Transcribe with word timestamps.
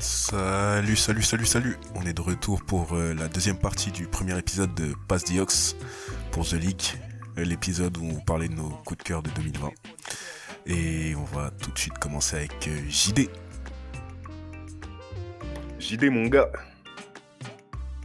Salut, 0.00 0.94
salut, 0.94 1.22
salut, 1.22 1.46
salut. 1.46 1.76
On 1.96 2.02
est 2.02 2.12
de 2.12 2.20
retour 2.20 2.62
pour 2.62 2.92
euh, 2.92 3.14
la 3.14 3.26
deuxième 3.26 3.58
partie 3.58 3.90
du 3.90 4.06
premier 4.06 4.38
épisode 4.38 4.72
de 4.74 4.94
Pass 5.08 5.24
Diox 5.24 5.74
pour 6.30 6.46
The 6.46 6.52
League, 6.52 6.82
euh, 7.36 7.44
l'épisode 7.44 7.96
où 7.98 8.04
on 8.04 8.20
parlait 8.20 8.48
de 8.48 8.54
nos 8.54 8.68
coups 8.84 8.98
de 8.98 9.02
cœur 9.02 9.22
de 9.22 9.30
2020. 9.30 9.70
Et 10.66 11.14
on 11.16 11.24
va 11.24 11.50
tout 11.50 11.72
de 11.72 11.78
suite 11.78 11.98
commencer 11.98 12.36
avec 12.36 12.68
euh, 12.68 12.88
JD. 12.88 13.28
JD, 15.80 16.04
mon 16.04 16.26
gars. 16.26 16.50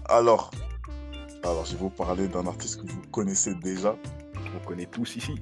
Alors, 0.05 0.49
alors, 1.43 1.65
je 1.65 1.73
vais 1.73 1.79
vous 1.79 1.89
parler 1.91 2.27
d'un 2.27 2.47
artiste 2.47 2.81
que 2.81 2.91
vous 2.91 3.01
connaissez 3.11 3.53
déjà. 3.55 3.95
On 4.55 4.65
connaît 4.65 4.87
tous 4.87 5.15
ici. 5.15 5.35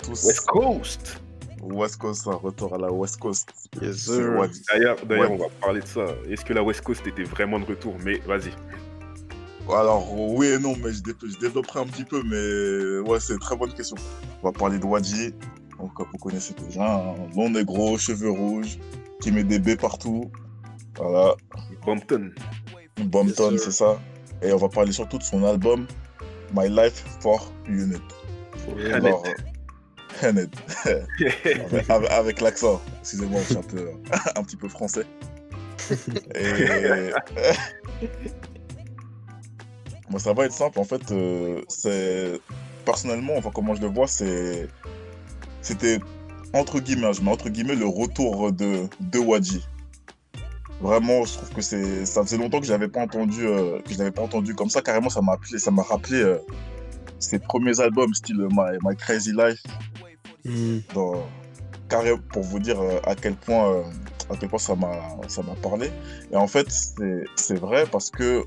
Tous. 0.00 0.26
West 0.26 0.46
Coast. 0.46 1.22
West 1.62 1.96
Coast, 1.98 2.26
un 2.26 2.32
retour 2.34 2.74
à 2.74 2.78
la 2.78 2.90
West 2.92 3.18
Coast. 3.20 3.48
Yes. 3.80 4.06
D'ailleurs, 4.08 4.96
d'ailleurs, 5.06 5.30
Ouais. 5.30 5.30
on 5.30 5.36
va 5.36 5.48
parler 5.60 5.80
de 5.80 5.86
ça. 5.86 6.04
Est-ce 6.28 6.44
que 6.44 6.52
la 6.52 6.62
West 6.62 6.82
Coast 6.82 7.06
était 7.06 7.22
vraiment 7.24 7.58
de 7.60 7.64
retour? 7.64 7.94
Mais 8.04 8.18
vas-y. 8.26 8.50
Alors, 9.68 10.12
oui 10.18 10.48
et 10.48 10.58
non, 10.58 10.74
mais 10.82 10.92
je, 10.92 11.02
dé- 11.02 11.12
je 11.22 11.38
développerai 11.38 11.80
un 11.80 11.86
petit 11.86 12.04
peu, 12.04 12.20
mais 12.24 13.08
ouais, 13.08 13.20
c'est 13.20 13.32
une 13.34 13.38
très 13.38 13.56
bonne 13.56 13.72
question. 13.72 13.96
On 14.42 14.48
va 14.48 14.52
parler 14.52 14.78
de 14.78 14.84
Wadji. 14.84 15.32
Donc, 15.78 15.94
comme 15.94 16.06
vous 16.12 16.18
connaissez 16.18 16.52
déjà, 16.66 16.96
un 16.96 17.14
long 17.36 17.48
négro, 17.50 17.96
cheveux 17.96 18.30
rouges, 18.30 18.78
qui 19.20 19.30
met 19.30 19.44
des 19.44 19.58
B 19.60 19.76
partout. 19.76 20.30
Voilà, 20.98 21.34
Bompton. 21.86 22.30
Bompton, 23.04 23.52
Yes, 23.52 23.64
c'est 23.64 23.70
ça. 23.70 24.00
Et 24.42 24.52
on 24.52 24.56
va 24.56 24.68
parler 24.68 24.90
surtout 24.92 25.18
de 25.18 25.22
son 25.22 25.44
album 25.44 25.86
My 26.54 26.68
Life 26.68 27.04
for 27.20 27.52
Unit. 27.68 27.96
Alors, 28.92 29.22
Hanet. 30.22 30.48
avec, 31.88 32.10
avec- 32.10 32.40
l'accent. 32.40 32.80
Excusez-moi, 33.00 33.40
je 33.42 33.46
suis 33.46 33.56
un 33.56 33.62
peu, 33.62 33.90
un 34.36 34.42
petit 34.42 34.56
peu 34.56 34.68
français. 34.68 35.04
Et 36.34 37.10
Moi, 40.10 40.20
ça 40.20 40.32
va 40.34 40.44
être 40.44 40.52
simple. 40.52 40.78
En 40.78 40.84
fait, 40.84 41.10
euh, 41.10 41.62
c'est 41.68 42.38
personnellement, 42.84 43.34
enfin 43.36 43.50
comment 43.54 43.74
je 43.74 43.80
le 43.80 43.86
vois, 43.88 44.06
c'est 44.06 44.68
c'était 45.62 45.98
entre 46.52 46.80
guillemets, 46.80 47.14
je 47.14 47.22
mets 47.22 47.30
entre 47.30 47.48
guillemets 47.48 47.76
le 47.76 47.86
retour 47.86 48.52
de 48.52 48.88
de 49.00 49.18
Wadji. 49.18 49.66
Vraiment, 50.82 51.24
je 51.24 51.34
trouve 51.34 51.50
que 51.50 51.62
c'est 51.62 52.04
ça 52.04 52.22
faisait 52.22 52.36
longtemps 52.36 52.60
que 52.60 52.66
j'avais 52.66 52.88
pas 52.88 53.00
entendu 53.00 53.46
euh, 53.46 53.80
que 53.80 53.92
je 53.94 53.98
l'avais 53.98 54.10
pas 54.10 54.22
entendu 54.22 54.54
comme 54.54 54.68
ça. 54.68 54.82
Carrément, 54.82 55.08
ça 55.08 55.22
m'a 55.22 55.32
appelé, 55.32 55.58
ça 55.58 55.70
m'a 55.70 55.82
rappelé 55.82 56.20
euh, 56.20 56.38
ses 57.18 57.38
premiers 57.38 57.80
albums, 57.80 58.12
style 58.12 58.48
My, 58.50 58.76
My 58.84 58.96
Crazy 58.96 59.32
Life 59.32 59.62
dans 60.94 61.26
carré 61.88 62.12
pour 62.32 62.42
vous 62.42 62.58
dire 62.58 62.80
euh, 62.80 62.98
à 63.04 63.14
quel 63.14 63.34
point 63.34 63.70
euh, 63.74 63.82
à 64.30 64.36
quel 64.38 64.48
point 64.48 64.58
ça 64.58 64.74
m'a 64.74 64.92
ça 65.28 65.42
m'a 65.42 65.54
parlé. 65.56 65.90
Et 66.32 66.36
en 66.36 66.46
fait 66.46 66.66
c'est 66.70 67.24
c'est 67.36 67.58
vrai 67.58 67.84
parce 67.90 68.10
que 68.10 68.44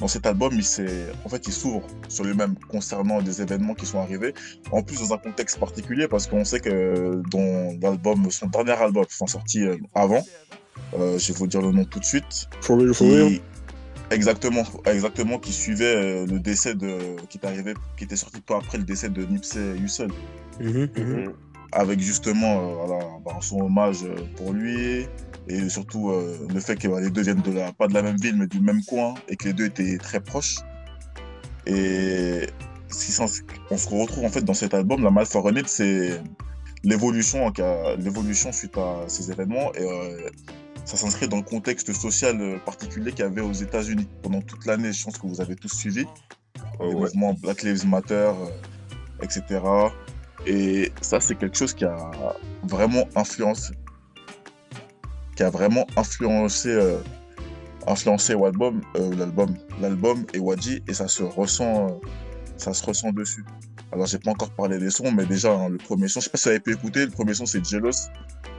dans 0.00 0.08
cet 0.08 0.26
album 0.26 0.52
il 0.54 0.64
s'est 0.64 1.06
en 1.24 1.28
fait 1.28 1.46
il 1.46 1.52
s'ouvre 1.52 1.82
sur 2.08 2.24
lui-même 2.24 2.54
concernant 2.68 3.22
des 3.22 3.40
événements 3.40 3.74
qui 3.74 3.86
sont 3.86 4.00
arrivés. 4.00 4.34
En 4.72 4.82
plus 4.82 4.98
dans 5.00 5.14
un 5.14 5.18
contexte 5.18 5.58
particulier 5.58 6.08
parce 6.08 6.26
qu'on 6.26 6.44
sait 6.44 6.60
que 6.60 7.22
dans 7.30 7.78
l'album 7.80 8.30
son 8.30 8.46
dernier 8.46 8.72
album 8.72 9.04
enfin 9.06 9.26
sorti 9.26 9.62
euh, 9.64 9.76
avant 9.94 10.22
euh, 10.98 11.18
je 11.18 11.32
vais 11.32 11.38
vous 11.38 11.46
dire 11.46 11.62
le 11.62 11.70
nom 11.70 11.84
tout 11.84 12.00
de 12.00 12.04
suite. 12.04 12.48
For 12.60 12.76
real, 12.76 12.92
for 12.92 13.06
qui- 13.06 13.14
real. 13.14 13.40
exactement 14.10 14.64
exactement 14.86 15.38
qui 15.38 15.52
suivait 15.52 15.94
euh, 15.94 16.26
le 16.26 16.40
décès 16.40 16.74
de 16.74 16.98
qui 17.28 17.38
est 17.38 17.46
arrivé 17.46 17.74
qui 17.96 18.04
était 18.04 18.16
sorti 18.16 18.40
peu 18.40 18.54
après 18.54 18.78
le 18.78 18.84
décès 18.84 19.08
de 19.08 19.24
Nipsey 19.24 19.76
Hussle 19.78 20.08
Mhm, 20.60 20.88
mhm. 20.96 21.32
Avec 21.72 22.00
justement 22.00 22.58
euh, 22.60 22.74
voilà, 22.86 23.04
bah, 23.24 23.36
son 23.40 23.60
hommage 23.60 24.02
euh, 24.04 24.14
pour 24.36 24.52
lui 24.52 25.06
et 25.48 25.68
surtout 25.68 26.10
euh, 26.10 26.36
le 26.52 26.60
fait 26.60 26.76
que 26.76 26.88
bah, 26.88 27.00
les 27.00 27.10
deux 27.10 27.22
viennent 27.22 27.40
de 27.42 27.52
la, 27.52 27.72
pas 27.72 27.86
de 27.88 27.94
la 27.94 28.02
même 28.02 28.16
ville 28.16 28.36
mais 28.36 28.46
du 28.48 28.60
même 28.60 28.82
coin 28.84 29.14
et 29.28 29.36
que 29.36 29.44
les 29.48 29.52
deux 29.54 29.66
étaient 29.66 29.96
très 29.98 30.20
proches. 30.20 30.56
Et 31.66 32.46
s'en- 32.88 33.26
on 33.70 33.76
se 33.76 33.88
retrouve 33.88 34.24
en 34.24 34.28
fait 34.30 34.42
dans 34.42 34.54
cet 34.54 34.74
album, 34.74 35.02
La 35.04 35.10
Mal 35.10 35.26
It, 35.56 35.68
c'est 35.68 36.20
l'évolution 36.82 38.52
suite 38.52 38.76
à 38.76 39.04
ces 39.06 39.30
événements 39.30 39.72
et 39.74 39.82
euh, 39.84 40.28
ça 40.84 40.96
s'inscrit 40.96 41.28
dans 41.28 41.36
le 41.36 41.42
contexte 41.42 41.92
social 41.92 42.58
particulier 42.64 43.10
qu'il 43.12 43.20
y 43.20 43.28
avait 43.28 43.42
aux 43.42 43.52
États-Unis 43.52 44.08
pendant 44.22 44.40
toute 44.42 44.66
l'année. 44.66 44.92
Je 44.92 45.04
pense 45.04 45.18
que 45.18 45.26
vous 45.26 45.40
avez 45.40 45.54
tous 45.56 45.72
suivi 45.72 46.04
Oh, 46.78 46.88
les 46.88 46.94
ouais. 46.94 47.00
mouvements 47.02 47.34
Black 47.34 47.62
Lives 47.62 47.86
Matter, 47.86 48.14
euh, 48.14 49.22
etc. 49.22 49.42
Et 50.46 50.92
ça, 51.00 51.20
c'est 51.20 51.34
quelque 51.34 51.56
chose 51.56 51.74
qui 51.74 51.84
a 51.84 52.10
vraiment 52.64 53.08
influencé, 53.14 53.74
qui 55.36 55.42
a 55.42 55.50
vraiment 55.50 55.86
influencé, 55.96 56.70
euh, 56.70 56.98
influencé 57.86 58.34
l'album, 58.34 58.80
euh, 58.96 59.14
l'album, 59.16 59.54
l'album 59.80 60.24
et 60.32 60.38
Wadji, 60.38 60.82
et 60.88 60.94
ça 60.94 61.08
se 61.08 61.22
ressent, 61.22 61.88
euh, 61.88 61.92
ça 62.56 62.72
se 62.72 62.84
ressent 62.84 63.12
dessus. 63.12 63.44
Alors, 63.92 64.06
j'ai 64.06 64.18
pas 64.18 64.30
encore 64.30 64.50
parlé 64.50 64.78
des 64.78 64.90
sons, 64.90 65.10
mais 65.12 65.26
déjà, 65.26 65.52
hein, 65.52 65.68
le 65.68 65.78
premier 65.78 66.08
son, 66.08 66.20
je 66.20 66.24
sais 66.24 66.30
pas 66.30 66.38
si 66.38 66.44
vous 66.44 66.50
avez 66.50 66.60
pu 66.60 66.72
écouter, 66.72 67.04
le 67.04 67.10
premier 67.10 67.34
son, 67.34 67.44
c'est 67.44 67.64
Jealous. 67.64 68.08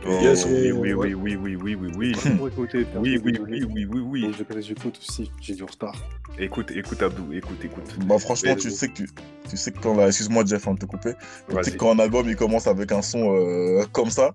Oh, 0.04 0.20
Yes, 0.22 0.46
oui, 0.46 0.72
oui, 0.72 0.94
oui, 0.94 1.14
oui, 1.14 1.36
oui, 1.36 1.36
oui, 1.36 1.56
oui, 1.56 1.76
oui, 1.76 1.76
oui, 1.76 1.92
oui. 1.96 2.36
Pour 2.38 2.48
écouter. 2.48 2.86
faire 2.86 3.02
Oui, 3.02 3.20
oui, 3.24 3.38
oui, 3.70 4.02
oui, 4.04 4.36
j'écoute 4.60 4.98
aussi. 4.98 5.32
J'ai 5.40 5.54
du 5.54 5.64
retard. 5.64 5.96
Écoute, 6.40 6.72
écoute, 6.72 7.02
Abdou, 7.04 7.32
écoute, 7.34 7.64
écoute. 7.64 7.84
Bah, 8.06 8.18
franchement, 8.18 8.56
tu 8.56 8.72
sais 8.72 8.88
que 8.88 9.04
tu, 9.50 9.58
sais 9.58 9.72
que 9.72 9.80
quand 9.80 9.96
la, 9.96 10.08
excuse-moi, 10.08 10.44
Jeff, 10.46 10.68
hein, 10.68 10.74
de 10.74 10.80
te 10.80 10.86
couper. 10.86 11.14
Tu 11.50 11.64
sais 11.64 11.78
quand 11.78 11.92
un 11.94 12.00
album, 12.00 12.28
il 12.28 12.36
commence 12.36 12.66
avec 12.68 12.92
un 12.92 13.02
son 13.04 13.36
euh, 13.36 13.84
comme 13.92 14.10
ça, 14.10 14.32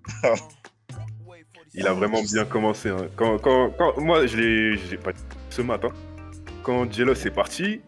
Il 1.75 1.87
a 1.87 1.93
vraiment 1.93 2.23
bien 2.23 2.45
commencé. 2.45 2.89
hein. 2.91 3.09
Quand, 3.17 3.39
quand, 3.39 3.71
quand- 3.77 4.01
moi, 4.01 4.27
je 4.27 4.37
l'ai, 4.37 4.97
pas 4.97 5.13
ce 5.51 5.63
matin. 5.63 5.89
Quand 6.63 6.91
Jealous 6.91 7.13
est 7.27 7.31
parti, 7.35 7.81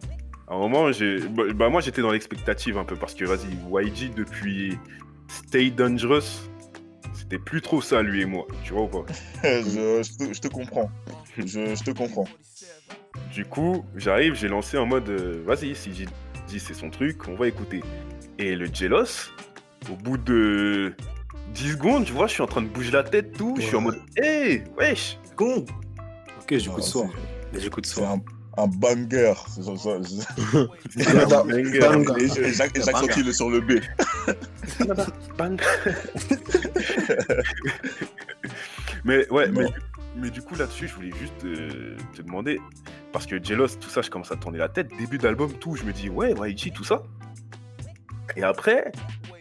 à 0.46 0.54
un 0.54 0.58
moment, 0.58 0.92
j'ai, 0.92 1.20
bah, 1.28 1.44
bah, 1.54 1.68
moi, 1.68 1.80
j'étais 1.80 2.02
dans 2.02 2.10
l'expectative 2.12 2.76
un 2.76 2.84
peu 2.84 2.96
parce 2.96 3.14
que, 3.14 3.24
vas-y, 3.24 3.48
YG 3.86 4.14
depuis 4.14 4.78
Stay 5.28 5.70
Dangerous, 5.70 6.48
c'était 7.30 7.42
plus 7.42 7.60
trop 7.60 7.82
ça, 7.82 8.00
lui 8.00 8.22
et 8.22 8.24
moi. 8.24 8.46
Tu 8.64 8.72
vois 8.72 8.84
ou 8.84 8.88
pas? 8.88 9.04
Je, 9.44 10.02
je 10.02 10.16
te, 10.16 10.32
je 10.32 10.40
te 10.40 10.48
comprends. 10.48 10.90
Je, 11.36 11.44
je 11.44 11.84
te 11.84 11.90
comprends. 11.90 12.26
Du 13.30 13.44
coup, 13.44 13.84
j'arrive, 13.96 14.34
j'ai 14.34 14.48
lancé 14.48 14.78
en 14.78 14.86
mode, 14.86 15.10
euh, 15.10 15.42
vas-y, 15.44 15.74
si 15.74 15.92
j'ai 15.92 16.06
dit 16.46 16.58
c'est 16.58 16.72
son 16.72 16.88
truc, 16.88 17.28
on 17.28 17.34
va 17.34 17.46
écouter. 17.46 17.82
Et 18.38 18.56
le 18.56 18.66
Jealous, 18.72 19.30
au 19.90 19.96
bout 19.96 20.16
de 20.16 20.94
10 21.52 21.72
secondes, 21.72 22.04
tu 22.06 22.12
vois, 22.12 22.28
je 22.28 22.32
suis 22.32 22.42
en 22.42 22.46
train 22.46 22.62
de 22.62 22.68
bouger 22.68 22.92
la 22.92 23.02
tête, 23.02 23.36
tout. 23.36 23.56
Je 23.58 23.62
suis 23.62 23.76
en 23.76 23.82
mode, 23.82 24.00
hé, 24.16 24.62
wesh 24.78 25.18
Con. 25.36 25.66
Ok, 26.40 26.56
j'écoute 26.56 26.82
ce 26.82 26.90
soir. 26.90 27.10
j'écoute 27.52 27.84
soir. 27.84 28.12
un, 28.12 28.22
un 28.58 28.66
banger. 28.66 29.34
Jacques, 32.52 32.76
est 32.76 33.32
sur 33.32 33.50
le 33.50 33.60
B. 33.60 33.80
Mais 39.04 39.28
ouais, 39.30 39.48
mais, 39.48 39.66
mais 40.16 40.30
du 40.30 40.42
coup 40.42 40.56
là-dessus, 40.56 40.88
je 40.88 40.94
voulais 40.94 41.12
juste 41.18 41.44
euh, 41.44 41.96
te 42.14 42.22
demander, 42.22 42.60
parce 43.12 43.26
que 43.26 43.42
Jealous, 43.42 43.68
tout 43.80 43.88
ça, 43.88 44.02
je 44.02 44.10
commence 44.10 44.32
à 44.32 44.36
tourner 44.36 44.58
la 44.58 44.68
tête, 44.68 44.90
début 44.98 45.18
d'album, 45.18 45.52
tout, 45.52 45.76
je 45.76 45.84
me 45.84 45.92
dis, 45.92 46.10
ouais, 46.10 46.32
YG, 46.32 46.72
tout 46.72 46.84
ça. 46.84 47.02
Et 48.36 48.42
après, 48.42 48.92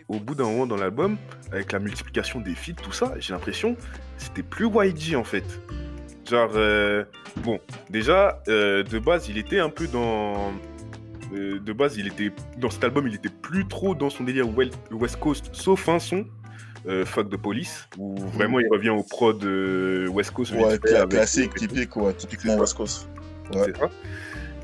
au 0.07 0.19
bout 0.19 0.35
d'un 0.35 0.45
moment 0.45 0.67
dans 0.67 0.77
l'album, 0.77 1.17
avec 1.51 1.71
la 1.71 1.79
multiplication 1.79 2.39
des 2.39 2.55
feats, 2.55 2.81
tout 2.81 2.91
ça, 2.91 3.13
j'ai 3.19 3.33
l'impression 3.33 3.75
que 3.75 3.81
c'était 4.17 4.43
plus 4.43 4.67
YG 4.67 5.15
en 5.15 5.23
fait. 5.23 5.45
Genre, 6.29 6.51
euh, 6.55 7.05
bon, 7.37 7.59
déjà, 7.89 8.41
euh, 8.47 8.83
de 8.83 8.99
base, 8.99 9.29
il 9.29 9.37
était 9.37 9.59
un 9.59 9.69
peu 9.69 9.87
dans. 9.87 10.51
euh, 11.33 11.59
de 11.59 11.73
base, 11.73 11.97
il 11.97 12.07
était 12.07 12.31
dans 12.57 12.69
cet 12.69 12.83
album, 12.83 13.07
il 13.07 13.15
était 13.15 13.29
plus 13.29 13.67
trop 13.67 13.95
dans 13.95 14.09
son 14.09 14.23
délire 14.23 14.47
West 14.91 15.19
Coast, 15.19 15.49
sauf 15.53 15.87
un 15.89 15.99
son, 15.99 16.25
Fuck 17.05 17.29
de 17.29 17.37
Police, 17.37 17.87
où 17.97 18.15
vraiment 18.17 18.59
il 18.59 18.67
revient 18.69 18.89
au 18.89 19.03
prod 19.03 19.43
West 19.43 20.31
Coast. 20.31 20.53
Ouais, 20.53 20.77
classique, 21.09 21.53
typique, 21.55 21.95
ouais, 21.95 22.13
typiquement. 22.13 22.57
West 22.57 22.75
Coast. 22.75 23.09
Ouais. 23.53 23.71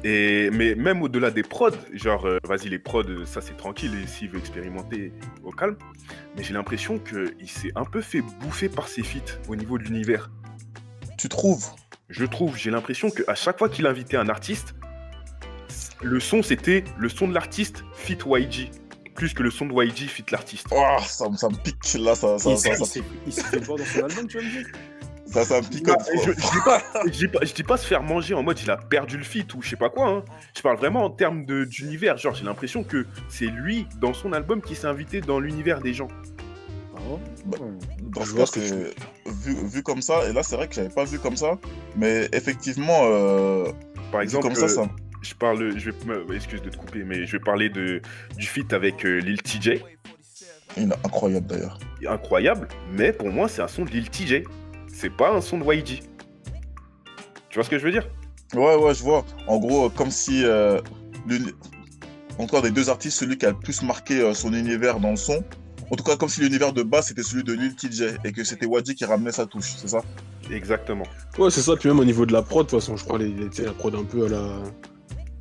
Et, 0.06 0.50
mais 0.52 0.76
même 0.76 1.02
au-delà 1.02 1.32
des 1.32 1.44
prods, 1.44 1.70
genre, 1.94 2.26
euh, 2.26 2.38
vas-y, 2.44 2.68
les 2.68 2.80
prods, 2.80 3.26
ça 3.26 3.40
c'est 3.40 3.56
tranquille, 3.56 3.92
et 4.04 4.08
s'il 4.08 4.30
veut 4.30 4.38
expérimenter, 4.40 5.14
au 5.44 5.52
calme. 5.52 5.78
Mais 6.36 6.44
j'ai 6.44 6.54
l'impression 6.54 7.00
qu'il 7.00 7.48
s'est 7.48 7.72
un 7.76 7.86
peu 7.86 8.02
fait 8.02 8.22
bouffer 8.42 8.68
par 8.68 8.90
ses 8.90 9.02
feats 9.02 9.40
au 9.48 9.56
niveau 9.56 9.78
de 9.78 9.84
l'univers. 9.84 10.30
Tu 11.24 11.30
trouves 11.30 11.66
Je 12.10 12.26
trouve, 12.26 12.58
j'ai 12.58 12.70
l'impression 12.70 13.10
qu'à 13.10 13.34
chaque 13.34 13.58
fois 13.58 13.70
qu'il 13.70 13.88
invitait 13.88 14.18
un 14.18 14.28
artiste, 14.28 14.76
le 16.02 16.20
son 16.20 16.44
c'était 16.44 16.84
le 16.98 17.08
son 17.08 17.30
de 17.30 17.34
l'artiste 17.34 17.86
fit 17.94 18.18
YG, 18.26 18.70
plus 19.16 19.34
que 19.34 19.42
le 19.42 19.50
son 19.50 19.68
de 19.68 19.74
YG 19.86 20.10
fit 20.10 20.26
l'artiste. 20.34 20.68
Oh, 20.72 20.98
ça, 21.08 21.30
me- 21.30 21.38
ça 21.38 21.48
me 21.48 21.56
pique, 21.56 21.78
là, 21.94 22.14
ça, 22.14 22.38
ça, 22.38 22.50
Il 22.50 22.58
ça, 22.58 22.72
s'est- 22.72 22.76
ça, 22.76 22.84
il 22.84 22.88
s'est- 22.88 23.04
il 23.28 23.32
s'est 23.32 23.42
fait 23.44 23.60
voir 23.64 23.78
dans 23.78 23.86
son 23.86 24.00
album, 24.04 24.28
tu 24.28 24.38
vas 24.38 24.44
me 24.44 24.50
dire 24.52 24.68
ça, 25.28 25.46
ça 25.46 25.62
me 25.62 25.66
pique. 25.70 25.88
Ah, 25.88 25.96
je, 26.14 26.32
je 26.32 26.36
dis 26.36 26.62
pas, 26.66 26.82
je, 27.06 27.10
dis 27.12 27.28
pas, 27.30 27.40
je 27.46 27.54
dis 27.54 27.64
pas 27.64 27.78
se 27.78 27.88
faire 27.88 28.04
manger 28.04 28.34
en 28.34 28.44
mode 28.44 28.60
il 28.60 28.70
a 28.70 28.76
perdu 28.76 29.16
le 29.18 29.24
fit 29.24 29.48
ou 29.56 29.62
je 29.62 29.70
sais 29.70 29.76
pas 29.78 29.90
quoi. 29.90 30.10
hein. 30.10 30.24
Je 30.58 30.62
parle 30.62 30.76
vraiment 30.76 31.06
en 31.06 31.10
termes 31.10 31.46
de- 31.46 31.64
d'univers. 31.64 32.18
Genre, 32.18 32.36
j'ai 32.36 32.44
l'impression 32.44 32.84
que 32.84 33.08
c'est 33.30 33.46
lui, 33.48 33.88
dans 34.02 34.14
son 34.14 34.34
album, 34.34 34.62
qui 34.62 34.76
s'est 34.76 34.88
invité 34.88 35.22
dans 35.22 35.40
l'univers 35.40 35.80
des 35.80 35.94
gens. 35.94 36.10
Ah 37.06 37.18
Bah. 37.46 37.58
Dans 38.02 38.24
Je 38.24 38.32
vois 38.32 38.46
que 38.46 38.94
vu, 39.30 39.56
vu 39.68 39.84
comme 39.84 40.02
ça, 40.02 40.28
et 40.30 40.34
là, 40.34 40.44
c'est 40.44 40.56
vrai 40.56 40.68
que 40.68 40.76
j'avais 40.76 40.90
pas 40.90 41.04
vu 41.04 41.20
comme 41.20 41.36
ça, 41.36 41.58
mais 41.96 42.30
effectivement, 42.34 43.02
euh, 43.04 43.66
Par 44.12 44.22
exemple, 44.22 44.44
comme 44.48 44.56
ça, 44.56 44.66
euh, 44.66 44.68
ça. 44.70 44.90
je 45.22 45.34
parle, 45.34 45.78
je 45.78 45.90
vais, 45.92 45.98
me- 46.06 46.36
excuse 46.36 46.62
de 46.62 46.70
te 46.70 46.78
couper, 46.78 47.04
mais 47.04 47.26
je 47.26 47.32
vais 47.34 47.44
parler 47.44 47.70
de, 47.70 48.02
du 48.38 48.46
feat 48.48 48.72
avec 48.74 49.06
euh, 49.06 49.20
Lil 49.20 49.42
TJ. 49.42 49.82
Il 50.78 50.84
est 50.92 50.94
incroyable 51.06 51.48
d'ailleurs. 51.48 51.78
Incroyable, 52.08 52.68
mais 52.92 53.12
pour 53.14 53.30
moi, 53.30 53.48
c'est 53.48 53.62
un 53.62 53.68
son 53.68 53.84
de 53.86 53.90
Lil 53.92 54.10
TJ. 54.10 54.44
C'est 54.88 55.10
pas 55.16 55.32
un 55.36 55.42
son 55.42 55.58
de 55.60 55.74
YG. 55.74 56.02
Tu 57.50 57.56
vois 57.56 57.64
ce 57.64 57.70
que 57.70 57.78
je 57.78 57.84
veux 57.86 57.92
dire? 57.92 58.08
Ouais, 58.56 58.76
ouais, 58.76 58.94
je 58.94 59.04
vois. 59.04 59.26
En 59.48 59.58
gros, 59.58 59.90
comme 59.90 60.12
si, 60.12 60.44
euh, 60.46 60.80
l'uni- 61.28 61.52
encore 62.38 62.62
des 62.62 62.72
deux 62.72 62.90
artistes, 62.90 63.18
celui 63.20 63.38
qui 63.38 63.46
a 63.46 63.50
le 63.50 63.58
plus 63.60 63.82
marqué 63.84 64.20
euh, 64.22 64.34
son 64.34 64.54
univers 64.54 65.00
dans 65.00 65.12
le 65.12 65.16
son, 65.16 65.44
en 65.92 65.96
tout 65.96 66.04
cas, 66.04 66.16
comme 66.16 66.30
si 66.30 66.42
l'univers 66.42 66.74
de 66.74 66.84
base 66.84 67.08
c'était 67.08 67.24
celui 67.24 67.44
de 67.44 67.54
Lil 67.54 67.76
TJ 67.76 68.18
et 68.24 68.32
que 68.32 68.44
c'était 68.44 68.66
Wadji 68.66 68.96
qui 68.96 69.06
ramenait 69.06 69.32
sa 69.32 69.46
touche, 69.46 69.74
c'est 69.78 69.88
ça? 69.90 70.02
Exactement. 70.52 71.06
Ouais, 71.38 71.50
c'est 71.52 71.62
ça. 71.62 71.76
Puis 71.76 71.90
même 71.90 72.00
au 72.00 72.06
niveau 72.06 72.26
de 72.26 72.34
la 72.34 72.42
prod, 72.42 72.66
de 72.66 72.70
toute 72.72 72.80
façon, 72.80 72.98
je 72.98 73.04
crois, 73.04 73.18
les, 73.20 73.34
la 73.64 73.72
prod 73.74 73.94
un 73.96 74.04
peu 74.04 74.26
à 74.26 74.30
la. 74.30 74.60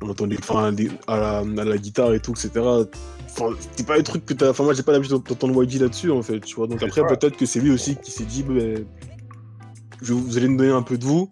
On 0.01 0.09
entendait 0.09 0.37
enfin, 0.39 0.73
à, 1.07 1.17
la, 1.17 1.37
à 1.39 1.65
la 1.65 1.77
guitare 1.77 2.13
et 2.13 2.19
tout, 2.19 2.31
etc. 2.31 2.51
Enfin, 2.57 3.49
c'est 3.75 3.85
pas 3.87 3.97
les 3.97 4.03
trucs 4.03 4.25
que 4.25 4.33
t'as. 4.33 4.49
Enfin, 4.49 4.63
moi, 4.63 4.73
j'ai 4.73 4.83
pas 4.83 4.91
l'habitude 4.91 5.17
d'entendre 5.23 5.63
YG 5.63 5.79
là-dessus, 5.79 6.11
en 6.11 6.21
fait, 6.21 6.39
tu 6.41 6.55
vois. 6.55 6.67
Donc 6.67 6.83
après, 6.83 7.01
peut-être 7.07 7.37
que 7.37 7.45
c'est 7.45 7.59
lui 7.59 7.71
aussi 7.71 7.95
qui 7.95 8.11
s'est 8.11 8.25
dit, 8.25 8.43
ben, 8.43 8.85
je- 10.01 10.13
vous 10.13 10.37
allez 10.37 10.49
me 10.49 10.57
donner 10.57 10.71
un 10.71 10.81
peu 10.83 10.97
de 10.97 11.05
vous. 11.05 11.29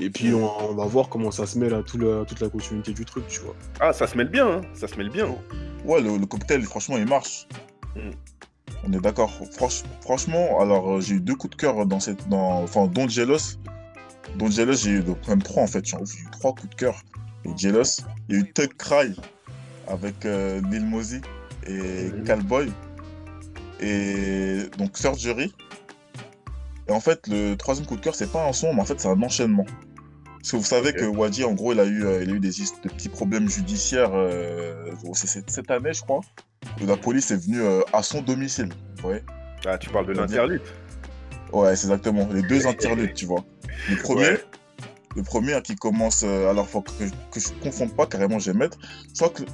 Et 0.00 0.10
puis, 0.10 0.34
on, 0.34 0.70
on 0.70 0.74
va 0.74 0.84
voir 0.86 1.08
comment 1.08 1.30
ça 1.30 1.46
se 1.46 1.58
tout 1.82 1.98
la- 1.98 2.24
toute 2.24 2.40
la 2.40 2.48
continuité 2.48 2.92
du 2.92 3.04
truc, 3.04 3.26
tu 3.28 3.40
vois. 3.40 3.54
Ah, 3.80 3.92
ça 3.92 4.06
se 4.06 4.16
mêle 4.16 4.28
bien, 4.28 4.48
hein 4.48 4.60
ça 4.74 4.88
se 4.88 4.96
mêle 4.96 5.08
bien. 5.10 5.34
Ouais, 5.84 6.00
le, 6.00 6.16
le 6.18 6.26
cocktail, 6.26 6.62
franchement, 6.62 6.96
il 6.98 7.06
marche. 7.06 7.46
Mm. 7.96 8.10
On 8.86 8.92
est 8.92 9.00
d'accord. 9.00 9.32
Franch- 9.50 9.84
franchement, 10.00 10.60
alors 10.60 10.94
euh, 10.94 11.00
j'ai 11.00 11.14
eu 11.14 11.20
deux 11.20 11.34
coups 11.34 11.56
de 11.56 11.60
cœur 11.60 11.86
dans 11.86 12.00
cette. 12.00 12.28
Dans, 12.28 12.62
enfin, 12.62 12.86
dont 12.86 13.08
Jealous. 13.08 13.58
Dont 14.36 14.50
Jealous, 14.50 14.76
j'ai 14.76 14.90
eu 14.90 15.04
même 15.28 15.42
trois 15.42 15.62
en 15.62 15.66
fait. 15.66 15.84
J'ai 15.86 15.96
eu 15.96 16.30
trois 16.32 16.54
coups 16.54 16.70
de 16.70 16.74
cœur. 16.74 17.02
Et 17.44 17.50
Jealous. 17.56 18.02
Il 18.28 18.36
y 18.36 18.38
a 18.38 18.42
eu 18.42 18.52
Tug 18.52 18.74
Cry 18.76 19.14
avec 19.88 20.24
euh, 20.24 20.60
Neil 20.62 20.84
Mosey 20.84 21.20
et. 21.66 22.10
Cowboy. 22.26 22.70
Et 23.80 24.64
donc 24.78 24.96
Surgery. 24.96 25.54
Et 26.88 26.92
en 26.92 27.00
fait, 27.00 27.26
le 27.28 27.54
troisième 27.54 27.86
coup 27.86 27.96
de 27.96 28.00
cœur, 28.00 28.14
c'est 28.14 28.30
pas 28.30 28.46
un 28.46 28.52
son, 28.52 28.74
mais 28.74 28.82
en 28.82 28.84
fait, 28.84 29.00
c'est 29.00 29.08
un 29.08 29.22
enchaînement. 29.22 29.64
Parce 30.44 30.52
que 30.52 30.56
vous 30.58 30.62
savez 30.64 30.92
que 30.92 31.06
Wadji, 31.06 31.42
en 31.44 31.54
gros, 31.54 31.72
il 31.72 31.80
a 31.80 31.86
eu, 31.86 32.04
euh, 32.04 32.22
il 32.22 32.30
a 32.30 32.34
eu 32.34 32.38
des, 32.38 32.50
petits 32.82 33.08
problèmes 33.08 33.48
judiciaires. 33.48 34.10
euh, 34.12 34.92
cette, 35.14 35.48
cette 35.48 35.70
année, 35.70 35.94
je 35.94 36.02
crois. 36.02 36.20
où 36.82 36.86
la 36.86 36.98
police 36.98 37.30
est 37.30 37.42
venue 37.42 37.62
euh, 37.62 37.80
à 37.94 38.02
son 38.02 38.20
domicile. 38.20 38.68
Voyez 39.00 39.22
Ah, 39.64 39.78
tu 39.78 39.88
parles 39.88 40.04
de 40.04 40.12
l'interlude. 40.12 40.60
Ouais, 41.50 41.74
c'est 41.76 41.86
exactement. 41.86 42.28
Les 42.30 42.42
deux 42.42 42.66
interludes, 42.66 43.14
tu 43.14 43.24
vois. 43.24 43.42
Le 43.88 43.96
premier, 43.96 44.24
Ouais. 44.26 44.44
le 45.16 45.22
premier 45.22 45.62
qui 45.62 45.76
commence. 45.76 46.22
euh, 46.24 46.50
alors, 46.50 46.68
faut 46.68 46.82
que, 46.82 46.90
que 47.30 47.40
je 47.40 47.48
confonde 47.62 47.96
pas 47.96 48.04
carrément, 48.04 48.38
je 48.38 48.50
vais 48.50 48.58
mettre. 48.58 48.76
Soit 49.14 49.30
que. 49.30 49.44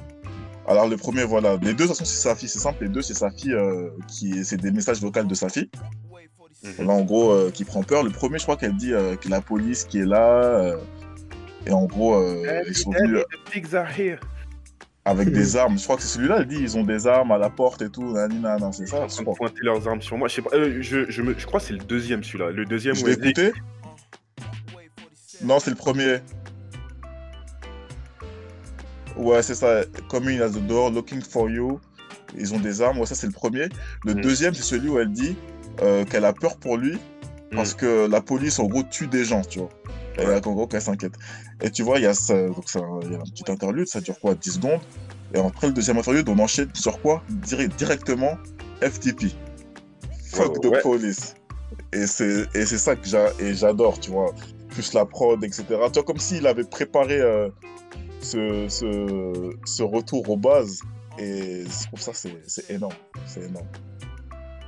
Alors, 0.67 0.89
le 0.89 0.97
premier, 0.97 1.23
voilà. 1.23 1.53
Les 1.61 1.67
deux, 1.73 1.85
de 1.85 1.87
toute 1.87 1.87
façon, 1.87 2.03
c'est 2.03 2.21
sa 2.21 2.35
fille. 2.35 2.49
C'est 2.49 2.59
simple. 2.59 2.83
Les 2.83 2.89
deux, 2.89 3.01
c'est 3.01 3.13
sa 3.13 3.31
fille. 3.31 3.55
qui 4.09 4.43
C'est 4.43 4.57
des 4.57 4.71
messages 4.71 4.99
vocaux 4.99 5.23
de 5.23 5.35
sa 5.35 5.47
fille. 5.47 5.69
Mhm. 6.63 6.85
Là, 6.87 6.93
en 6.93 7.01
gros, 7.01 7.31
euh, 7.31 7.49
qui 7.51 7.63
prend 7.65 7.81
peur. 7.83 8.03
Le 8.03 8.11
premier, 8.11 8.37
je 8.37 8.43
crois 8.43 8.55
qu'elle 8.57 8.75
dit 8.75 8.93
euh, 8.93 9.15
que 9.15 9.29
la 9.29 9.41
police 9.41 9.83
qui 9.83 9.99
est 9.99 10.05
là. 10.05 10.43
euh, 10.43 10.77
et 11.65 11.71
en 11.71 11.85
gros, 11.85 12.15
euh, 12.15 12.61
ils 12.67 12.75
sont 12.75 12.91
venus 12.91 13.23
avec 15.05 15.27
Mhm. 15.29 15.33
des 15.33 15.55
armes. 15.57 15.77
Je 15.79 15.83
crois 15.83 15.95
que 15.95 16.01
c'est 16.03 16.07
celui-là. 16.09 16.37
Elle 16.39 16.45
dit 16.47 16.57
ils 16.59 16.77
ont 16.77 16.83
des 16.83 17.07
armes 17.07 17.31
à 17.31 17.37
la 17.39 17.49
porte 17.49 17.81
et 17.81 17.89
tout. 17.89 18.13
Nana, 18.13 18.57
c'est 18.71 18.83
Ils 18.83 18.87
ça. 18.87 19.05
de 19.07 19.21
crois. 19.23 19.33
pointer 19.35 19.61
leurs 19.63 19.87
armes 19.87 20.01
sur 20.01 20.17
moi. 20.17 20.27
Je 20.27 20.35
sais 20.35 20.41
pas. 20.43 20.51
euh, 20.55 20.77
je, 20.81 21.09
je, 21.09 21.21
me- 21.23 21.37
je 21.37 21.45
crois 21.47 21.59
que 21.59 21.65
c'est 21.65 21.73
le 21.73 21.79
deuxième 21.79 22.23
celui-là. 22.23 22.51
Le 22.51 22.65
deuxième 22.65 22.93
Je 22.95 23.03
où 23.03 23.07
l'ai 23.07 23.13
elle 23.13 23.33
dit-. 23.33 23.51
Non, 25.43 25.59
c'est 25.59 25.71
le 25.71 25.75
premier. 25.75 26.17
Ouais, 29.17 29.41
c'est 29.43 29.55
ça. 29.55 29.81
Coming 30.09 30.39
at 30.41 30.49
the 30.51 30.65
door, 30.67 30.91
looking 30.91 31.21
for 31.21 31.49
you. 31.49 31.79
Ils 32.37 32.53
ont 32.53 32.59
des 32.59 32.81
armes. 32.81 32.99
Ouais, 32.99 33.05
ça, 33.05 33.15
c'est 33.15 33.27
le 33.27 33.33
premier. 33.33 33.67
Le 34.05 34.13
Mm. 34.15 34.21
deuxième, 34.21 34.53
c'est 34.53 34.63
celui 34.63 34.89
où 34.89 34.99
elle 34.99 35.11
dit 35.11 35.35
euh, 35.81 36.03
qu'elle 36.05 36.25
a 36.25 36.33
peur 36.33 36.57
pour 36.57 36.77
lui 36.77 36.97
parce 37.51 37.73
que 37.73 38.07
la 38.07 38.21
police, 38.21 38.59
en 38.59 38.65
gros, 38.65 38.83
tue 38.83 39.07
des 39.07 39.25
gens, 39.25 39.41
tu 39.41 39.59
vois. 39.59 39.69
Et 40.19 40.25
Ouais. 40.25 40.35
en 40.45 40.51
gros, 40.53 40.67
qu'elle 40.67 40.81
s'inquiète. 40.81 41.13
Et 41.61 41.69
tu 41.71 41.83
vois, 41.83 41.97
il 41.99 42.03
y, 42.03 42.05
a 42.07 42.13
ça- 42.13 42.47
donc 42.47 42.69
ça- 42.69 42.79
y 42.79 43.13
a 43.15 43.17
un 43.17 43.21
petit 43.23 43.49
interlude, 43.49 43.87
ça 43.87 43.99
dure 44.01 44.19
quoi 44.19 44.35
10 44.35 44.51
secondes. 44.51 44.79
Et 45.33 45.39
après 45.39 45.67
le 45.67 45.73
deuxième 45.73 45.97
interlude, 45.97 46.27
on 46.29 46.37
enchaîne 46.39 46.69
sur 46.73 47.01
quoi? 47.01 47.23
Dire- 47.29 47.67
Directement 47.77 48.37
FTP. 48.81 49.33
Fuck 50.33 50.53
Ouais, 50.55 50.59
the 50.59 50.65
ouais. 50.73 50.81
police. 50.81 51.35
Et 51.93 52.07
c'est 52.07 52.45
et 52.53 52.65
c'est 52.65 52.77
ça 52.77 52.95
que 52.95 53.07
j'a- 53.07 53.31
et 53.39 53.53
j'adore, 53.53 53.99
tu 53.99 54.11
vois. 54.11 54.33
Plus 54.69 54.93
la 54.93 55.05
prod, 55.05 55.43
etc. 55.43 55.63
Tu 55.67 55.75
vois, 55.93 56.03
comme 56.03 56.19
s'il 56.19 56.47
avait 56.47 56.63
préparé 56.63 57.19
euh, 57.19 57.49
ce, 58.21 58.65
ce, 58.69 59.49
ce 59.65 59.83
retour 59.83 60.29
aux 60.29 60.37
bases. 60.37 60.79
Et 61.19 61.63
je 61.65 61.87
trouve 61.87 61.99
ça, 62.01 62.11
c'est 62.13 62.69
énorme. 62.69 62.93
C'est 63.25 63.43
énorme. 63.43 63.67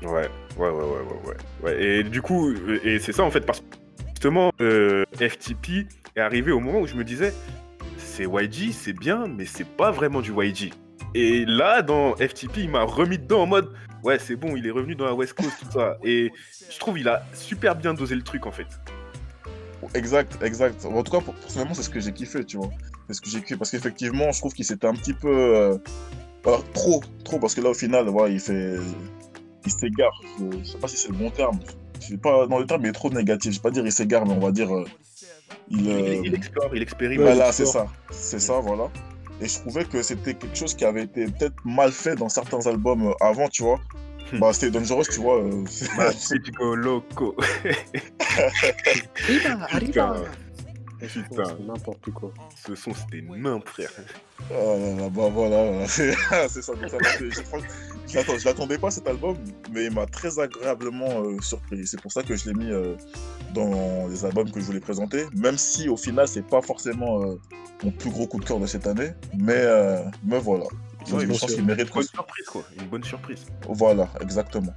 Ouais, 0.01 0.09
ouais, 0.11 0.27
ouais, 0.57 0.69
ouais, 0.69 0.83
ouais, 0.83 1.27
ouais. 1.27 1.35
ouais. 1.63 1.83
Et 1.83 2.03
du 2.03 2.21
coup, 2.21 2.53
et 2.83 2.99
c'est 2.99 3.13
ça 3.13 3.23
en 3.23 3.31
fait, 3.31 3.41
parce 3.45 3.61
que 3.61 3.65
justement, 4.09 4.51
euh, 4.61 5.05
FTP 5.15 5.87
est 6.15 6.19
arrivé 6.19 6.51
au 6.51 6.59
moment 6.59 6.81
où 6.81 6.87
je 6.87 6.95
me 6.95 7.03
disais, 7.05 7.33
c'est 7.97 8.25
YG, 8.25 8.73
c'est 8.73 8.93
bien, 8.93 9.27
mais 9.27 9.45
c'est 9.45 9.65
pas 9.67 9.91
vraiment 9.91 10.19
du 10.21 10.31
YG. 10.33 10.73
Et 11.15 11.45
là, 11.45 11.81
dans 11.81 12.15
FTP, 12.15 12.57
il 12.57 12.69
m'a 12.69 12.83
remis 12.83 13.17
dedans 13.17 13.43
en 13.43 13.45
mode, 13.47 13.71
ouais, 14.03 14.19
c'est 14.19 14.35
bon, 14.35 14.55
il 14.57 14.67
est 14.67 14.71
revenu 14.71 14.95
dans 14.95 15.05
la 15.05 15.13
West 15.13 15.33
Coast, 15.33 15.51
tout 15.61 15.71
ça. 15.71 15.97
Et 16.03 16.31
je 16.69 16.79
trouve 16.79 16.99
il 16.99 17.07
a 17.07 17.23
super 17.33 17.75
bien 17.75 17.93
dosé 17.93 18.15
le 18.15 18.23
truc 18.23 18.45
en 18.45 18.51
fait. 18.51 18.67
Exact, 19.93 20.37
exact. 20.41 20.85
En 20.85 21.03
tout 21.03 21.11
cas, 21.11 21.19
pour- 21.21 21.33
personnellement, 21.35 21.73
c'est 21.73 21.83
ce 21.83 21.89
que 21.89 21.99
j'ai 21.99 22.11
kiffé, 22.13 22.43
tu 22.45 22.57
vois. 22.57 22.69
C'est 23.07 23.13
ce 23.15 23.21
que 23.21 23.29
j'ai 23.29 23.41
kiffé. 23.41 23.57
Parce 23.57 23.69
qu'effectivement, 23.69 24.31
je 24.31 24.39
trouve 24.39 24.53
qu'il 24.53 24.65
s'était 24.65 24.87
un 24.87 24.93
petit 24.95 25.13
peu. 25.13 25.29
euh, 25.29 25.77
alors, 26.45 26.63
trop, 26.73 27.01
trop. 27.23 27.39
Parce 27.39 27.55
que 27.55 27.61
là, 27.61 27.69
au 27.69 27.73
final, 27.73 28.09
ouais, 28.09 28.33
il 28.33 28.39
fait. 28.39 28.75
Il 29.65 29.71
s'égare. 29.71 30.11
Je, 30.39 30.59
je 30.59 30.63
sais 30.65 30.77
pas 30.77 30.87
si 30.87 30.97
c'est 30.97 31.09
le 31.09 31.15
bon 31.15 31.29
terme. 31.29 31.59
Je 32.01 32.07
sais 32.07 32.17
pas. 32.17 32.47
Dans 32.47 32.59
le 32.59 32.65
terme, 32.65 32.81
il 32.83 32.89
est 32.89 32.93
trop 32.93 33.09
négatif. 33.09 33.51
Je 33.53 33.57
vais 33.57 33.61
pas 33.61 33.71
dire 33.71 33.85
il 33.85 33.91
s'égare, 33.91 34.25
mais 34.25 34.33
on 34.33 34.39
va 34.39 34.51
dire. 34.51 34.73
euh, 34.75 34.85
il. 35.69 35.89
Euh, 35.89 36.21
il 36.23 36.33
explore, 36.35 36.69
il 36.75 36.81
expérimente. 36.81 37.25
voilà, 37.27 37.47
il 37.47 37.53
c'est 37.53 37.65
ça. 37.65 37.87
C'est 38.11 38.39
ça, 38.39 38.59
voilà. 38.59 38.89
Et 39.41 39.47
je 39.47 39.59
trouvais 39.59 39.85
que 39.85 40.01
c'était 40.03 40.33
quelque 40.35 40.55
chose 40.55 40.73
qui 40.75 40.85
avait 40.85 41.03
été 41.03 41.25
peut-être 41.25 41.55
mal 41.65 41.91
fait 41.91 42.15
dans 42.15 42.29
certains 42.29 42.65
albums 42.67 43.07
euh, 43.07 43.13
avant, 43.21 43.47
tu 43.49 43.63
vois. 43.63 43.79
Hmm. 44.31 44.39
Bah, 44.39 44.53
c'était 44.53 44.71
Dangerous, 44.71 45.03
tu 45.03 45.19
vois. 45.19 45.41
euh, 45.41 45.63
Magico 45.97 46.75
Loco. 46.75 47.35
Putain, 49.71 50.15
Putain. 51.07 51.43
C'est 51.45 51.65
n'importe 51.65 52.11
quoi. 52.11 52.31
ce 52.65 52.75
son, 52.75 52.93
c'était 52.93 53.21
nimp, 53.21 53.67
frère. 53.67 53.89
Ah 54.51 54.53
là 54.53 54.95
là, 54.95 55.09
bah 55.09 55.29
voilà, 55.31 55.87
c'est 55.87 56.13
ça. 56.13 56.73
donc 56.75 56.89
ça 56.89 56.97
je 58.07 58.45
l'attendais 58.45 58.77
pas 58.77 58.91
cet 58.91 59.07
album, 59.07 59.37
mais 59.71 59.85
il 59.85 59.91
m'a 59.91 60.05
très 60.05 60.39
agréablement 60.39 61.23
euh, 61.23 61.39
surpris. 61.41 61.85
C'est 61.87 62.01
pour 62.01 62.11
ça 62.11 62.23
que 62.23 62.35
je 62.35 62.49
l'ai 62.49 62.53
mis 62.53 62.71
euh, 62.71 62.95
dans 63.53 64.07
les 64.07 64.25
albums 64.25 64.49
que 64.51 64.59
je 64.59 64.65
voulais 64.65 64.79
présenter, 64.79 65.25
même 65.33 65.57
si 65.57 65.89
au 65.89 65.97
final 65.97 66.27
c'est 66.27 66.45
pas 66.45 66.61
forcément 66.61 67.21
euh, 67.21 67.39
mon 67.83 67.91
plus 67.91 68.09
gros 68.09 68.27
coup 68.27 68.39
de 68.39 68.45
cœur 68.45 68.59
de 68.59 68.65
cette 68.65 68.87
année, 68.87 69.11
mais 69.37 69.53
euh, 69.55 70.03
mais 70.23 70.39
voilà. 70.39 70.65
Ouais, 71.11 71.19
je 71.21 71.27
pense 71.27 71.53
qu'il 71.53 71.65
mérite 71.65 71.89
Une 71.89 71.93
bonne 71.93 72.03
surprise, 72.03 72.45
quoi. 72.45 72.63
Une 72.79 72.87
bonne 72.87 73.03
surprise. 73.03 73.45
Voilà, 73.67 74.09
exactement. 74.21 74.73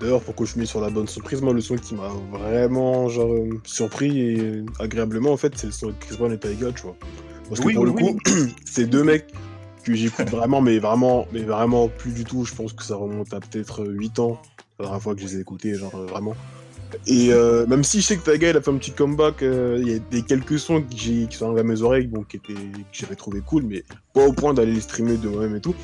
D'ailleurs, 0.00 0.20
pour 0.20 0.34
continuer 0.34 0.66
sur 0.66 0.80
la 0.80 0.90
bonne 0.90 1.08
surprise, 1.08 1.42
moi, 1.42 1.52
le 1.52 1.60
son 1.60 1.76
qui 1.76 1.94
m'a 1.94 2.10
vraiment 2.30 3.08
genre, 3.08 3.32
euh, 3.32 3.60
surpris 3.64 4.20
et 4.20 4.62
agréablement, 4.78 5.32
en 5.32 5.36
fait, 5.36 5.52
c'est 5.56 5.66
le 5.66 5.72
son 5.72 5.88
de 5.88 5.94
Chris 5.98 6.16
Brown 6.16 6.32
et 6.32 6.38
Tyga, 6.38 6.72
tu 6.72 6.82
vois. 6.82 6.96
Parce 7.48 7.60
que 7.60 7.66
Oui, 7.66 7.74
pour 7.74 7.84
oui, 7.84 7.90
le 7.90 7.96
coup, 7.96 8.18
c'est 8.64 8.86
deux 8.86 9.02
mecs 9.02 9.26
que 9.84 9.94
j'écoute 9.94 10.28
vraiment, 10.28 10.60
mais 10.60 10.78
vraiment, 10.78 11.26
mais 11.32 11.42
vraiment 11.42 11.88
plus 11.88 12.12
du 12.12 12.24
tout. 12.24 12.44
Je 12.44 12.54
pense 12.54 12.72
que 12.72 12.82
ça 12.82 12.96
remonte 12.96 13.32
à 13.32 13.40
peut-être 13.40 13.84
8 13.86 14.18
ans, 14.18 14.40
la 14.78 14.84
dernière 14.84 15.02
fois 15.02 15.14
que 15.14 15.20
je 15.20 15.26
les 15.26 15.36
ai 15.38 15.40
écoutés, 15.40 15.74
genre 15.74 15.94
euh, 15.94 16.06
vraiment. 16.06 16.36
Et 17.06 17.32
euh, 17.32 17.66
même 17.66 17.84
si 17.84 18.00
je 18.00 18.06
sais 18.06 18.16
que 18.16 18.30
Tyga, 18.30 18.50
il 18.50 18.56
a 18.56 18.62
fait 18.62 18.70
un 18.70 18.76
petit 18.76 18.92
comeback, 18.92 19.42
euh, 19.42 19.78
il 19.80 19.88
y 19.88 19.94
a 19.94 19.98
des 19.98 20.22
quelques 20.22 20.58
sons 20.58 20.82
qui 20.82 21.28
sont 21.30 21.46
arrivés 21.46 21.60
à 21.60 21.64
mes 21.64 21.82
oreilles, 21.82 22.06
bon, 22.06 22.22
qui 22.22 22.36
étaient, 22.36 22.54
que 22.54 22.60
j'avais 22.92 23.14
trouvé 23.14 23.42
cool, 23.44 23.64
mais 23.64 23.84
pas 24.14 24.26
au 24.26 24.32
point 24.32 24.54
d'aller 24.54 24.72
les 24.72 24.80
streamer 24.80 25.16
de 25.16 25.28
moi-même 25.28 25.56
et 25.56 25.60
tout. 25.60 25.74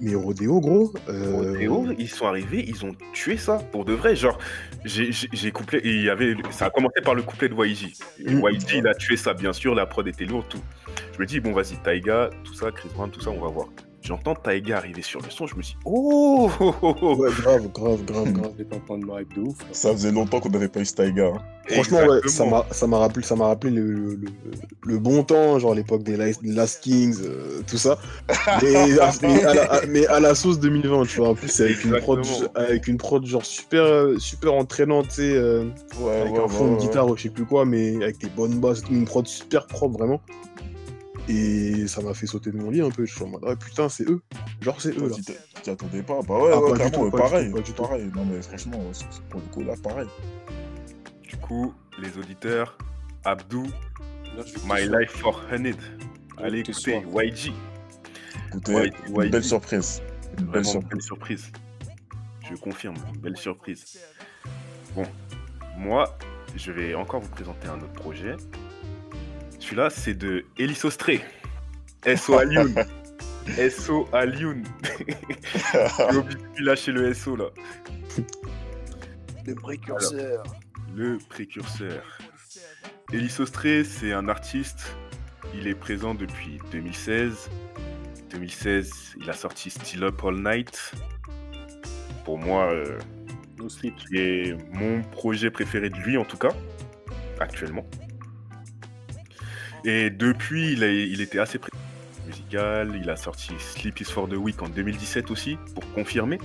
Mais 0.00 0.14
Rodeo, 0.14 0.60
gros. 0.60 0.92
euh, 1.08 1.30
Rodeo, 1.32 1.86
ils 1.98 2.08
sont 2.08 2.26
arrivés, 2.26 2.64
ils 2.66 2.84
ont 2.84 2.94
tué 3.12 3.36
ça 3.36 3.58
pour 3.72 3.84
de 3.84 3.92
vrai. 3.92 4.16
Genre, 4.16 4.38
j'ai- 4.84 5.10
couplé, 5.52 5.78
et 5.78 5.90
il 5.90 6.02
y 6.02 6.10
avait, 6.10 6.34
ça 6.50 6.66
a 6.66 6.70
commencé 6.70 7.00
par 7.02 7.14
le 7.14 7.22
couplet 7.22 7.48
de 7.48 7.54
YG. 7.54 7.92
Et 8.26 8.34
Mm. 8.34 8.42
YG, 8.52 8.72
il 8.78 8.86
a 8.88 8.94
tué 8.94 9.16
ça, 9.16 9.34
bien 9.34 9.52
sûr, 9.52 9.74
la 9.74 9.86
prod 9.86 10.06
était 10.06 10.24
lourde, 10.24 10.46
tout. 10.48 10.60
Je 11.14 11.20
me 11.20 11.26
dis, 11.26 11.40
bon, 11.40 11.52
vas-y, 11.52 11.76
Taiga, 11.82 12.30
tout 12.44 12.54
ça, 12.54 12.70
Chris 12.70 12.88
Brown, 12.94 13.10
tout 13.10 13.20
ça, 13.20 13.30
on 13.30 13.40
va 13.40 13.48
voir. 13.48 13.68
J'entends 14.04 14.34
Taiga 14.34 14.76
arriver 14.76 15.02
sur 15.02 15.20
le 15.22 15.30
son, 15.30 15.46
je 15.46 15.56
me 15.56 15.62
dis 15.62 15.76
oh, 15.84 16.50
oh, 16.60 16.74
oh, 16.82 16.94
oh. 17.02 17.14
Ouais, 17.16 17.30
grave, 17.40 17.68
grave, 17.72 18.04
grave, 18.04 18.32
grave. 18.34 18.52
J'étais 18.58 18.76
en 18.76 18.80
train 18.80 18.98
de 18.98 19.04
me 19.06 19.20
hype 19.20 19.34
de 19.34 19.40
ouf. 19.40 19.56
Ça 19.72 19.90
faisait 19.92 20.12
longtemps 20.12 20.40
qu'on 20.40 20.50
n'avait 20.50 20.68
pas 20.68 20.80
eu 20.80 20.84
Staiga. 20.84 21.28
hein. 21.34 21.42
Franchement, 21.66 22.00
ouais, 22.00 22.06
ça 22.06 22.44
Exactement. 22.44 22.50
m'a, 22.58 22.66
ça 22.74 22.86
m'a 22.86 22.98
rappelé, 22.98 23.24
ça 23.24 23.36
m'a 23.36 23.46
rappelé 23.46 23.72
le, 23.72 23.90
le, 23.90 24.14
le- 24.16 24.28
le 24.86 24.98
bon 24.98 25.22
temps, 25.24 25.58
genre 25.58 25.74
l'époque 25.74 26.02
des 26.02 26.14
Last, 26.18 26.40
Last 26.42 26.82
Kings, 26.82 27.16
euh, 27.22 27.62
tout 27.66 27.78
ça. 27.78 27.98
Mais, 28.62 28.98
à, 29.00 29.10
mais 29.22 29.42
à 29.44 29.54
la, 29.54 29.62
à- 29.72 29.86
mais 29.86 30.06
à 30.08 30.20
la 30.20 30.34
sauce 30.34 30.60
2020, 30.60 31.06
tu 31.06 31.20
vois. 31.20 31.30
En 31.30 31.34
plus, 31.34 31.48
c'est 31.48 31.64
avec 31.64 31.82
une 31.84 31.96
prod, 32.00 32.20
avec 32.54 32.86
une 32.86 32.98
prod 32.98 33.24
genre 33.24 33.46
super, 33.46 33.82
euh, 33.82 34.18
super 34.18 34.52
entraînante, 34.52 35.08
tu 35.08 35.14
sais, 35.14 35.34
euh, 35.36 35.64
Ouais, 36.00 36.20
avec 36.20 36.34
ouais, 36.34 36.40
un 36.44 36.48
fond 36.48 36.64
ouais, 36.64 36.70
de 36.72 36.74
ouais. 36.74 36.80
guitare 36.82 37.08
ou 37.08 37.16
je 37.16 37.22
sais 37.22 37.28
plus 37.30 37.46
quoi, 37.46 37.64
mais 37.64 37.96
avec 38.02 38.18
des 38.18 38.28
bonnes 38.28 38.60
basses, 38.60 38.82
une 38.90 39.06
prod 39.06 39.26
super 39.26 39.66
propre 39.66 39.96
vraiment. 39.96 40.20
Et 41.28 41.86
ça 41.88 42.02
m'a 42.02 42.12
fait 42.12 42.26
sauter 42.26 42.50
de 42.50 42.56
mon 42.58 42.70
lit 42.70 42.82
un 42.82 42.90
peu. 42.90 43.06
Je 43.06 43.14
suis 43.14 43.24
en 43.24 43.28
mode, 43.28 43.44
ouais, 43.44 43.56
putain, 43.56 43.88
c'est 43.88 44.08
eux. 44.08 44.20
Genre, 44.60 44.78
c'est 44.80 44.96
eux 44.98 45.08
là. 45.08 45.14
tu 45.16 45.22
t'y- 45.62 45.70
attendais 45.70 46.02
pas 46.02 46.20
Bah 46.26 46.38
ouais, 46.38 46.50
Ah, 46.52 46.60
ouais, 46.60 46.70
pas 46.70 46.84
du 46.84 46.90
clairement, 46.90 47.10
tout, 47.10 47.16
pareil, 47.16 47.48
tout, 47.50 47.56
pas 47.56 47.62
du 47.62 47.72
tout. 47.72 47.82
pareil. 47.82 48.10
Non 48.14 48.24
mais 48.26 48.42
franchement, 48.42 48.78
pour 49.30 49.40
le 49.40 49.46
coup 49.46 49.62
là, 49.62 49.74
pareil. 49.82 50.06
Du 51.22 51.36
coup, 51.38 51.72
les 51.98 52.16
auditeurs, 52.18 52.76
Abdou, 53.24 53.66
Là, 54.36 54.42
My. 54.66 54.86
Life 54.88 55.12
for 55.12 55.40
Honey. 55.50 55.74
Allez 56.38 56.62
te 56.64 56.72
écoutez, 56.72 57.00
soir. 57.02 57.24
YG. 57.24 57.52
Écoutez, 58.48 58.92
une 59.08 59.30
belle 59.30 59.44
surprise. 59.44 60.02
Une 60.38 60.46
belle 60.46 60.64
surprise. 60.64 60.90
belle 60.90 61.02
surprise. 61.02 61.52
Je 62.50 62.54
confirme, 62.56 62.96
une 63.14 63.20
belle 63.20 63.36
surprise. 63.36 63.98
Bon, 64.94 65.04
moi, 65.78 66.18
je 66.56 66.70
vais 66.72 66.94
encore 66.94 67.20
vous 67.20 67.28
présenter 67.30 67.68
un 67.68 67.76
autre 67.78 67.92
projet. 67.94 68.36
Celui-là, 69.64 69.88
c'est 69.88 70.12
de 70.12 70.44
Elis 70.58 70.78
Ostré. 70.84 71.24
SO 72.18 72.36
Alioun. 72.36 72.74
SO 73.70 74.06
Alioun. 74.12 74.62
J'ai 75.72 76.16
oublié 76.18 76.38
de 76.58 76.64
lâcher 76.66 76.92
le 76.92 77.14
SO 77.14 77.34
là. 77.34 77.46
Le 79.46 79.54
précurseur. 79.54 80.42
Le 80.94 81.16
précurseur. 81.30 82.18
Elis 83.10 83.34
Ostré, 83.38 83.84
c'est 83.84 84.12
un 84.12 84.28
artiste. 84.28 84.94
Il 85.54 85.66
est 85.66 85.74
présent 85.74 86.14
depuis 86.14 86.58
2016. 86.70 87.48
2016, 88.32 89.14
il 89.22 89.30
a 89.30 89.32
sorti 89.32 89.70
Still 89.70 90.04
Up 90.04 90.22
All 90.24 90.42
Night. 90.42 90.92
Pour 92.26 92.38
moi, 92.38 92.70
euh, 92.70 92.98
No 93.56 93.70
sleep. 93.70 93.96
qui 93.96 94.18
est 94.18 94.74
mon 94.74 95.00
projet 95.00 95.50
préféré 95.50 95.88
de 95.88 95.96
lui 95.96 96.18
en 96.18 96.26
tout 96.26 96.36
cas, 96.36 96.52
actuellement. 97.40 97.86
Et 99.84 100.10
depuis, 100.10 100.72
il, 100.72 100.82
a- 100.84 100.90
il 100.92 101.20
était 101.20 101.38
assez 101.38 101.58
présent 101.58 101.76
musical. 102.26 102.98
Il 103.00 103.10
a 103.10 103.16
sorti 103.16 103.52
Sleep 103.58 104.00
is 104.00 104.04
for 104.04 104.28
the 104.28 104.32
Week 104.34 104.60
en 104.62 104.68
2017 104.68 105.30
aussi, 105.30 105.58
pour 105.74 105.90
confirmer. 105.92 106.38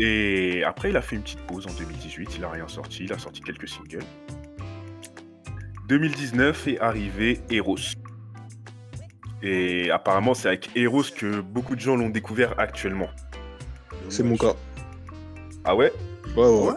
Et 0.00 0.64
après, 0.64 0.90
il 0.90 0.96
a 0.96 1.02
fait 1.02 1.16
une 1.16 1.22
petite 1.22 1.46
pause 1.46 1.66
en 1.66 1.72
2018. 1.72 2.36
Il 2.38 2.44
a 2.44 2.50
rien 2.50 2.66
sorti. 2.68 3.04
Il 3.04 3.12
a 3.12 3.18
sorti 3.18 3.40
quelques 3.42 3.68
singles. 3.68 4.02
2019 5.88 6.68
est 6.68 6.80
arrivé 6.80 7.40
Eros. 7.50 7.76
Et 9.42 9.90
apparemment, 9.90 10.32
c'est 10.34 10.48
avec 10.48 10.70
Eros 10.74 11.02
que 11.14 11.40
beaucoup 11.40 11.76
de 11.76 11.80
gens 11.80 11.96
l'ont 11.96 12.08
découvert 12.08 12.58
actuellement. 12.58 13.08
C'est 14.08 14.22
mon 14.22 14.36
cas. 14.36 14.54
Ah 15.64 15.76
ouais? 15.76 15.92
Ouais, 16.36 16.44
ouais. 16.46 16.66
ouais. 16.68 16.74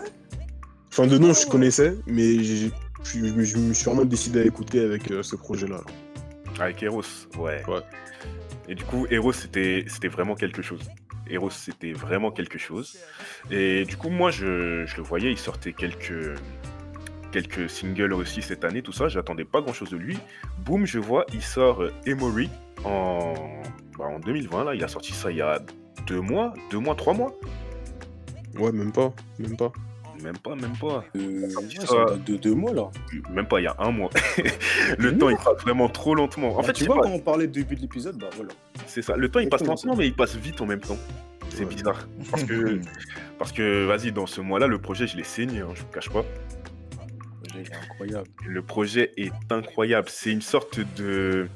Enfin, 0.91 1.07
de 1.07 1.17
nom, 1.17 1.33
je 1.33 1.45
connaissais, 1.47 1.95
mais 2.05 2.43
j'ai- 2.43 2.71
je 3.03 3.19
je 3.19 3.33
me 3.33 3.43
je 3.43 3.57
me 3.57 3.73
suis 3.73 3.85
vraiment 3.85 4.05
décidé 4.05 4.41
à 4.41 4.45
écouter 4.45 4.79
avec 4.81 5.11
euh, 5.11 5.23
ce 5.23 5.35
projet-là. 5.35 5.77
là. 5.77 6.63
Avec 6.63 6.81
Eros, 6.83 7.01
ouais. 7.37 7.63
Ouais. 7.67 7.81
Et 8.67 8.75
du 8.75 8.83
coup, 8.83 9.05
Eros, 9.09 9.33
c'était 9.33 9.85
c'était 9.87 10.07
vraiment 10.07 10.35
quelque 10.35 10.61
chose. 10.61 10.81
Eros, 11.29 11.49
c'était 11.49 11.93
vraiment 11.93 12.31
quelque 12.31 12.57
chose. 12.57 12.97
Et 13.51 13.85
du 13.85 13.97
coup, 13.97 14.09
moi, 14.09 14.31
je, 14.31 14.85
je 14.85 14.97
le 14.97 15.03
voyais, 15.03 15.31
il 15.31 15.37
sortait 15.37 15.73
quelques, 15.73 16.35
quelques 17.31 17.69
singles 17.69 18.13
aussi 18.13 18.41
cette 18.41 18.63
année, 18.63 18.81
tout 18.81 18.91
ça. 18.93 19.07
J'attendais 19.09 19.45
pas 19.45 19.61
grand-chose 19.61 19.89
de 19.89 19.97
lui. 19.97 20.17
Boum, 20.65 20.85
je 20.85 20.99
vois, 20.99 21.25
il 21.33 21.41
sort 21.41 21.83
euh, 21.83 21.93
Emory 22.05 22.49
en, 22.83 23.33
bah, 23.97 24.05
en 24.05 24.19
2020. 24.19 24.63
Là, 24.65 24.75
il 24.75 24.83
a 24.83 24.87
sorti 24.87 25.13
ça 25.13 25.31
il 25.31 25.37
y 25.37 25.41
a 25.41 25.59
deux 26.07 26.21
mois, 26.21 26.53
deux 26.71 26.79
mois, 26.79 26.95
trois 26.95 27.13
mois. 27.13 27.33
Ouais, 28.57 28.71
même 28.71 28.91
pas, 28.91 29.13
même 29.39 29.55
pas. 29.57 29.71
Même 30.23 30.37
pas, 30.37 30.55
même 30.55 30.75
pas. 30.79 31.03
Euh, 31.15 31.49
ça. 31.85 32.05
date 32.05 32.23
de 32.23 32.37
deux 32.37 32.53
mois 32.55 32.73
là. 32.73 32.89
Même 33.31 33.47
pas, 33.47 33.59
il 33.59 33.63
y 33.63 33.67
a 33.67 33.75
un 33.79 33.91
mois. 33.91 34.09
le 34.97 35.17
temps, 35.17 35.29
il 35.29 35.37
passe 35.37 35.61
vraiment 35.61 35.87
trop 35.89 36.15
lentement. 36.15 36.55
En 36.55 36.59
Ah, 36.59 36.63
fait, 36.63 36.73
tu 36.73 36.85
vois, 36.85 36.95
pas, 36.97 37.01
quand 37.03 37.11
on 37.11 37.19
parlait 37.19 37.47
du 37.47 37.61
début 37.63 37.75
de 37.75 37.81
l'épisode, 37.81 38.17
bah 38.17 38.29
voilà. 38.35 38.51
C'est 38.87 39.01
ça. 39.01 39.15
Le 39.15 39.29
temps 39.29 39.39
il 39.39 39.49
passe 39.49 39.63
lentement, 39.63 39.95
mais 39.95 40.07
il 40.07 40.13
passe 40.15 40.35
vite 40.35 40.59
en 40.61 40.65
même 40.65 40.79
temps. 40.81 40.97
C'est 41.49 41.63
Ouais. 41.63 41.73
bizarre. 41.73 42.07
Parce 42.31 42.43
que, 42.43 42.79
parce 43.39 43.51
que 43.51 43.85
vas-y, 43.85 44.11
dans 44.11 44.25
ce 44.25 44.41
mois-là, 44.41 44.67
le 44.67 44.79
projet, 44.79 45.07
je 45.07 45.15
l'ai 45.17 45.23
saigné, 45.23 45.61
hein, 45.61 45.69
je 45.75 45.81
vous 45.81 45.87
cache 45.87 46.09
pas. 46.09 46.23
Il 47.55 47.61
est 47.61 47.73
incroyable. 47.73 48.27
Le 48.45 48.61
projet 48.61 49.11
est 49.17 49.31
incroyable. 49.51 50.07
C'est 50.11 50.31
une 50.31 50.41
sorte 50.41 50.79
de, 50.97 51.47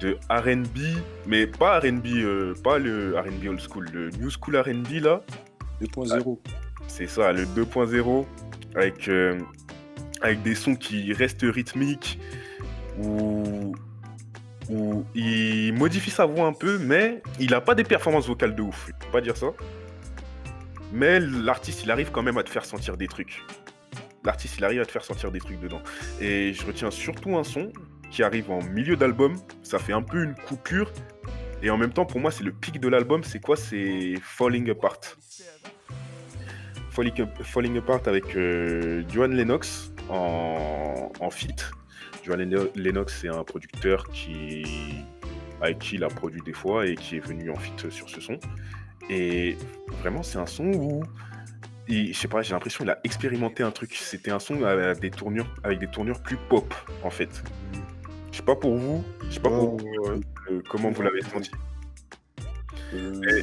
de 0.00 0.16
RB, 0.30 0.78
mais 1.26 1.46
pas 1.46 1.78
RB, 1.80 2.06
euh, 2.06 2.54
pas 2.64 2.78
le 2.78 3.16
RB 3.18 3.48
old 3.48 3.60
school, 3.60 3.86
le 3.92 4.10
new 4.10 4.30
school 4.30 4.56
RB 4.56 5.02
là. 5.02 5.22
2.0. 5.82 6.38
C'est 6.88 7.06
ça, 7.06 7.32
le 7.32 7.44
2.0, 7.44 8.26
avec, 8.74 9.08
euh, 9.08 9.38
avec 10.20 10.42
des 10.42 10.54
sons 10.54 10.76
qui 10.76 11.12
restent 11.12 11.42
rythmiques, 11.42 12.18
où, 12.98 13.74
il 15.14 15.72
modifie 15.74 16.10
sa 16.10 16.26
voix 16.26 16.46
un 16.46 16.52
peu, 16.52 16.78
mais 16.78 17.22
il 17.38 17.50
n'a 17.50 17.60
pas 17.60 17.74
des 17.74 17.84
performances 17.84 18.26
vocales 18.26 18.54
de 18.54 18.62
ouf, 18.62 18.86
je 18.88 18.92
peux 19.06 19.12
pas 19.12 19.20
dire 19.20 19.36
ça. 19.36 19.48
Mais 20.92 21.20
l'artiste, 21.20 21.84
il 21.84 21.90
arrive 21.90 22.10
quand 22.10 22.22
même 22.22 22.38
à 22.38 22.42
te 22.42 22.50
faire 22.50 22.64
sentir 22.64 22.96
des 22.96 23.06
trucs. 23.06 23.44
L'artiste, 24.24 24.56
il 24.58 24.64
arrive 24.64 24.80
à 24.80 24.84
te 24.84 24.90
faire 24.90 25.04
sentir 25.04 25.30
des 25.30 25.38
trucs 25.38 25.60
dedans. 25.60 25.80
Et 26.20 26.52
je 26.52 26.66
retiens 26.66 26.90
surtout 26.90 27.36
un 27.36 27.44
son 27.44 27.72
qui 28.10 28.22
arrive 28.22 28.50
en 28.50 28.60
milieu 28.62 28.96
d'album, 28.96 29.36
ça 29.62 29.78
fait 29.78 29.92
un 29.92 30.02
peu 30.02 30.22
une 30.24 30.34
coupure, 30.34 30.90
et 31.62 31.70
en 31.70 31.76
même 31.76 31.92
temps, 31.92 32.04
pour 32.04 32.20
moi, 32.20 32.30
c'est 32.30 32.44
le 32.44 32.52
pic 32.52 32.80
de 32.80 32.88
l'album, 32.88 33.24
c'est 33.24 33.40
quoi? 33.40 33.56
C'est 33.56 34.14
Falling 34.22 34.70
Apart. 34.70 35.00
Falling, 37.42 37.76
Apart 37.78 38.00
avec 38.06 38.36
euh, 38.36 39.02
Joan 39.08 39.32
Lennox 39.34 39.92
en, 40.08 41.10
en 41.20 41.30
feat. 41.30 41.70
Lennox, 42.74 43.18
c'est 43.20 43.28
un 43.28 43.44
producteur 43.44 44.08
qui, 44.10 44.64
avec 45.60 45.78
qui 45.78 45.94
il 45.96 46.04
a 46.04 46.08
produit 46.08 46.40
des 46.44 46.52
fois 46.52 46.86
et 46.86 46.96
qui 46.96 47.16
est 47.16 47.20
venu 47.20 47.50
en 47.50 47.54
feat 47.56 47.88
sur 47.90 48.08
ce 48.08 48.20
son. 48.20 48.38
Et 49.08 49.56
vraiment, 50.00 50.22
c'est 50.24 50.38
un 50.38 50.46
son 50.46 50.72
où, 50.72 51.02
il- 51.86 52.12
je 52.12 52.18
sais 52.18 52.26
pas, 52.28 52.42
j'ai 52.42 52.52
l'impression 52.54 52.82
qu'il 52.82 52.90
a 52.90 52.98
expérimenté 53.04 53.62
un 53.62 53.70
truc. 53.70 53.94
C'était 53.94 54.32
un 54.32 54.40
son 54.40 54.64
avec 54.64 54.98
des 54.98 55.10
tournures, 55.10 55.46
avec 55.62 55.78
des 55.78 55.86
tournures 55.86 56.20
plus 56.20 56.36
pop, 56.48 56.74
en 57.04 57.10
fait. 57.10 57.42
Je 58.32 58.38
sais 58.38 58.42
pas 58.42 58.56
pour 58.56 58.76
vous, 58.76 59.04
je 59.28 59.34
sais 59.34 59.40
pas 59.40 59.50
pour 59.50 59.76
vous, 59.78 59.86
euh, 60.50 60.60
comment 60.68 60.90
vous 60.90 61.02
l'avez 61.02 61.22
senti. 61.22 61.50
Euh, 62.94 63.42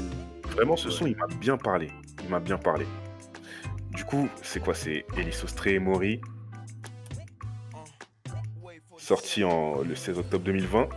Vraiment, 0.56 0.76
ce 0.76 0.90
son, 0.92 1.08
il 1.08 1.16
m'a 1.16 1.26
bien 1.40 1.58
parlé. 1.58 1.90
Il 2.24 2.30
m'a 2.30 2.40
bien 2.40 2.58
parlé. 2.58 2.86
Du 3.96 4.06
coup, 4.06 4.28
c'est 4.42 4.60
quoi 4.60 4.74
C'est 4.74 5.06
Elis 5.18 5.40
Ostré 5.44 5.76
et 5.76 5.80
Mori. 5.80 6.22
Sorti 8.98 9.44
en, 9.44 9.82
le 9.82 9.96
16 9.96 10.20
octobre 10.20 10.46
2020. 10.46 10.88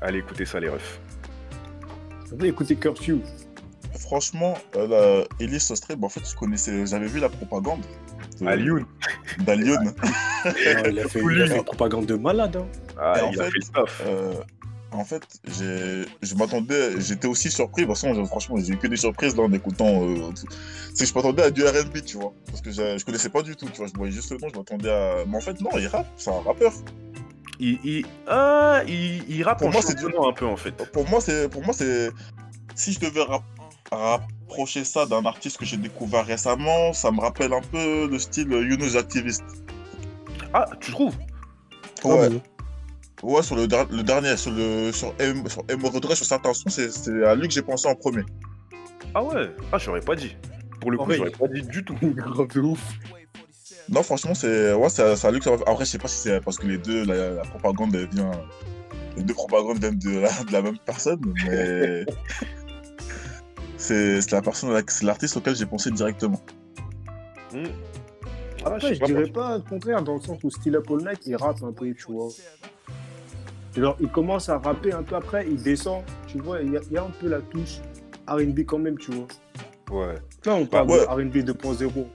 Allez 0.00 0.18
écouter 0.20 0.44
ça, 0.44 0.60
les 0.60 0.68
refs. 0.68 1.00
Vous 2.26 2.34
avez 2.34 2.48
écouté 2.48 2.76
Curfew 2.76 3.20
Franchement, 3.98 4.56
euh, 4.76 5.24
la 5.28 5.44
Elise 5.44 5.62
Sostré, 5.64 5.94
bah, 5.96 6.06
en 6.06 6.08
fait, 6.08 6.22
je 6.28 6.34
connaissais, 6.34 6.86
j'avais 6.86 7.06
vu 7.06 7.20
la 7.20 7.28
propagande. 7.28 7.80
de-. 8.40 8.44
D'Alioun. 8.44 9.92
Non, 10.42 10.54
il, 10.88 10.98
a 10.98 11.06
fait, 11.06 11.20
il 11.20 11.42
a 11.42 11.46
fait 11.46 11.56
une 11.58 11.64
propagande 11.64 12.06
de 12.06 12.14
malade. 12.14 12.56
Hein. 12.56 12.66
Ah, 12.98 13.14
il 13.30 13.38
a 13.38 13.44
fait, 13.44 13.50
fait 13.50 13.58
le 13.58 13.72
taf. 13.74 14.02
Euh, 14.06 14.32
en 14.92 15.04
fait, 15.04 15.22
j'ai, 15.46 16.04
je 16.22 16.34
m'attendais, 16.34 17.00
j'étais 17.00 17.26
aussi 17.28 17.50
surpris. 17.50 17.86
Parce 17.86 18.02
que 18.02 18.24
franchement, 18.24 18.56
j'ai 18.58 18.72
eu 18.74 18.76
que 18.78 18.86
des 18.86 18.96
surprises 18.96 19.36
là 19.36 19.42
en 19.44 19.52
écoutant. 19.52 20.02
euh, 20.04 20.30
c'est 20.94 21.04
que 21.04 21.10
je 21.10 21.14
m'attendais 21.14 21.42
à 21.44 21.50
du 21.50 21.64
RB, 21.64 22.02
tu 22.04 22.16
vois. 22.16 22.32
Parce 22.46 22.60
que 22.60 22.70
je, 22.70 22.98
je 22.98 23.04
connaissais 23.04 23.28
pas 23.28 23.42
du 23.42 23.54
tout, 23.56 23.66
tu 23.66 23.78
vois. 23.78 23.86
Je 23.86 23.92
voyais 23.96 24.12
juste 24.12 24.30
le 24.32 24.38
nom, 24.38 24.48
je 24.52 24.58
m'attendais 24.58 24.90
à. 24.90 25.24
Mais 25.26 25.36
en 25.36 25.40
fait, 25.40 25.60
non, 25.60 25.70
il 25.78 25.86
rappe, 25.86 26.06
c'est 26.16 26.30
un 26.30 26.40
rappeur. 26.40 26.72
Il, 27.58 27.78
il, 27.84 28.06
ah, 28.26 28.82
il, 28.88 29.22
il 29.28 29.42
rappe 29.42 29.58
Pour 29.58 29.68
en 29.68 29.72
moi, 29.72 29.82
c'est 29.82 29.94
du- 29.94 30.02
chantonnant 30.02 30.28
un 30.30 30.32
peu, 30.32 30.46
en 30.46 30.56
fait. 30.56 30.72
Pour 30.92 31.08
moi, 31.08 31.20
c'est, 31.20 31.48
pour 31.48 31.62
moi, 31.64 31.74
c'est. 31.74 32.10
Si 32.74 32.92
je 32.92 33.00
devais 33.00 33.22
rap- 33.22 33.42
rapprocher 33.92 34.84
ça 34.84 35.04
d'un 35.06 35.24
artiste 35.26 35.58
que 35.58 35.64
j'ai 35.66 35.76
découvert 35.76 36.24
récemment, 36.24 36.92
ça 36.92 37.10
me 37.10 37.20
rappelle 37.20 37.52
un 37.52 37.60
peu 37.60 38.08
le 38.08 38.18
style 38.18 38.48
Younous 38.50 38.96
Activist. 38.96 39.42
Ah, 40.54 40.64
tu 40.80 40.90
trouves? 40.92 41.16
Ouais. 42.04 42.28
Ah. 43.22 43.26
Ouais, 43.26 43.42
sur 43.42 43.56
le, 43.56 43.66
der- 43.66 43.86
le 43.90 44.02
dernier, 44.02 44.36
sur 44.36 44.50
le 44.52 44.92
sur 44.92 45.14
M, 45.18 45.48
sur 45.48 45.64
M 45.68 45.80
sur 46.14 46.24
certains 46.26 46.54
sons, 46.54 46.70
c'est, 46.70 46.90
c'est 46.90 47.24
à 47.24 47.34
lui 47.34 47.48
que 47.48 47.54
j'ai 47.54 47.62
pensé 47.62 47.88
en 47.88 47.94
premier. 47.94 48.22
Ah 49.14 49.22
ouais? 49.22 49.50
Ah, 49.72 49.78
j'aurais 49.78 50.00
pas 50.00 50.14
dit. 50.16 50.36
Pour 50.80 50.90
le 50.90 50.98
coup, 50.98 51.12
j'aurais 51.12 51.30
pas 51.30 51.48
dit 51.48 51.62
du 51.62 51.84
tout. 51.84 51.96
Grave 52.02 52.48
de 52.48 52.60
ouf. 52.60 52.80
Non, 53.88 54.02
franchement, 54.02 54.34
c'est 54.34 54.72
ouais, 54.72 54.88
c'est 54.88 55.02
à 55.24 55.30
lui 55.30 55.38
que 55.38 55.44
ça 55.44 55.56
va. 55.56 55.62
Après, 55.66 55.84
je 55.84 55.90
sais 55.90 55.98
pas 55.98 56.08
si 56.08 56.16
c'est 56.16 56.40
parce 56.40 56.56
que 56.58 56.66
les 56.66 56.78
deux, 56.78 57.04
la, 57.04 57.30
la 57.30 57.42
propagande 57.42 57.94
elle 57.94 58.08
vient 58.08 58.30
les 59.16 59.22
deux 59.24 59.34
propagandes 59.34 59.78
viennent 59.78 59.98
de 59.98 60.20
la, 60.20 60.44
de 60.44 60.52
la 60.52 60.62
même 60.62 60.78
personne, 60.78 61.20
mais 61.44 62.06
c'est 63.76 64.20
c'est 64.20 64.32
la 64.32 64.42
personne, 64.42 64.80
c'est 64.88 65.04
l'artiste 65.04 65.36
auquel 65.36 65.56
j'ai 65.56 65.66
pensé 65.66 65.90
directement. 65.90 66.40
Hmm. 67.52 67.64
Après, 68.64 68.80
je 68.80 68.86
sais 68.88 68.94
je 68.94 69.00
pas, 69.00 69.06
dirais 69.06 69.26
pas 69.30 69.56
le 69.56 69.62
contraire, 69.62 70.02
dans 70.02 70.14
le 70.16 70.20
sens 70.20 70.38
où 70.44 70.50
Still 70.50 70.76
Up 70.76 70.86
All 70.90 70.98
Night, 70.98 71.26
il 71.26 71.36
rappe 71.36 71.62
un 71.62 71.72
peu, 71.72 71.92
tu 71.94 72.12
vois. 72.12 72.28
Genre, 73.76 73.96
il 74.00 74.08
commence 74.08 74.48
à 74.48 74.58
rapper 74.58 74.92
un 74.92 75.02
peu 75.02 75.14
après, 75.16 75.46
il 75.48 75.62
descend, 75.62 76.02
tu 76.26 76.38
vois, 76.38 76.60
il 76.60 76.72
y, 76.72 76.76
a- 76.76 76.80
il 76.90 76.92
y 76.94 76.98
a 76.98 77.02
un 77.04 77.10
peu 77.20 77.28
la 77.28 77.40
touche 77.40 77.78
RB 78.28 78.60
quand 78.66 78.78
même, 78.78 78.98
tu 78.98 79.10
vois. 79.12 79.26
Ouais. 79.90 80.14
Là, 80.44 80.54
on 80.54 80.66
parle 80.66 80.90
ouais. 80.90 81.00
de 81.00 81.04
RB 81.28 81.36
2.0. 81.44 82.06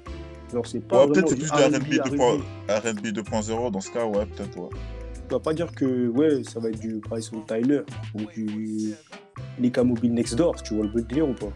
Genre, 0.53 0.67
c'est 0.67 0.79
pas 0.81 1.05
Ouais, 1.05 1.13
peut-être 1.13 1.29
c'est 1.29 1.35
plus 1.35 1.45
du 1.45 1.51
RB 1.51 2.15
2.0 2.15 2.41
RB 2.69 3.07
2.0 3.07 3.71
dans 3.71 3.81
ce 3.81 3.91
cas, 3.91 4.05
ouais, 4.05 4.25
peut-être, 4.25 4.57
ouais. 4.57 4.69
On 5.29 5.33
va 5.33 5.39
pas 5.39 5.53
dire 5.53 5.71
que 5.73 6.07
ouais, 6.09 6.43
ça 6.43 6.59
va 6.59 6.69
être 6.69 6.79
du 6.79 6.95
Bryson 6.99 7.41
Tyler 7.47 7.81
ou 8.13 8.19
du 8.35 8.93
Nika 9.59 9.83
Mobile 9.83 10.13
Next 10.13 10.35
Door, 10.35 10.61
tu 10.61 10.75
vois 10.75 10.85
le 10.93 11.01
délire 11.01 11.27
ou 11.29 11.33
pas? 11.33 11.47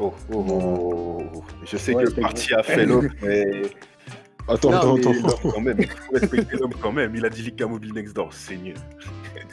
Oh, 0.00 0.14
oh, 0.32 0.44
oh, 0.48 1.22
oh. 1.34 1.42
Je 1.64 1.76
sais 1.76 1.94
Ouais, 1.94 2.04
que 2.04 2.10
c'est 2.10 2.20
Parti 2.22 2.54
a 2.54 2.62
fait 2.62 2.86
l'offre, 2.86 3.08
mais 3.22 3.62
Attends, 4.48 4.70
Non, 4.70 4.96
attends, 4.96 5.12
mais 5.12 5.18
attends. 5.18 5.50
quand 5.50 5.60
même, 5.60 5.76
il 5.78 5.88
faut 5.88 6.12
respecter 6.12 6.56
l'homme 6.56 6.74
quand 6.80 6.92
même. 6.92 7.14
Il 7.14 7.26
a 7.26 7.28
dit 7.28 7.42
Lika 7.42 7.66
Mobile 7.66 7.92
Next 7.92 8.14
Door, 8.14 8.32
seigneur. 8.32 8.76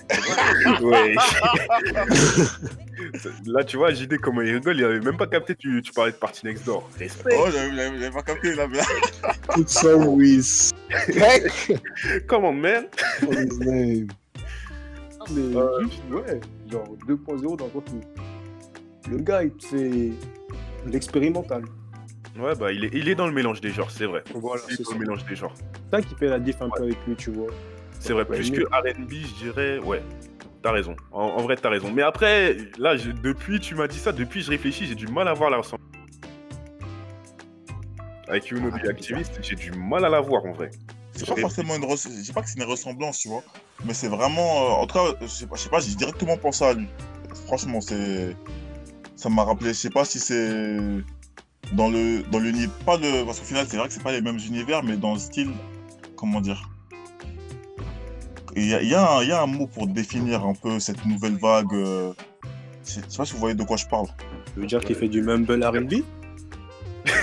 ouais. 0.82 1.16
Là, 3.46 3.64
tu 3.64 3.78
vois, 3.78 3.92
JD, 3.94 4.18
comment 4.20 4.42
il 4.42 4.54
rigole, 4.54 4.78
il 4.78 4.86
avait 4.86 5.00
même 5.00 5.18
pas 5.18 5.28
capté, 5.28 5.56
tu, 5.56 5.82
tu 5.82 5.92
parlais 5.92 6.12
de 6.12 6.18
Parti 6.18 6.46
Next 6.46 6.66
Door. 6.66 6.90
Respect. 6.98 7.36
Oh, 7.38 7.48
j'avais 7.52 8.12
pas 8.12 8.22
capté 8.24 8.56
la 8.56 8.68
blague. 8.68 8.86
Put 9.54 9.68
some 9.68 10.18
respect 10.18 11.52
Comment, 12.28 12.54
man 12.54 12.86
his 13.22 13.60
name. 13.60 14.08
Mais 15.32 15.56
Euh, 15.58 15.82
juste, 15.84 16.02
ouais, 16.12 16.40
genre 16.72 16.88
2.0 17.08 17.58
dans 17.58 17.66
le 17.66 17.72
où 17.80 17.84
le 19.10 19.18
gars 19.18 19.44
il 19.44 19.52
fait 19.60 20.12
l'expérimental. 20.86 21.64
Ouais, 22.38 22.54
bah, 22.56 22.72
il 22.72 22.86
est, 22.86 22.90
il 22.94 23.08
est 23.08 23.16
dans 23.16 23.28
le 23.28 23.34
mélange 23.34 23.62
des 23.62 23.70
genres, 23.72 23.90
c'est 23.92 24.06
vrai. 24.06 24.24
Voilà, 24.34 24.62
Il 24.68 24.74
est 24.74 24.76
c'est 24.78 24.84
dans 24.84 24.90
ça. 24.90 24.96
le 24.96 25.00
mélange 25.02 25.26
des 25.26 25.36
genres. 25.36 25.54
C'est 25.56 25.96
ça 25.98 26.02
qui 26.02 26.16
fait 26.16 26.28
la 26.28 26.40
diff 26.40 26.62
un 26.62 26.70
peu 26.70 26.84
avec 26.84 26.98
lui, 27.08 27.16
tu 27.16 27.32
vois. 27.32 27.48
C'est 28.00 28.14
vrai, 28.14 28.24
Ouais, 28.28 28.36
plus 28.38 28.52
mais- 28.52 28.58
que 28.58 28.64
RB, 28.64 29.12
je 29.12 29.44
dirais, 29.44 29.78
ouais. 29.80 30.02
T'as 30.62 30.72
raison. 30.72 30.96
En, 31.12 31.22
en 31.22 31.42
vrai, 31.44 31.56
t'as 31.56 31.70
raison. 31.70 31.92
Mais 31.94 32.02
après, 32.02 32.58
là, 32.78 32.98
je- 32.98 33.12
depuis, 33.12 33.60
tu 33.60 33.76
m'as 33.76 33.88
dit 33.88 34.00
ça, 34.00 34.12
depuis, 34.12 34.42
je 34.42 34.50
réfléchis, 34.50 34.86
j'ai 34.88 34.96
du 34.96 35.08
mal 35.08 35.28
à 35.28 35.34
voir 35.34 35.50
la 35.50 35.58
ressemblance. 35.58 35.88
Avec 38.28 38.52
Uno 38.52 38.70
Ah, 38.74 38.90
Activist, 38.90 39.38
j'ai 39.42 39.56
du 39.56 39.72
mal 39.72 40.04
à 40.04 40.10
la 40.10 40.20
voir 40.20 40.44
en 40.46 40.52
vrai. 40.52 40.72
C'est 41.14 41.28
pas 41.28 41.36
forcément 41.40 41.76
une 41.76 41.86
ressemblance, 41.86 42.18
je 42.20 42.24
dis 42.24 42.34
pas 42.34 42.42
que 42.42 42.50
c'est 42.50 42.58
une 42.60 42.66
ressemblance, 42.66 43.20
tu 43.20 43.30
vois, 43.30 43.44
mais 43.86 43.94
c'est 43.94 44.08
vraiment, 44.10 44.42
euh, 44.66 44.70
en 44.82 44.88
tout 44.88 44.96
cas, 44.98 45.16
je 45.22 45.28
sais 45.28 45.46
pas, 45.48 45.56
je 45.56 45.62
sais 45.62 45.70
pas, 45.70 45.80
j'ai 45.80 45.96
directement 45.96 46.36
pensé 46.36 46.66
à 46.66 46.74
lui. 46.74 46.88
Franchement, 47.46 47.80
c'est, 47.80 48.36
ça 49.16 49.30
m'a 49.30 49.44
rappelé, 49.46 49.70
je 49.70 49.74
sais 49.80 49.90
pas 49.92 50.04
si 50.04 50.20
c'est 50.20 50.78
dans 51.74 51.90
le, 51.90 52.24
dans 52.24 52.40
l'univers, 52.40 52.70
pas 52.86 52.98
le, 52.98 53.26
parce 53.26 53.40
qu'au 53.40 53.46
final, 53.46 53.66
c'est 53.70 53.78
vrai 53.78 53.88
que 53.88 53.94
c'est 53.94 54.04
pas 54.04 54.12
les 54.12 54.22
mêmes 54.22 54.38
univers, 54.38 54.84
mais 54.84 54.98
dans 54.98 55.14
le 55.14 55.20
style, 55.20 55.52
comment 56.16 56.42
dire. 56.42 56.70
Il 58.56 58.68
y 58.68 58.74
a, 58.74 58.82
il 58.82 58.88
y, 58.90 58.96
a 58.96 59.12
un- 59.18 59.22
il 59.24 59.28
y 59.30 59.32
a 59.34 59.42
un 59.42 59.48
mot 59.48 59.68
pour 59.68 59.86
définir 59.88 60.46
un 60.46 60.54
peu 60.54 60.80
cette 60.80 61.06
nouvelle 61.06 61.36
vague. 61.38 61.74
euh, 61.74 62.14
je 62.86 62.92
sais 63.02 63.18
pas 63.18 63.26
si 63.26 63.34
vous 63.34 63.40
voyez 63.40 63.56
de 63.56 63.64
quoi 63.64 63.76
je 63.78 63.86
parle. 63.88 64.08
Tu 64.54 64.62
veux 64.62 64.66
dire 64.68 64.80
qu'il 64.80 64.96
fait 64.96 65.10
du 65.10 65.22
mumble 65.22 65.62
R&B 65.64 65.96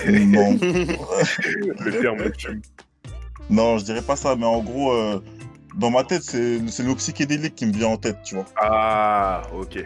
Non. 0.06 0.58
Le 0.61 2.00
terme, 2.00 2.18
je- 2.37 2.49
Non, 3.49 3.78
je 3.78 3.84
dirais 3.84 4.02
pas 4.02 4.16
ça, 4.16 4.37
mais 4.37 4.44
en 4.44 4.61
gros, 4.62 4.92
euh, 4.92 5.20
dans 5.76 5.90
ma 5.90 6.04
tête, 6.04 6.22
c'est 6.22 6.61
c'est 6.68 6.82
le 6.82 6.94
psychédélique 6.96 7.54
qui 7.54 7.64
me 7.66 7.72
vient 7.72 7.88
en 7.88 7.96
tête, 7.96 8.18
tu 8.25 8.34
vois. 8.34 8.44
Ah, 8.56 9.42
ok. 9.54 9.84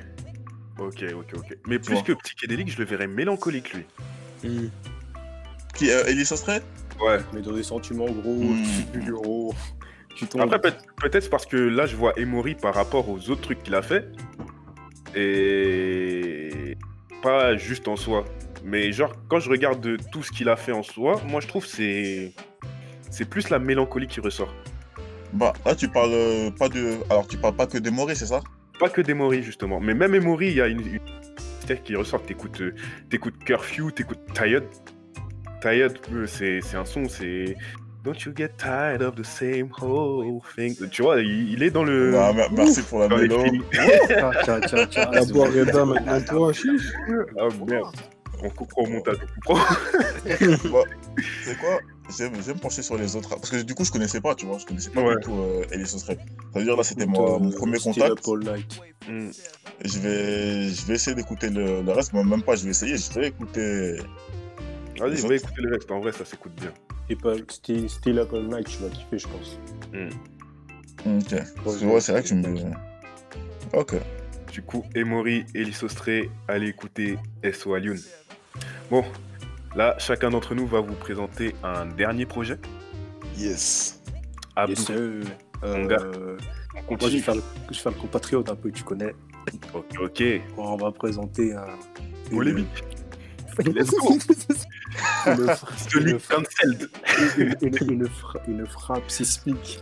Ok, 0.79 1.05
ok, 1.15 1.35
ok. 1.37 1.57
Mais 1.69 1.79
plus 1.79 1.95
vois. 1.95 2.03
que 2.03 2.13
psychédélique, 2.15 2.71
je 2.73 2.79
le 2.79 2.85
verrais 2.85 3.07
mélancolique, 3.07 3.73
lui. 3.73 3.85
Hmm. 4.45 4.69
Qui, 5.75 5.91
euh, 5.91 6.05
Ellie 6.07 6.25
Sostray 6.27 6.61
Ouais. 7.01 7.19
Mais 7.33 7.43
dans 7.43 7.53
des 7.53 7.63
sentiments 7.63 8.07
gros, 8.11 8.41
tu, 8.93 9.11
gros, 9.13 9.55
tu 10.15 10.27
tombes. 10.27 10.43
Après, 10.43 10.59
peut- 10.61 10.73
peut-être 11.03 11.25
c'est 11.25 11.31
parce 11.31 11.47
que 11.47 11.57
là, 11.57 11.87
je 11.87 11.97
vois 11.97 12.13
Emory 12.19 12.55
par 12.55 12.75
rapport 12.75 13.09
aux 13.09 13.31
autres 13.31 13.43
trucs 13.43 13.63
qu'il 13.63 13.75
a 13.75 13.83
fait. 13.83 14.09
Et 15.15 16.77
pas 17.23 17.57
juste 17.57 17.89
en 17.89 17.97
soi. 17.97 18.25
Mais 18.65 18.93
genre, 18.93 19.13
quand 19.29 19.39
je 19.41 19.49
regarde 19.51 19.81
de 19.81 19.97
tout 20.13 20.23
ce 20.23 20.31
qu'il 20.33 20.49
a 20.49 20.57
fait 20.57 20.73
en 20.73 20.83
soi, 20.83 21.21
moi, 21.27 21.41
je 21.41 21.47
trouve 21.49 21.65
que 21.65 21.71
c'est 21.71 22.33
c'est 23.11 23.29
plus 23.29 23.49
la 23.51 23.59
mélancolie 23.59 24.07
qui 24.09 24.21
ressort. 24.21 24.53
Bah, 25.33 25.53
là, 25.65 25.75
tu 25.75 25.89
parles 25.89 26.13
euh, 26.13 26.51
pas 26.51 26.69
de. 26.69 26.95
Alors, 27.11 27.27
tu 27.27 27.37
parles 27.37 27.55
pas 27.57 27.67
que 27.67 27.79
d'Emory, 27.79 28.17
c'est 28.17 28.27
ça? 28.27 28.41
Pas 28.79 28.89
que 28.89 29.01
d'Emory, 29.01 29.43
justement. 29.43 29.81
Mais 29.81 29.95
même 29.95 30.15
Emory, 30.15 30.49
il 30.49 30.57
y 30.57 30.61
a 30.61 30.67
une, 30.67 30.81
une 30.81 31.01
qui 31.75 31.97
ressort. 31.97 32.23
T'écoutes 32.23 32.63
t'écoutes 33.11 33.39
Curfew, 33.45 33.91
t'écoutes 33.95 34.21
Tired. 34.35 34.65
Tired, 35.61 35.99
euh, 36.13 36.27
c'est 36.27 36.61
c'est 36.63 36.77
un 36.77 36.85
son, 36.85 37.09
c'est... 37.09 37.57
Don't 38.05 38.15
you 38.25 38.33
get 38.37 38.51
tired 38.57 39.03
of 39.03 39.17
the 39.17 39.25
same 39.25 39.69
whole 39.81 40.39
thing? 40.55 40.77
Tu 40.91 41.03
vois, 41.03 41.21
il, 41.21 41.53
il 41.55 41.63
est 41.65 41.71
dans 41.71 41.83
le... 41.83 42.13
Bah, 42.13 42.33
mer- 42.33 42.53
Merci 42.53 42.83
pour 42.83 43.01
la 43.01 43.09
dans 43.09 43.17
les 43.17 43.27
mélo. 43.27 43.43
feelings. 43.43 43.63
Tiens, 43.73 44.31
tiens, 44.45 44.61
tiens, 44.61 44.87
tiens. 44.87 45.11
La 45.11 45.25
boire 45.25 45.53
Reda 45.53 45.85
maintenant 45.85 46.21
toi, 46.21 46.53
chiche. 46.53 46.93
Ah 47.37 47.49
merde. 47.67 47.97
On 48.43 48.51
coupera 48.51 48.83
au 48.83 48.87
montage, 48.87 49.17
on 49.23 49.41
coupera. 49.53 49.77
C'est 51.45 51.59
quoi? 51.59 51.79
J'aime 52.17 52.33
j'aime 52.45 52.59
pencher 52.61 52.83
sur 52.83 52.97
les 52.97 53.17
autres. 53.17 53.31
Parce 53.31 53.51
que 53.51 53.63
du 53.63 53.75
coup, 53.75 53.85
je 53.85 53.91
connaissais 53.91 54.21
pas, 54.21 54.35
tu 54.35 54.47
vois. 54.47 54.59
Je 54.59 54.67
connaissais 54.67 54.91
pas 54.91 55.03
Ouais. 55.03 55.17
du 55.17 55.23
tout 55.23 55.35
euh, 55.35 55.65
Ellie 55.73 55.87
Sostray. 55.87 56.17
Ça 56.53 56.59
veut 56.59 56.65
dire, 56.65 56.77
là, 56.77 56.83
c'était 56.85 57.07
mon, 57.07 57.37
euh, 57.37 57.39
mon 57.39 57.51
premier 57.51 57.79
Still 57.79 57.95
contact. 58.23 58.81
Et 59.09 59.89
Je 59.89 59.99
vais, 59.99 60.69
je 60.69 60.87
vais 60.87 60.95
essayer 60.95 61.17
d'écouter 61.17 61.49
le, 61.51 61.83
le 61.83 61.93
reste. 61.93 62.13
Moi, 62.13 62.23
même 62.25 62.43
pas, 62.43 62.55
je 62.57 62.65
vais 62.65 62.71
essayer. 62.71 62.97
Je 62.97 63.13
vais 63.19 63.29
écouter. 63.29 63.97
Vas-y, 64.99 65.11
Les 65.11 65.17
va 65.17 65.25
autres. 65.27 65.35
écouter 65.35 65.63
le 65.63 65.73
reste. 65.75 65.91
En 65.91 66.01
vrai, 66.01 66.13
ça 66.13 66.25
s'écoute 66.25 66.53
bien. 66.61 66.73
Et 67.09 67.17
pas 67.17 67.35
Still, 67.49 67.89
Still 67.91 68.19
Up 68.21 68.33
All 68.35 68.47
Night, 68.47 68.67
tu 68.69 68.79
vas 68.83 68.89
kiffer, 68.89 69.19
je 69.19 69.27
pense. 69.29 69.59
Ok. 71.07 71.83
Ouais, 71.85 72.01
c'est 72.01 72.13
vrai 72.13 72.23
que 72.23 72.29
je 72.29 72.35
me. 72.35 72.55
Ok. 73.73 73.95
Du 74.53 74.63
coup, 74.63 74.85
Emory 74.95 75.45
et 75.55 75.65
Lissostré, 75.65 76.31
allez 76.49 76.69
écouter 76.69 77.19
SO 77.53 77.75
Alioun. 77.75 77.99
Bon, 78.91 79.05
là, 79.75 79.97
chacun 79.99 80.31
d'entre 80.31 80.55
nous 80.55 80.67
va 80.67 80.81
vous 80.81 80.95
présenter 80.95 81.55
un 81.63 81.87
dernier 81.87 82.27
projet. 82.27 82.59
Yes. 83.37 84.03
Abdou, 84.55 84.75
ce, 84.81 85.21
Mon 85.65 85.85
gars. 85.87 85.97
euh, 86.01 86.37
on 86.39 86.75
moi, 86.75 86.79
je 86.79 86.81
vais, 86.81 86.87
continue. 86.87 87.21
faire 87.21 87.35
le, 87.35 87.43
je 87.71 87.75
vais 87.75 87.81
faire 87.81 87.93
le 87.93 87.99
compatriote 87.99 88.49
un 88.51 88.55
peu, 88.57 88.71
tu 88.71 88.83
connais. 88.85 89.15
Ok. 90.01 90.23
On 90.57 90.77
va 90.77 90.91
présenter 90.93 91.55
un. 91.55 91.67
Polémique. 92.31 92.85
une, 93.65 93.73
Let's 93.73 93.91
go. 93.91 94.13
une, 95.27 95.47
Celui 95.89 96.11
une- 96.13 96.19
cancelled. 96.21 96.89
une, 97.39 97.57
une- 97.63 97.93
une 97.93 98.09
fra- 98.09 98.41
une 98.49 98.67
frappe 98.67 99.09
sismique 99.11 99.81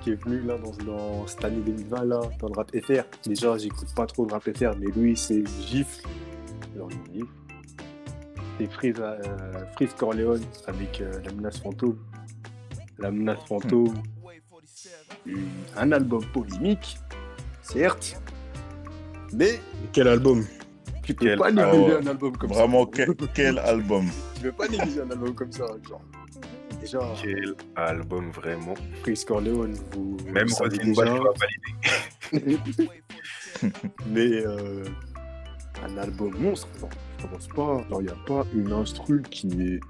qui 0.00 0.10
est 0.10 0.24
venue 0.24 0.40
là 0.42 0.56
dans, 0.58 0.72
dans 0.84 1.26
cette 1.26 1.44
année 1.44 1.60
2020 1.64 2.04
là 2.04 2.20
dans 2.40 2.48
le 2.48 2.54
rap 2.54 2.70
FR. 2.82 3.02
Déjà 3.28 3.56
j'écoute 3.58 3.92
pas 3.94 4.06
trop 4.06 4.26
de 4.26 4.32
rap 4.32 4.42
FR 4.42 4.76
mais 4.78 4.86
lui 4.96 5.16
c'est 5.16 5.44
gifle. 5.66 6.06
Alors 6.74 6.88
il 6.90 7.14
gifle. 7.20 7.26
C'est 8.58 8.66
Freeze, 8.72 8.94
euh, 8.98 9.16
Freeze 9.74 9.94
Corleone 9.94 10.42
avec 10.66 11.00
euh, 11.00 11.20
la 11.24 11.32
menace 11.32 11.58
fantôme. 11.58 11.98
La 12.98 13.10
menace 13.10 13.38
fantôme. 13.48 13.94
Une- 15.26 15.46
un 15.76 15.92
album 15.92 16.24
polémique, 16.32 16.98
certes. 17.62 18.20
Mais 19.32 19.60
Quel 19.92 20.08
album? 20.08 20.44
tu 21.04 21.14
peux 21.14 21.26
Quel- 21.26 21.38
pas 21.38 21.50
négliger 21.52 21.94
ouais. 21.94 22.02
un 22.02 22.06
album 22.08 22.36
comme 22.36 22.50
Vraiment, 22.50 22.84
ça. 22.84 22.90
quel, 22.94 23.14
quel 23.34 23.58
album? 23.60 24.06
Tu 24.34 24.42
peux 24.42 24.52
pas 24.52 24.68
négliger 24.68 25.00
un 25.02 25.10
album 25.10 25.34
comme 25.34 25.52
ça, 25.52 25.66
genre. 25.88 26.02
Déjà, 26.80 26.98
Quel 27.22 27.54
album, 27.76 28.30
vraiment? 28.30 28.74
Freeze 29.02 29.24
Corleone, 29.24 29.74
vous. 29.92 30.16
Même 30.30 30.46
vous 30.48 30.54
savez 30.54 30.76
Rosine 30.78 30.92
déjà. 30.92 31.04
Va 31.04 31.32
valider. 32.32 32.58
Mais 34.06 34.46
euh, 34.46 34.84
un 35.84 35.98
album 35.98 36.34
monstre, 36.38 36.68
genre, 36.80 36.88
je 37.18 37.26
pense 37.26 37.48
pas. 37.48 37.82
Genre, 37.88 38.00
il 38.02 38.04
n'y 38.06 38.10
a 38.10 38.16
pas 38.26 38.44
une 38.54 38.72
instru 38.72 39.22
qui 39.30 39.48
est 39.62 39.80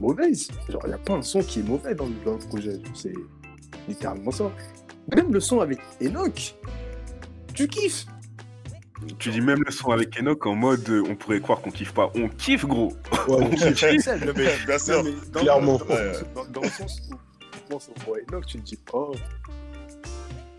mauvaise. 0.00 0.48
Genre, 0.68 0.80
il 0.84 0.88
n'y 0.88 0.94
a 0.94 0.98
pas 0.98 1.14
un 1.14 1.22
son 1.22 1.40
qui 1.40 1.60
est 1.60 1.62
mauvais 1.62 1.94
dans 1.94 2.06
le, 2.06 2.12
dans 2.24 2.32
le 2.32 2.38
projet. 2.38 2.80
C'est 2.94 3.12
littéralement 3.88 4.30
ça. 4.30 4.50
Même 5.14 5.32
le 5.32 5.40
son 5.40 5.60
avec 5.60 5.78
Enoch, 6.02 6.54
tu 7.54 7.68
kiffes. 7.68 8.06
Tu 9.18 9.30
dis 9.30 9.40
même 9.42 9.62
le 9.66 9.70
son 9.70 9.90
avec 9.90 10.18
Enoch 10.18 10.46
en 10.46 10.54
mode 10.54 10.88
euh, 10.88 11.02
on 11.08 11.14
pourrait 11.14 11.40
croire 11.40 11.60
qu'on 11.60 11.70
kiffe 11.70 11.92
pas. 11.92 12.10
On 12.14 12.28
kiffe, 12.28 12.64
gros. 12.64 12.88
Ouais, 13.28 13.36
On 13.44 13.50
kiffe. 13.50 14.06
Non, 14.24 14.32
mais- 14.34 14.56
Bien 14.66 14.78
sûr. 14.78 15.02
non, 15.02 15.10
mais 15.10 15.12
dans- 15.32 15.40
Clairement. 15.40 15.78
Dans, 15.78 16.44
dans- 16.44 16.50
dans 16.50 16.60
le 16.62 16.68
sens 16.68 17.00
où 17.10 17.14
tu 17.52 17.58
penses 17.68 17.90
au 18.08 18.14
Enoch, 18.16 18.46
tu 18.46 18.58
te 18.60 18.64
dis, 18.64 18.78
oh, 18.94 19.14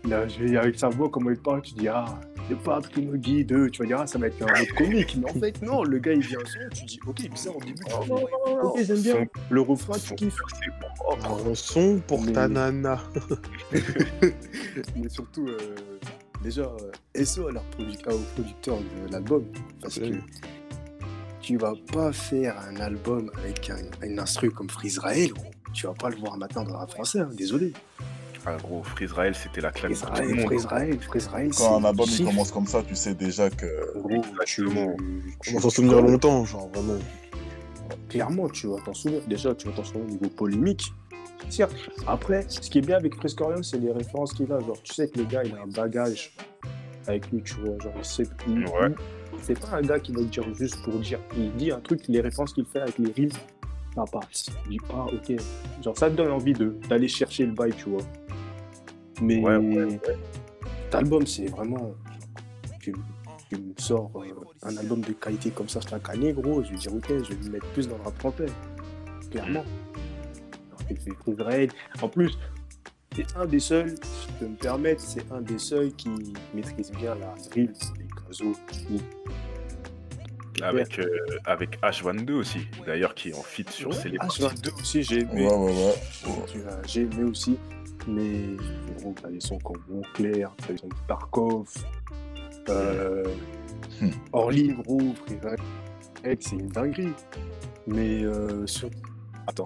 là, 0.06 0.26
je 0.28 0.44
vais 0.44 0.56
avec 0.56 0.78
sa 0.78 0.88
voix, 0.88 1.08
comment 1.10 1.30
il 1.30 1.36
parle, 1.36 1.62
tu 1.62 1.74
dis, 1.74 1.88
ah, 1.88 2.04
le 2.48 2.56
patrimoine 2.56 3.16
guide, 3.18 3.70
tu 3.70 3.82
vas 3.82 3.86
dire, 3.86 4.00
ah, 4.00 4.06
ça 4.06 4.18
va 4.18 4.28
être 4.28 4.40
un 4.42 4.62
autre 4.62 4.74
comique. 4.76 5.16
Mais 5.20 5.30
en 5.30 5.34
fait, 5.40 5.62
non, 5.62 5.82
le 5.84 5.98
gars, 5.98 6.12
il 6.12 6.20
vient 6.20 6.38
son, 6.44 6.58
tu 6.74 6.84
dis, 6.84 7.00
ok, 7.06 7.18
ça 7.34 7.50
au 7.50 7.60
début, 7.60 7.74
tu 7.74 8.04
dis, 8.04 8.10
ok, 8.62 8.78
j'aime 8.84 9.00
bien. 9.00 9.12
Son- 9.14 9.26
Le 9.50 9.60
refrain, 9.60 9.98
tu 9.98 10.14
kiffes. 10.14 10.36
Un 11.24 11.54
son 11.54 12.00
pour 12.06 12.22
Mais- 12.22 12.32
ta 12.32 12.48
nana. 12.48 13.00
Mais 14.96 15.08
surtout, 15.08 15.46
euh, 15.48 15.56
déjà, 16.42 16.62
euh, 16.62 17.24
SO 17.24 17.48
à 17.48 17.52
leur 17.52 17.64
produc- 17.76 18.06
au 18.12 18.18
producteur 18.34 18.78
de 18.78 19.12
l'album. 19.12 19.44
Parce 19.80 19.98
que 19.98 20.04
tu 21.40 21.56
vas 21.58 21.74
pas 21.92 22.12
faire 22.12 22.56
un 22.68 22.76
album 22.80 23.30
avec 23.38 23.70
un, 23.70 24.06
une 24.06 24.18
instru 24.18 24.50
comme 24.50 24.68
Free 24.68 24.88
Israel, 24.88 25.32
gros. 25.32 25.50
Tu 25.72 25.86
vas 25.86 25.94
pas 25.94 26.10
le 26.10 26.16
voir 26.16 26.36
maintenant 26.38 26.64
dans 26.64 26.76
rap 26.78 26.90
français, 26.90 27.20
hein, 27.20 27.30
désolé. 27.36 27.72
Ah, 28.48 28.56
gros, 28.62 28.82
Free 28.84 29.06
Israel, 29.06 29.34
c'était 29.34 29.60
la 29.60 29.72
claque 29.72 29.92
Free 29.94 30.06
pour 30.06 30.14
tout 30.14 30.22
le 30.22 30.28
Israel, 30.28 30.36
monde. 30.40 30.46
Free 30.46 30.56
Israel, 30.56 31.00
Free 31.00 31.18
Israel, 31.18 31.50
Quand 31.56 31.76
un 31.76 31.80
c'est 31.80 31.86
album 31.88 32.06
il 32.10 32.24
commence 32.26 32.52
comme 32.52 32.66
ça, 32.66 32.82
tu 32.86 32.94
sais 32.94 33.14
déjà 33.14 33.50
que. 33.50 33.98
Gros, 33.98 34.22
tu, 34.44 34.64
tu- 34.64 34.68
On 34.68 35.54
va 35.54 35.60
s'en 35.60 35.70
souvenir 35.70 36.00
longtemps, 36.00 36.44
genre 36.44 36.68
vraiment. 36.68 36.98
Clairement, 38.08 38.48
tu 38.48 38.68
vas 38.68 38.76
t'en 38.84 38.94
souvenir. 38.94 39.20
Déjà, 39.26 39.54
tu 39.54 39.66
vas 39.68 39.74
t'en 39.74 39.84
souvenir 39.84 40.06
au 40.06 40.10
niveau 40.12 40.28
polémique. 40.28 40.92
Certes. 41.50 41.74
Après, 42.06 42.44
ce 42.48 42.60
qui 42.70 42.78
est 42.78 42.82
bien 42.82 42.96
avec 42.96 43.14
Frescorian, 43.16 43.62
c'est 43.62 43.78
les 43.78 43.92
références 43.92 44.32
qu'il 44.32 44.50
a. 44.52 44.60
Genre, 44.60 44.80
tu 44.82 44.94
sais 44.94 45.08
que 45.08 45.18
le 45.18 45.24
gars, 45.24 45.42
il 45.44 45.52
a 45.54 45.62
un 45.62 45.66
bagage 45.66 46.32
avec 47.08 47.30
lui, 47.30 47.42
tu 47.42 47.54
vois. 47.54 47.78
Genre, 47.82 47.92
il 47.98 48.04
sait- 48.04 48.28
il- 48.48 48.64
Ouais. 48.66 48.92
c'est 49.42 49.58
pas 49.58 49.76
un 49.76 49.82
gars 49.82 49.98
qui 49.98 50.12
va 50.12 50.20
te 50.20 50.24
dire 50.26 50.44
juste 50.54 50.82
pour 50.84 50.94
dire. 51.00 51.18
Il 51.36 51.52
dit 51.56 51.70
un 51.72 51.80
truc, 51.80 52.02
les 52.08 52.20
références 52.20 52.52
qu'il 52.52 52.64
fait 52.64 52.80
avec 52.80 52.96
les 52.98 53.12
rimes, 53.12 53.30
ça 53.94 54.04
passe. 54.10 54.46
Il 54.66 54.70
dit, 54.70 54.78
ah, 54.92 55.04
ok. 55.06 55.36
Genre, 55.84 55.98
ça 55.98 56.10
te 56.10 56.14
donne 56.16 56.30
envie 56.32 56.52
de- 56.52 56.76
d'aller 56.88 57.08
chercher 57.08 57.44
le 57.46 57.52
bail, 57.52 57.72
tu 57.76 57.90
vois. 57.90 58.02
Mais 59.22 59.38
Ouais, 59.40 59.56
ouais, 59.56 60.00
cet 60.84 60.94
album, 60.94 61.26
c'est 61.26 61.46
vraiment. 61.46 61.92
Tu, 62.80 62.94
tu 63.48 63.56
me 63.56 63.72
sors 63.78 64.10
euh, 64.16 64.26
un 64.62 64.76
album 64.76 65.00
de 65.00 65.12
qualité 65.12 65.50
comme 65.50 65.68
ça 65.68 65.80
chaque 65.80 66.08
année, 66.10 66.32
gros, 66.32 66.62
je 66.62 66.70
vais 66.70 66.76
dire, 66.76 66.94
ok, 66.94 67.06
je 67.08 67.32
vais 67.34 67.44
me 67.46 67.50
mettre 67.52 67.66
plus 67.68 67.88
dans 67.88 67.96
le 67.96 68.02
rap 68.02 68.18
français. 68.18 68.46
Clairement. 69.30 69.64
C'est 70.88 71.12
Israel. 71.32 71.70
En 72.00 72.08
plus, 72.08 72.38
c'est 73.14 73.26
un 73.36 73.46
des 73.46 73.58
seuls, 73.58 73.90
si 74.02 74.28
je 74.28 74.32
peux 74.38 74.46
me 74.50 74.56
permettre, 74.56 75.00
c'est 75.00 75.32
un 75.32 75.40
des 75.40 75.58
seuls 75.58 75.92
qui 75.94 76.10
maîtrise 76.54 76.92
bien 76.92 77.14
la 77.16 77.34
drill, 77.50 77.72
les 77.98 78.06
gazos. 78.28 78.54
Avec, 80.62 80.98
euh, 80.98 81.08
avec 81.44 81.78
H22 81.82 82.32
aussi, 82.32 82.60
d'ailleurs, 82.86 83.14
qui 83.14 83.28
est 83.30 83.34
en 83.34 83.42
fit 83.42 83.66
sur 83.68 83.90
Ouais, 83.90 83.94
Célébrité. 83.96 84.44
H22 84.44 84.80
aussi, 84.80 85.02
j'ai 85.02 85.20
aimé. 85.20 85.46
Ouais, 85.46 85.54
ouais, 85.54 85.72
ouais. 85.72 86.72
J'ai 86.86 87.02
aimé 87.02 87.24
aussi, 87.24 87.58
mais 88.06 88.56
gros, 88.98 89.14
t'as 89.20 89.28
des 89.28 89.40
sons 89.40 89.58
comme 89.58 89.82
Montclair, 89.88 90.52
t'as 90.58 90.72
des 90.72 90.78
sons 90.78 90.88
de 90.88 90.94
Tarkov, 91.06 91.68
euh, 92.68 93.24
Hmm. 94.00 94.10
Orly, 94.32 94.76
c'est 96.40 96.52
une 96.52 96.68
dinguerie. 96.68 97.12
Mais 97.86 98.24
euh, 98.24 98.66
sur... 98.66 98.90
Attends. 99.46 99.64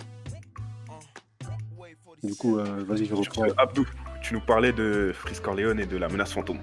Du 2.22 2.35
coup, 2.35 2.59
euh, 2.59 2.85
vas-y, 2.87 3.07
je 3.07 3.14
reprends. 3.14 3.46
Abdou, 3.57 3.87
tu 4.22 4.35
nous 4.35 4.40
parlais 4.40 4.72
de 4.72 5.11
Frisk 5.14 5.42
Corleone 5.42 5.81
et 5.81 5.87
de 5.87 5.96
la 5.96 6.09
menace 6.09 6.33
fantôme. 6.33 6.59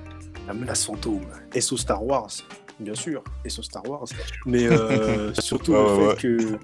La 0.46 0.54
menace 0.54 0.86
fantôme, 0.86 1.26
SO 1.60 1.76
Star 1.78 2.06
Wars, 2.06 2.32
bien 2.80 2.94
sûr, 2.94 3.24
SO 3.48 3.64
Star 3.64 3.90
Wars, 3.90 4.06
mais 4.46 4.68
euh, 4.68 5.34
surtout 5.40 5.74
le 5.74 5.80
ouais, 5.80 6.16
fait 6.16 6.22
que 6.22 6.60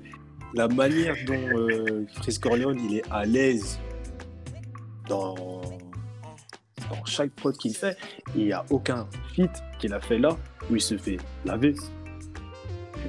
la 0.54 0.68
manière 0.68 1.16
dont 1.26 1.34
euh, 1.34 2.06
Chris 2.22 2.38
Corleone 2.40 2.80
il 2.80 2.98
est 2.98 3.12
à 3.12 3.26
l'aise 3.26 3.80
dans, 5.08 5.62
dans 6.90 7.06
chaque 7.06 7.32
prod 7.32 7.56
qu'il 7.58 7.76
fait, 7.76 7.98
il 8.36 8.46
n'y 8.46 8.54
a 8.54 8.64
aucun 8.70 9.08
feat 9.34 9.52
qu'il 9.80 9.94
a 9.94 10.00
fait 10.00 10.18
là 10.20 10.38
où 10.70 10.76
il 10.76 10.82
se 10.82 10.98
fait 10.98 11.18
laver. 11.46 11.76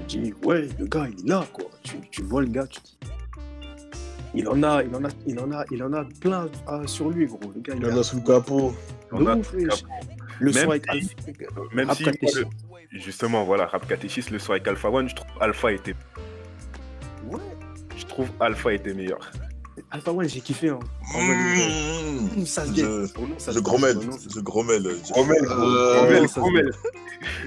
Je 0.08 0.18
dis, 0.18 0.34
ouais, 0.44 0.68
le 0.78 0.86
gars 0.86 1.06
il 1.10 1.24
est 1.24 1.28
là, 1.28 1.44
quoi. 1.52 1.66
Tu, 1.82 1.96
tu 2.10 2.22
vois 2.22 2.42
le 2.42 2.48
gars, 2.48 2.66
tu 2.66 2.80
dis. 2.80 2.98
Il 4.36 4.48
en 4.48 4.60
a, 4.64 4.82
il 4.82 4.92
en 4.96 5.04
a, 5.04 5.08
il 5.26 5.38
en 5.38 5.52
a, 5.52 5.64
il 5.70 5.82
en 5.82 5.92
a 5.92 6.04
plein 6.20 6.48
ah, 6.66 6.80
sur 6.86 7.08
lui, 7.10 7.26
gros. 7.26 7.38
Le 7.54 7.60
gars, 7.60 7.74
Il 7.76 7.86
en 7.86 7.96
a 7.96 8.02
sous 8.02 8.16
le 8.16 8.22
capot. 8.22 8.74
A-. 9.12 9.16
Le 10.40 10.50
Même 10.50 10.64
son 10.64 10.70
avec 10.70 10.84
si- 10.90 10.90
Alpha- 10.90 11.74
Même 11.74 11.86
Rap 11.88 11.96
si, 11.96 12.02
moi, 12.02 12.12
Catéchisme. 12.12 12.40
le- 12.90 12.98
justement, 12.98 13.44
voilà, 13.44 13.66
Rap 13.66 13.86
Catéchisme, 13.86 14.32
le 14.32 14.40
son 14.40 14.50
avec 14.52 14.66
Alpha 14.66 14.90
One, 14.90 15.08
je 15.08 15.14
trouve 15.14 15.30
Alpha 15.40 15.72
était, 15.72 15.94
Ouais. 17.30 17.38
je 17.96 18.04
trouve 18.06 18.28
Alpha 18.40 18.72
était 18.72 18.92
meilleur. 18.94 19.30
Alpha 19.90 20.12
One, 20.12 20.28
j'ai 20.28 20.40
kiffé. 20.40 20.68
Hein. 20.70 20.78
Euh, 21.16 21.20
Mmh. 22.36 22.46
ça 22.46 22.64
se 22.64 22.68
Je- 22.70 22.74
gagne. 22.74 23.06
Je 23.38 23.52
je 23.54 23.60
grommelle. 23.60 23.96
Rommel, 24.44 24.86
Euh, 24.86 24.96
Rommel, 25.10 26.22
non, 26.22 26.28
ça 26.28 26.34
se 26.34 26.40
Rommel. 26.40 26.70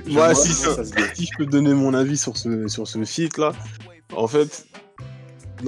Moi, 0.08 0.36
si, 0.36 0.50
Ça 0.54 0.84
se 0.84 0.94
gagne. 0.94 1.06
si 1.14 1.26
je 1.26 1.32
peux 1.38 1.46
donner 1.46 1.74
mon 1.74 1.94
avis 1.94 2.18
sur 2.18 2.38
ce, 2.38 2.68
sur 2.68 2.88
ce 2.88 3.04
feat 3.06 3.38
là, 3.38 3.54
en 4.16 4.28
fait, 4.28 4.66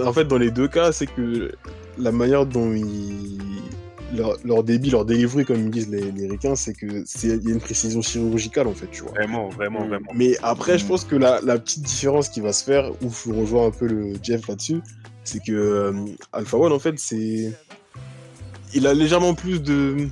en 0.03 0.13
fait, 0.13 0.25
dans 0.25 0.37
les 0.37 0.51
deux 0.51 0.67
cas, 0.67 0.91
c'est 0.91 1.07
que 1.07 1.51
la 1.97 2.11
manière 2.11 2.45
dont 2.45 2.71
ils. 2.73 3.37
Leur, 4.15 4.37
leur 4.43 4.63
débit, 4.63 4.89
leur 4.89 5.05
delivery, 5.05 5.45
comme 5.45 5.57
ils 5.57 5.69
disent 5.69 5.87
les, 5.89 6.11
les 6.11 6.27
ricains, 6.27 6.55
c'est 6.55 6.73
que 6.73 7.03
c'est 7.05 7.27
il 7.27 7.43
y 7.43 7.51
a 7.51 7.53
une 7.53 7.59
précision 7.59 8.01
chirurgicale 8.01 8.65
en 8.65 8.73
fait, 8.73 8.87
tu 8.91 9.03
vois. 9.03 9.11
Vraiment, 9.11 9.49
vraiment, 9.49 9.85
Mm. 9.85 9.87
vraiment. 9.89 10.11
Mais 10.15 10.35
après, 10.41 10.79
je 10.79 10.85
pense 10.87 11.03
que 11.05 11.15
la, 11.15 11.39
la 11.41 11.59
petite 11.59 11.83
différence 11.83 12.27
qui 12.29 12.41
va 12.41 12.51
se 12.51 12.63
faire, 12.63 12.89
où 13.03 13.11
je 13.11 13.31
rejoins 13.31 13.67
un 13.67 13.71
peu 13.71 13.85
le 13.85 14.13
Jeff 14.23 14.47
là-dessus, 14.47 14.81
c'est 15.29 15.39
que 15.43 15.51
euh, 15.51 15.93
Alpha 16.33 16.57
One, 16.57 16.71
en 16.73 16.79
fait, 16.79 16.97
c'est. 16.99 17.51
Il 18.73 18.85
a 18.87 18.93
légèrement 18.93 19.33
plus 19.33 19.61
de, 19.61 20.07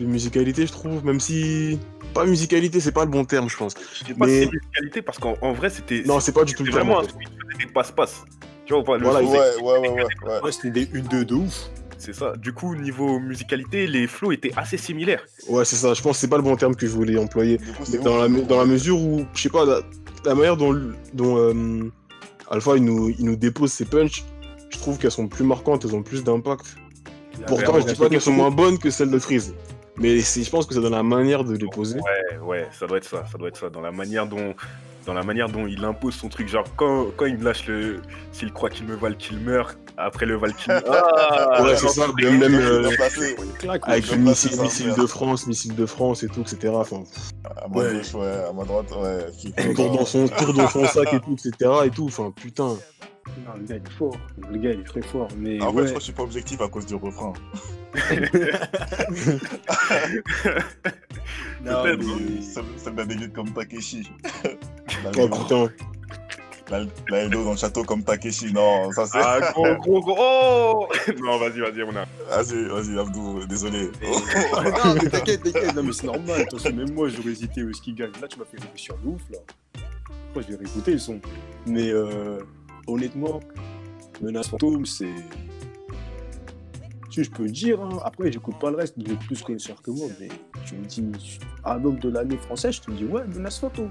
de 0.00 0.04
musicalité, 0.04 0.66
je 0.66 0.72
trouve, 0.72 1.04
même 1.04 1.20
si. 1.20 1.78
Pas 2.14 2.24
musicalité, 2.24 2.80
c'est 2.80 2.92
pas 2.92 3.04
le 3.04 3.10
bon 3.10 3.24
terme, 3.24 3.48
je 3.50 3.56
pense. 3.56 3.74
Je 4.00 4.06
sais 4.06 4.14
pas 4.14 4.26
Mais- 4.26 4.46
musicalité 4.46 5.02
parce 5.02 5.18
qu'en 5.18 5.36
en 5.42 5.52
vrai, 5.52 5.68
c'était. 5.70 6.02
Non, 6.06 6.20
c'est 6.20 6.32
pas 6.32 6.44
du 6.44 6.54
tout 6.54 6.64
le 6.64 6.70
terme. 6.72 6.86
vraiment 6.88 7.00
en 7.00 7.04
un 7.04 7.06
fait. 7.06 7.66
des 7.66 7.66
passe-passe. 7.72 8.22
Tu 8.64 8.72
vois, 8.74 8.82
voilà, 8.82 9.20
le 9.20 9.26
Voilà, 9.26 9.56
Ouais, 9.56 9.62
ouais, 9.62 9.78
ouais, 9.78 9.88
ouais. 9.90 10.02
ouais. 10.26 10.40
Ouais, 10.42 10.52
c'était 10.52 10.70
des 10.70 10.86
1-2 10.86 11.24
de 11.24 11.34
ouf. 11.34 11.70
c'est 11.98 12.14
ça. 12.14 12.34
Du 12.36 12.52
coup, 12.52 12.74
niveau 12.74 13.18
musicalité, 13.18 13.86
les 13.86 14.06
flows 14.06 14.32
étaient 14.32 14.52
assez 14.56 14.76
similaires. 14.78 15.24
Ouais, 15.48 15.64
c'est 15.64 15.76
ça, 15.76 15.92
je 15.94 16.02
pense 16.02 16.16
que 16.16 16.20
c'est 16.22 16.28
pas 16.28 16.36
le 16.36 16.42
bon 16.42 16.56
terme 16.56 16.74
que 16.76 16.86
je 16.86 16.92
voulais 16.92 17.18
employer. 17.18 17.58
Coup, 17.58 17.64
Mais 17.92 17.98
dans, 17.98 18.16
la, 18.18 18.28
dans 18.28 18.58
la 18.58 18.66
mesure 18.66 18.98
où, 19.00 19.24
je 19.34 19.40
sais 19.42 19.48
pas, 19.48 19.64
la, 19.64 19.80
la 20.24 20.34
manière 20.34 20.56
dont, 20.56 20.78
dont 21.14 21.36
euh, 21.38 21.90
Alpha 22.50 22.76
il 22.76 22.84
nous, 22.84 23.08
il 23.10 23.24
nous 23.24 23.36
dépose 23.36 23.72
ses 23.72 23.84
punchs, 23.86 24.22
je 24.70 24.78
trouve 24.78 24.98
qu'elles 24.98 25.10
sont 25.10 25.28
plus 25.28 25.44
marquantes, 25.44 25.84
elles 25.84 25.94
ont 25.94 26.02
plus 26.02 26.24
d'impact. 26.24 26.76
Pourtant, 27.46 27.80
je 27.80 27.86
dis 27.86 27.94
pas 27.94 28.08
qu'elles 28.08 28.20
sont 28.20 28.32
moins 28.32 28.50
bonnes 28.50 28.78
que 28.78 28.90
celles 28.90 29.10
de 29.10 29.18
Freeze. 29.18 29.54
Mais 29.96 30.20
je 30.20 30.50
pense 30.50 30.66
que 30.66 30.74
c'est 30.74 30.80
dans 30.80 30.90
la 30.90 31.02
manière 31.02 31.42
de 31.44 31.56
les 31.56 31.66
poser. 31.66 31.98
Ouais, 32.00 32.38
ouais, 32.38 32.68
ça 32.78 32.86
doit 32.86 32.98
être 32.98 33.08
ça, 33.08 33.24
ça 33.30 33.36
doit 33.36 33.48
être 33.48 33.56
ça. 33.56 33.68
Dans 33.68 33.80
la 33.80 33.90
manière 33.90 34.26
dont, 34.28 34.54
dans 35.06 35.14
la 35.14 35.24
manière 35.24 35.48
dont 35.48 35.66
il 35.66 35.84
impose 35.84 36.14
son 36.14 36.28
truc, 36.28 36.48
genre 36.48 36.66
quand, 36.76 37.06
quand 37.16 37.26
il 37.26 37.36
me 37.38 37.44
lâche 37.44 37.66
le, 37.66 38.00
s'il 38.30 38.52
croit 38.52 38.70
qu'il 38.70 38.86
me 38.86 38.94
va 38.94 39.08
le 39.08 39.16
qu'il 39.16 39.38
meurt, 39.38 39.76
après 39.96 40.24
le 40.26 40.36
va 40.36 40.46
le 40.46 40.52
qu'il. 40.52 40.72
Ah, 40.86 41.62
Ouais, 41.64 41.76
c'est 41.76 41.88
ça, 41.88 42.06
même, 42.06 42.14
bien, 42.14 42.40
euh. 42.60 42.88
Claque, 43.58 43.82
Avec 43.86 44.08
le 44.12 44.18
missile, 44.18 44.60
missile 44.60 44.94
de 44.94 45.06
France, 45.06 45.48
missile 45.48 45.74
de 45.74 45.86
France 45.86 46.22
et 46.22 46.28
tout, 46.28 46.42
etc. 46.42 46.72
Enfin, 46.76 47.02
À 47.44 47.66
ma 47.68 47.76
Ouais. 47.76 47.94
gauche, 47.94 48.14
ouais, 48.14 48.44
à 48.48 48.52
ma 48.52 48.64
droite, 48.64 48.86
ouais. 49.00 49.74
Tour 49.74 49.90
dans 49.90 50.04
son, 50.04 50.28
tour 50.28 50.54
dans 50.54 50.68
son 50.70 50.86
sac 50.86 51.12
et 51.12 51.18
tout, 51.20 51.34
etc. 51.34 51.70
Et 51.86 51.90
tout, 51.90 52.04
enfin, 52.06 52.32
putain. 52.34 52.76
Non, 53.46 53.52
le 53.56 53.64
gars, 53.66 53.76
il 53.76 53.82
est 53.82 53.90
fort. 53.98 54.16
Le 54.50 54.58
gars, 54.58 54.70
il 54.72 54.80
est 54.80 54.84
très 54.84 55.02
fort. 55.02 55.28
Mais 55.36 55.60
En 55.62 55.72
fait, 55.72 55.78
je 55.78 55.82
ouais. 55.82 55.84
crois 55.84 55.94
que 55.94 55.98
je 56.00 56.04
suis 56.04 56.12
pas 56.12 56.22
objectif 56.22 56.60
à 56.60 56.68
cause 56.68 56.86
du 56.86 56.94
refrain. 56.94 57.32
Non, 61.64 61.84
mais- 61.84 62.42
C'est 62.42 62.60
c'est 62.76 62.94
la 62.96 63.04
dégueule 63.04 63.32
comme 63.32 63.50
Takeshi. 63.52 64.08
La 65.04 65.10
Oh 65.18 65.28
putain. 65.28 65.68
La, 66.70 66.80
la 67.10 67.24
Edo 67.24 67.44
dans 67.44 67.52
le 67.52 67.56
château 67.56 67.82
comme 67.82 68.02
Takeshi. 68.02 68.52
Non, 68.52 68.90
ça 68.92 69.06
c'est. 69.06 69.18
Ah, 69.20 69.40
gros, 69.52 69.74
gros, 69.76 70.00
gros. 70.00 70.16
Oh 70.18 70.88
Non, 71.22 71.38
vas-y, 71.38 71.60
vas-y, 71.60 71.82
on 71.82 71.96
a. 71.96 72.04
Vas-y, 72.30 72.64
vas-y, 72.68 72.98
Abdou, 72.98 73.44
désolé. 73.46 73.90
non, 74.02 74.94
mais 74.94 75.08
t'inquiète, 75.10 75.42
t'inquiète. 75.42 75.74
Non, 75.74 75.82
mais 75.82 75.92
c'est 75.92 76.06
normal. 76.06 76.42
Attention, 76.42 76.72
même 76.74 76.92
moi, 76.92 77.08
j'aurais 77.08 77.30
hésité 77.30 77.62
où 77.64 77.70
est-ce 77.70 77.80
qu'il 77.82 77.94
gagne. 77.94 78.10
Là, 78.20 78.28
tu 78.28 78.38
m'as 78.38 78.44
fait 78.44 78.60
réfléchir 78.60 78.94
de 79.02 79.08
ouf, 79.08 79.20
là. 79.32 79.38
Moi, 80.34 80.44
je 80.46 80.52
vais 80.52 80.58
réécouter 80.58 80.92
le 80.92 80.98
son? 80.98 81.20
Mais 81.66 81.90
euh, 81.90 82.38
honnêtement, 82.88 83.40
Menace 84.20 84.48
Fantôme, 84.48 84.84
c'est. 84.86 85.14
Si 87.10 87.24
je 87.24 87.30
peux 87.30 87.44
le 87.44 87.50
dire, 87.50 87.80
hein. 87.80 87.98
après, 88.04 88.30
j'écoute 88.30 88.58
pas 88.60 88.70
le 88.70 88.76
reste, 88.76 88.94
il 88.96 89.10
est 89.10 89.16
plus 89.16 89.42
connaisseur 89.42 89.80
que 89.82 89.90
moi. 89.90 90.08
Mais 90.20 90.28
tu 90.66 91.02
me 91.02 91.14
dis, 91.14 91.38
album 91.64 91.98
de 91.98 92.10
l'année 92.10 92.36
français, 92.36 92.70
je 92.70 92.82
te 92.82 92.90
dis, 92.90 93.04
ouais, 93.04 93.26
Menace 93.26 93.58
Fantôme. 93.58 93.90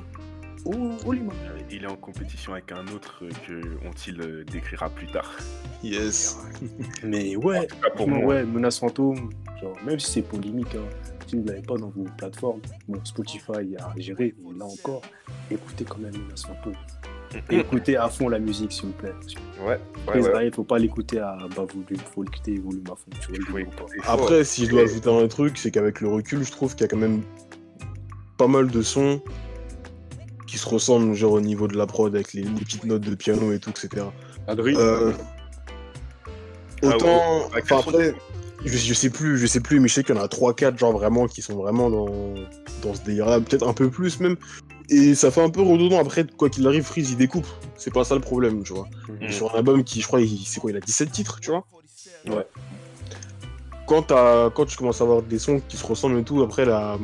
Oh, 0.65 0.91
oh, 1.05 1.12
Lima. 1.13 1.33
Il 1.71 1.83
est 1.83 1.88
en 1.88 1.95
compétition 1.95 2.53
avec 2.53 2.71
un 2.71 2.86
autre 2.88 3.23
euh, 3.23 3.29
que 3.47 3.62
on-il 3.86 4.21
euh, 4.21 4.43
décrira 4.43 4.89
plus 4.89 5.07
tard. 5.07 5.31
Yes. 5.83 6.38
Mais 7.03 7.36
ouais, 7.36 7.67
cas, 7.67 7.89
pour 7.95 8.07
moi. 8.07 8.19
ouais, 8.19 8.43
Menace 8.43 8.79
Fantôme, 8.79 9.29
genre, 9.62 9.77
même 9.86 9.99
si 9.99 10.12
c'est 10.12 10.21
polémique, 10.21 10.75
hein, 10.75 10.88
si 11.25 11.38
vous 11.38 11.43
ne 11.43 11.47
l'avez 11.47 11.62
pas 11.62 11.77
dans 11.77 11.89
vos 11.89 12.05
plateformes, 12.17 12.62
bon, 12.88 12.99
Spotify 13.03 13.75
a 13.79 13.93
géré, 13.97 14.36
mais 14.43 14.57
là 14.57 14.65
encore, 14.65 15.01
écoutez 15.49 15.86
quand 15.86 15.99
même 15.99 16.17
Menace 16.17 16.45
Fantôme. 16.45 16.73
Écoutez 17.49 17.97
à 17.97 18.09
fond 18.09 18.29
la 18.29 18.39
musique, 18.39 18.71
s'il 18.71 18.85
vous 18.87 18.91
plaît. 18.93 19.13
Ouais, 19.65 19.79
ouais, 20.07 20.21
ouais. 20.33 20.51
Faut 20.51 20.63
pas 20.63 20.79
l'écouter 20.79 21.19
à 21.19 21.37
bas 21.55 21.65
volume, 21.65 21.99
faut 22.13 22.23
l'écouter 22.23 22.57
volume 22.59 22.83
à 22.85 22.95
fond, 22.95 23.11
tu 23.35 23.51
vois. 23.51 23.59
Après, 24.05 24.43
si 24.43 24.65
je 24.65 24.71
dois 24.71 24.81
ajouter 24.83 25.09
un 25.09 25.27
truc, 25.27 25.57
c'est 25.57 25.71
qu'avec 25.71 26.01
le 26.01 26.07
recul, 26.09 26.43
je 26.43 26.51
trouve 26.51 26.73
qu'il 26.73 26.81
y 26.81 26.85
a 26.85 26.87
quand 26.87 26.97
même 26.97 27.21
pas 28.37 28.47
mal 28.47 28.67
de 28.67 28.81
sons 28.81 29.21
qui 30.45 30.57
se 30.57 30.67
ressemblent, 30.69 31.13
genre 31.13 31.33
au 31.33 31.41
niveau 31.41 31.67
de 31.67 31.75
la 31.77 31.85
prod, 31.85 32.13
avec 32.15 32.33
les, 32.33 32.43
les 32.43 32.49
petites 32.61 32.85
notes 32.85 33.01
de 33.01 33.15
piano 33.15 33.51
et 33.51 33.59
tout, 33.59 33.71
etc. 33.71 34.05
Adrien, 34.47 34.79
Euh, 34.79 35.11
Ah, 36.83 36.95
autant, 36.95 37.49
enfin 37.57 37.79
après, 37.79 38.13
Je, 38.63 38.77
je 38.77 38.93
sais 38.93 39.09
plus, 39.09 39.37
je 39.37 39.45
sais 39.47 39.59
plus, 39.59 39.79
mais 39.79 39.87
je 39.87 39.95
sais 39.95 40.03
qu'il 40.03 40.15
y 40.15 40.17
en 40.17 40.21
a 40.21 40.27
3-4 40.27 40.77
genre 40.77 40.93
vraiment 40.93 41.27
qui 41.27 41.41
sont 41.41 41.55
vraiment 41.55 41.89
dans, 41.89 42.33
dans 42.83 42.93
ce 42.93 43.01
délire-là, 43.01 43.39
peut-être 43.41 43.67
un 43.67 43.73
peu 43.73 43.89
plus 43.89 44.19
même. 44.19 44.35
Et 44.89 45.15
ça 45.15 45.32
fait 45.32 45.41
un 45.41 45.50
peu 45.50 45.62
redondant 45.62 46.00
après, 46.00 46.26
quoi 46.26 46.50
qu'il 46.50 46.65
arrive, 46.65 46.84
Freeze 46.84 47.12
il 47.12 47.17
découpe. 47.17 47.47
C'est 47.76 47.93
pas 47.93 48.04
ça 48.06 48.15
le 48.15 48.21
problème, 48.21 48.63
tu 48.63 48.73
vois. 48.73 48.88
Mm. 49.21 49.30
Sur 49.32 49.54
un 49.54 49.60
album 49.60 49.84
qui, 49.84 50.02
je 50.02 50.08
crois, 50.08 50.21
il- 50.21 50.45
c'est 50.45 50.60
quoi, 50.60 50.71
il 50.71 50.78
a 50.78 50.80
17 50.80 51.12
titres, 51.12 51.39
tu 51.41 51.52
vois. 51.52 51.65
Ouais. 52.28 52.45
Quand, 53.86 54.02
t'as- 54.04 54.50
quand 54.50 54.65
tu 54.65 54.78
commences 54.78 55.00
à 55.02 55.04
avoir 55.06 55.21
des 55.21 55.39
sons 55.39 55.62
qui 55.67 55.78
se 55.78 55.86
ressemblent 55.86 56.19
et 56.19 56.23
tout, 56.23 56.41
après 56.41 56.65
la, 56.65 56.97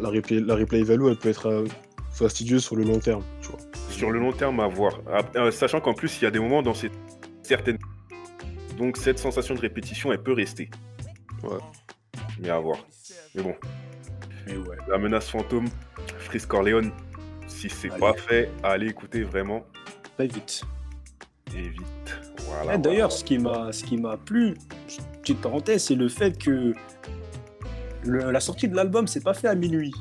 la, 0.00 0.08
replay, 0.08 0.40
la 0.40 0.54
replay 0.54 0.82
value, 0.82 1.06
elle 1.08 1.16
peut 1.16 1.28
être 1.28 1.46
euh, 1.46 1.66
fastidieuse 2.12 2.64
sur 2.64 2.76
le 2.76 2.84
long 2.84 2.98
terme, 3.00 3.22
tu 3.40 3.48
vois. 3.48 3.58
Sur 3.90 4.10
le 4.10 4.18
long 4.20 4.32
terme, 4.32 4.60
à 4.60 4.68
voir. 4.68 5.00
Euh, 5.36 5.50
sachant 5.50 5.80
qu'en 5.80 5.94
plus, 5.94 6.18
il 6.20 6.24
y 6.24 6.26
a 6.26 6.30
des 6.30 6.38
moments 6.40 6.62
dans 6.62 6.74
ces... 6.74 6.90
certaines. 7.42 7.78
Donc, 8.78 8.96
cette 8.96 9.18
sensation 9.18 9.54
de 9.54 9.60
répétition, 9.60 10.12
elle 10.12 10.22
peut 10.22 10.32
rester. 10.32 10.70
Ouais. 11.42 11.58
Mais 12.40 12.48
à 12.50 12.58
voir. 12.58 12.78
Mais 13.34 13.42
bon, 13.42 13.54
Mais 14.46 14.56
ouais. 14.56 14.76
la 14.88 14.98
menace 14.98 15.28
fantôme, 15.28 15.68
Freeze 16.18 16.46
Corleone, 16.46 16.90
si 17.60 17.68
c'est 17.68 17.90
Allez. 17.90 18.00
pas 18.00 18.12
fait, 18.14 18.50
allez 18.62 18.86
écouter 18.88 19.22
vraiment. 19.22 19.64
Très 20.16 20.26
vite. 20.26 20.62
Et 21.56 21.68
vite. 21.68 21.82
Voilà. 22.46 22.74
Eh, 22.74 22.78
D'ailleurs, 22.78 23.08
voilà. 23.08 23.10
ce 23.10 23.24
qui 23.24 23.38
m'a, 23.38 23.72
ce 23.72 23.84
qui 23.84 23.96
m'a 23.96 24.16
plu, 24.16 24.54
petite 25.20 25.40
parenthèse, 25.40 25.84
c'est 25.84 25.94
le 25.94 26.08
fait 26.08 26.38
que 26.38 26.72
le- 28.04 28.30
la 28.30 28.40
sortie 28.40 28.68
de 28.68 28.74
l'album 28.76 29.06
s'est 29.06 29.20
pas 29.20 29.34
fait 29.34 29.48
à 29.48 29.54
minuit, 29.54 29.92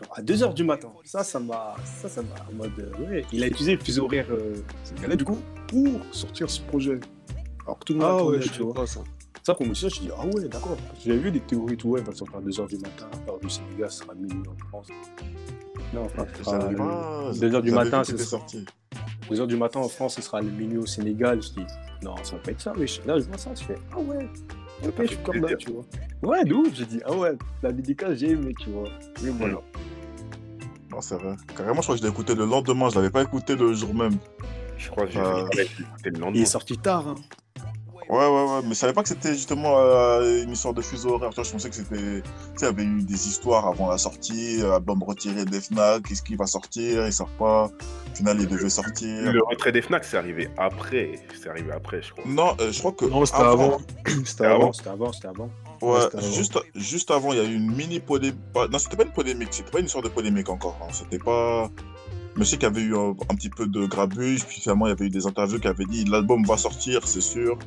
Genre 0.00 0.12
à 0.16 0.22
2h 0.22 0.54
du 0.54 0.64
matin. 0.64 0.90
Ça, 1.04 1.24
ça 1.24 1.40
m'a, 1.40 1.74
ça, 1.84 2.08
ça 2.08 2.22
m'a, 2.22 2.28
en 2.50 2.54
mode, 2.56 2.70
euh, 2.78 3.04
ouais, 3.10 3.24
il 3.32 3.42
a 3.42 3.46
utilisé 3.48 3.74
le 3.76 3.80
fuseau 3.82 4.04
horaire 4.04 4.26
euh, 4.30 5.14
du 5.16 5.24
coup 5.24 5.38
pour 5.66 5.88
sortir 6.12 6.48
ce 6.48 6.60
projet. 6.62 6.98
Alors 7.66 7.78
que 7.80 7.84
tout 7.84 7.92
le 7.94 7.98
monde 8.00 8.20
attendait, 8.20 8.38
tu 8.40 8.62
vois. 8.62 8.72
pas 8.74 8.86
ça. 8.86 9.00
Ça, 9.42 9.56
on 9.58 9.66
me 9.66 9.74
ça, 9.74 9.88
je 9.88 10.00
dis 10.00 10.10
ah 10.16 10.26
ouais, 10.26 10.48
d'accord. 10.48 10.76
J'avais 11.04 11.18
vu 11.18 11.30
des 11.30 11.40
théories 11.40 11.76
tout, 11.76 11.88
ouais, 11.90 12.00
il 12.00 12.06
va 12.06 12.14
sortir 12.14 12.36
à 12.38 12.40
2h 12.40 12.68
du 12.68 12.76
matin, 12.78 13.08
par 13.26 13.38
du 13.38 13.48
Sénégal, 13.50 13.90
ce 13.90 14.02
sera 14.04 14.14
minuit 14.14 14.42
en 14.48 14.68
France. 14.68 14.88
Non, 15.92 16.04
enfin, 16.04 16.24
ce 16.36 16.44
sera 16.44 16.60
J'avais 16.60 16.72
le- 16.72 16.76
pas- 16.78 17.30
2h 17.34 17.62
du 17.62 17.72
matin, 17.72 18.04
c'est 18.04 18.18
sorti. 18.18 18.64
2h 19.28 19.46
du 19.46 19.56
matin 19.56 19.80
en 19.80 19.88
France, 19.88 20.14
ce 20.16 20.22
sera 20.22 20.40
le 20.40 20.50
minuit 20.50 20.78
au 20.78 20.86
Sénégal. 20.86 21.42
Je 21.42 21.48
dis, 21.50 21.66
non, 22.02 22.14
ça 22.22 22.36
va 22.36 22.42
pas 22.42 22.50
être 22.52 22.60
ça, 22.60 22.72
mais 22.76 22.86
là, 23.06 23.18
je 23.18 23.24
vois 23.24 23.38
ça, 23.38 23.50
je 23.58 23.64
fais, 23.64 23.76
ah 23.92 23.98
ouais, 23.98 24.28
ok, 24.86 24.94
je 25.00 25.06
suis 25.06 25.16
comme 25.18 25.36
là, 25.36 25.54
tu 25.56 25.70
vois. 25.72 25.82
Ouais, 26.22 26.44
de 26.44 26.54
ouf, 26.54 26.74
j'ai 26.74 26.86
dit, 26.86 27.00
ah 27.04 27.12
ouais, 27.12 27.32
la 27.62 27.72
dédicace, 27.72 28.18
j'ai 28.18 28.30
aimé, 28.30 28.54
tu 28.60 28.70
vois. 28.70 28.88
Mais 29.22 29.30
voilà. 29.30 29.58
Non, 30.92 31.00
c'est 31.00 31.14
vrai. 31.16 31.36
Carrément, 31.56 31.76
je 31.76 31.82
crois 31.82 31.94
que 31.94 32.00
je 32.00 32.04
l'ai 32.04 32.10
écouté 32.10 32.34
le 32.34 32.44
lendemain. 32.46 32.88
Je 32.90 32.96
l'avais 32.96 33.10
pas 33.10 33.22
écouté 33.22 33.54
le 33.54 33.72
jour 33.74 33.94
même. 33.94 34.16
Je 34.76 34.90
crois 34.90 35.06
que 35.06 35.12
j'ai 35.12 35.20
Euh, 35.20 35.46
écouter 35.46 36.10
le 36.10 36.16
Il 36.16 36.20
lendemain. 36.20 36.40
est 36.42 36.46
sorti 36.46 36.76
tard, 36.78 37.06
hein. 37.08 37.14
Ouais, 38.10 38.16
ouais, 38.18 38.26
ouais. 38.26 38.60
Mais 38.64 38.70
je 38.70 38.74
savais 38.74 38.92
pas 38.92 39.02
que 39.02 39.08
c'était 39.08 39.32
justement 39.34 39.78
euh, 39.78 40.42
une 40.42 40.50
histoire 40.50 40.74
de 40.74 40.82
fuseau 40.82 41.10
horaire. 41.14 41.30
Je 41.30 41.48
pensais 41.52 41.68
que 41.68 41.76
c'était. 41.76 41.96
Tu 41.96 42.22
sais, 42.56 42.62
il 42.62 42.64
y 42.64 42.66
avait 42.66 42.82
eu 42.82 43.02
des 43.02 43.28
histoires 43.28 43.68
avant 43.68 43.88
la 43.88 43.98
sortie. 43.98 44.60
euh, 44.62 44.74
Album 44.74 45.02
retiré 45.04 45.44
des 45.44 45.60
Fnac. 45.60 46.02
Qu'est-ce 46.02 46.22
qui 46.22 46.34
va 46.34 46.46
sortir 46.46 47.06
Il 47.06 47.12
sort 47.12 47.28
pas. 47.38 47.66
Au 47.66 48.14
final, 48.16 48.40
il 48.40 48.48
devait 48.48 48.68
sortir. 48.68 49.30
Le 49.32 49.40
retrait 49.48 49.70
des 49.70 49.80
Fnac, 49.80 50.04
c'est 50.04 50.16
arrivé 50.16 50.48
après. 50.58 51.20
C'est 51.40 51.48
arrivé 51.50 51.70
après, 51.70 52.02
je 52.02 52.10
crois. 52.12 52.24
Non, 52.26 52.56
euh, 52.60 52.72
je 52.72 52.78
crois 52.80 52.92
que. 52.92 53.04
Non, 53.04 53.24
c'était 53.24 53.38
avant. 53.38 53.78
C'était 54.24 54.46
avant. 54.46 54.72
C'était 54.72 54.88
avant, 54.90 55.12
c'était 55.12 55.28
avant. 55.28 55.50
Ouais, 55.80 56.00
c'était 56.00 56.18
avant. 56.18 56.32
juste, 56.32 56.58
juste 56.74 57.10
avant, 57.12 57.32
il 57.32 57.38
y 57.38 57.40
a 57.40 57.44
eu 57.44 57.54
une 57.54 57.70
mini 57.70 58.00
polémique. 58.00 58.34
Non, 58.56 58.78
c'était 58.78 58.96
pas 58.96 59.04
une 59.04 59.12
polémique, 59.12 59.48
c'était 59.52 59.70
pas 59.70 59.78
une 59.78 59.86
histoire 59.86 60.02
de 60.02 60.08
polémique 60.08 60.48
encore. 60.48 60.76
hein. 60.82 60.88
C'était 60.92 61.18
pas. 61.20 61.70
Mais 62.36 62.44
je 62.44 62.50
sais 62.50 62.56
qu'il 62.56 62.64
y 62.68 62.70
avait 62.70 62.80
eu 62.82 62.96
un, 62.96 63.10
un 63.10 63.34
petit 63.34 63.50
peu 63.50 63.66
de 63.66 63.86
grabuge, 63.86 64.44
puis 64.46 64.60
finalement, 64.60 64.86
il 64.86 64.90
y 64.90 64.92
avait 64.92 65.06
eu 65.06 65.10
des 65.10 65.26
interviews 65.26 65.58
qui 65.60 65.68
avaient 65.68 65.84
dit 65.84 66.04
l'album 66.04 66.44
va 66.44 66.56
sortir, 66.56 67.06
c'est 67.06 67.20
sûr. 67.20 67.58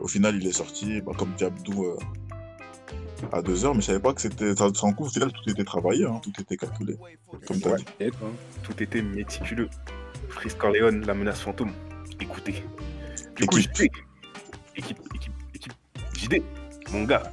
Au 0.00 0.06
final, 0.08 0.36
il 0.36 0.46
est 0.46 0.52
sorti, 0.52 1.00
bah, 1.00 1.12
comme 1.16 1.32
dit 1.36 1.44
Abdou, 1.44 1.84
euh, 1.84 1.96
à 3.32 3.42
2h, 3.42 3.74
mais 3.74 3.80
je 3.80 3.86
savais 3.86 3.98
pas 4.00 4.12
que 4.14 4.20
c'était. 4.20 4.54
Ça 4.54 4.72
se 4.72 4.80
rend 4.80 4.92
compte, 4.92 5.08
au 5.08 5.10
final, 5.10 5.32
tout 5.32 5.50
était 5.50 5.64
travaillé, 5.64 6.04
hein, 6.04 6.20
tout 6.22 6.32
était 6.40 6.56
calculé. 6.56 6.96
Comme 7.46 7.60
t'as 7.60 7.70
Ouais. 7.70 7.76
dit. 8.00 8.06
Hein. 8.06 8.12
Tout 8.62 8.82
était 8.82 9.02
méticuleux. 9.02 9.68
Freeze 10.28 10.54
Corleone, 10.54 11.04
la 11.06 11.14
menace 11.14 11.40
fantôme. 11.40 11.72
Écoutez. 12.20 12.62
Du 13.36 13.46
coup, 13.46 13.58
Équipe. 13.58 13.74
JD, 13.76 13.90
équipe, 14.76 14.98
équipe, 15.14 15.32
équipe. 15.54 15.72
JD, 16.16 16.42
mon 16.92 17.04
gars, 17.04 17.32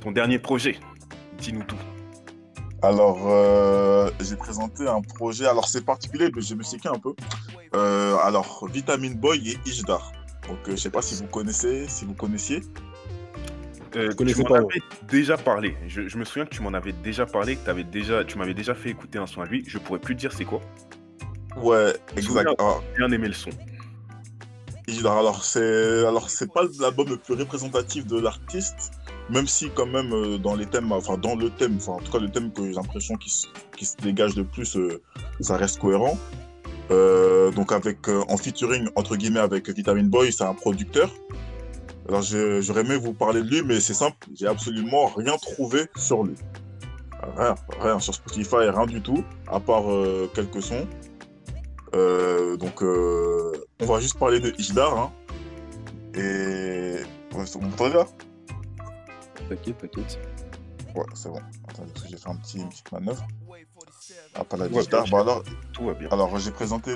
ton 0.00 0.12
dernier 0.12 0.38
projet, 0.38 0.78
dis-nous 1.38 1.64
tout. 1.64 1.76
Alors, 2.82 3.18
euh, 3.28 4.10
j'ai 4.20 4.36
présenté 4.36 4.86
un 4.88 5.02
projet. 5.02 5.46
Alors, 5.46 5.68
c'est 5.68 5.84
particulier, 5.84 6.30
mais 6.34 6.40
je 6.40 6.54
me 6.54 6.62
suis 6.62 6.80
un 6.86 6.98
peu. 6.98 7.14
Euh, 7.74 8.16
alors, 8.22 8.66
Vitamin 8.72 9.10
Boy 9.10 9.50
et 9.50 9.58
Ishdar. 9.68 10.12
Donc, 10.50 10.68
euh, 10.68 10.72
je 10.72 10.76
sais 10.76 10.90
pas 10.90 11.00
si 11.00 11.14
vous 11.14 11.28
connaissez, 11.28 11.86
si 11.88 12.04
vous 12.04 12.14
connaissiez. 12.14 12.60
Euh, 13.96 14.12
tu 14.14 14.36
m'en 14.42 14.48
pas, 14.48 14.58
avais 14.58 14.82
déjà 15.08 15.36
parlé. 15.36 15.76
Je, 15.86 16.08
je 16.08 16.18
me 16.18 16.24
souviens 16.24 16.44
que 16.44 16.50
tu 16.54 16.62
m'en 16.62 16.72
avais 16.74 16.92
déjà 16.92 17.24
parlé, 17.24 17.56
que 17.56 17.64
t'avais 17.64 17.84
déjà, 17.84 18.24
tu 18.24 18.36
m'avais 18.36 18.54
déjà 18.54 18.74
fait 18.74 18.90
écouter 18.90 19.18
un 19.18 19.26
son 19.26 19.42
à 19.42 19.46
lui. 19.46 19.64
Je 19.66 19.78
pourrais 19.78 20.00
plus 20.00 20.14
te 20.16 20.20
dire 20.20 20.32
c'est 20.32 20.44
quoi. 20.44 20.60
Ouais, 21.56 21.94
exact. 22.16 22.50
J'ai 22.58 22.98
bien 22.98 23.12
aimé 23.12 23.28
le 23.28 23.34
son. 23.34 23.50
Alors, 25.04 25.44
c'est, 25.44 26.04
alors, 26.04 26.28
c'est 26.30 26.52
pas 26.52 26.62
l'album 26.80 27.08
le 27.08 27.16
plus 27.16 27.34
représentatif 27.34 28.06
de 28.06 28.18
l'artiste, 28.18 28.90
même 29.28 29.46
si, 29.46 29.70
quand 29.70 29.86
même, 29.86 30.12
euh, 30.12 30.36
dans 30.36 30.56
les 30.56 30.66
thèmes, 30.66 30.90
enfin, 30.90 31.16
dans 31.16 31.36
le 31.36 31.48
thème, 31.50 31.76
enfin, 31.76 31.92
en 31.92 32.00
tout 32.00 32.10
cas, 32.10 32.18
le 32.18 32.28
thème 32.28 32.52
que 32.52 32.66
j'ai 32.66 32.72
l'impression 32.72 33.14
qui, 33.16 33.30
se- 33.30 33.46
qui 33.76 33.86
se 33.86 33.96
dégage 33.98 34.34
le 34.34 34.42
plus, 34.44 34.76
euh, 34.76 35.00
ça 35.40 35.56
reste 35.56 35.78
cohérent. 35.78 36.18
Euh, 36.90 37.50
donc, 37.52 37.72
avec, 37.72 38.08
euh, 38.08 38.22
en 38.28 38.36
featuring, 38.36 38.88
entre 38.96 39.16
guillemets, 39.16 39.40
avec 39.40 39.68
Vitamin 39.68 40.04
Boy, 40.04 40.32
c'est 40.32 40.44
un 40.44 40.54
producteur. 40.54 41.10
Alors, 42.08 42.22
j'aurais 42.22 42.80
aimé 42.80 42.96
vous 42.96 43.12
parler 43.12 43.42
de 43.42 43.48
lui, 43.48 43.62
mais 43.62 43.78
c'est 43.78 43.94
simple, 43.94 44.16
j'ai 44.34 44.46
absolument 44.46 45.06
rien 45.06 45.36
trouvé 45.36 45.84
sur 45.96 46.24
lui. 46.24 46.34
Rien, 47.36 47.54
rien 47.80 47.98
sur 48.00 48.14
Spotify, 48.14 48.56
rien 48.56 48.86
du 48.86 49.00
tout, 49.00 49.22
à 49.46 49.60
part 49.60 49.90
euh, 49.90 50.28
quelques 50.34 50.62
sons. 50.62 50.86
Donc, 51.92 52.82
on 52.82 53.86
va 53.86 54.00
juste 54.00 54.18
parler 54.18 54.40
de 54.40 54.52
Ishdar. 54.58 54.98
Hein. 54.98 55.12
Et. 56.14 56.96
Ouais, 57.32 57.44
m'entendez 57.60 57.94
là 57.94 58.06
T'inquiète, 59.48 59.78
t'inquiète. 59.78 60.18
Ouais, 60.94 61.04
c'est 61.14 61.28
bon. 61.28 61.40
Attendez, 61.68 61.90
parce 61.92 62.04
que 62.06 62.10
j'ai 62.10 62.16
fait 62.16 62.28
un 62.28 62.36
petit, 62.36 62.58
une 62.58 62.68
petite 62.68 62.90
manœuvre. 62.92 63.26
Ah, 64.34 64.44
pas 64.44 64.56
la 64.56 64.64
Ouais, 64.66 64.70
bien 64.86 65.04
Bah 65.10 65.20
alors, 65.20 65.42
Tout 65.72 65.84
va 65.86 65.94
bien. 65.94 66.08
alors 66.10 66.38
j'ai 66.38 66.50
présenté. 66.50 66.94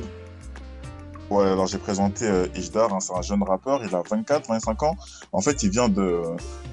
Ouais, 1.30 1.44
alors 1.44 1.66
j'ai 1.66 1.78
présenté 1.78 2.26
euh, 2.26 2.46
Ishdar, 2.54 2.92
hein, 2.92 3.00
c'est 3.00 3.14
un 3.14 3.22
jeune 3.22 3.42
rappeur, 3.42 3.82
il 3.84 3.94
a 3.94 4.02
24, 4.08 4.46
25 4.48 4.82
ans. 4.82 4.96
En 5.32 5.40
fait, 5.40 5.62
il 5.62 5.70
vient 5.70 5.88
de, 5.88 6.20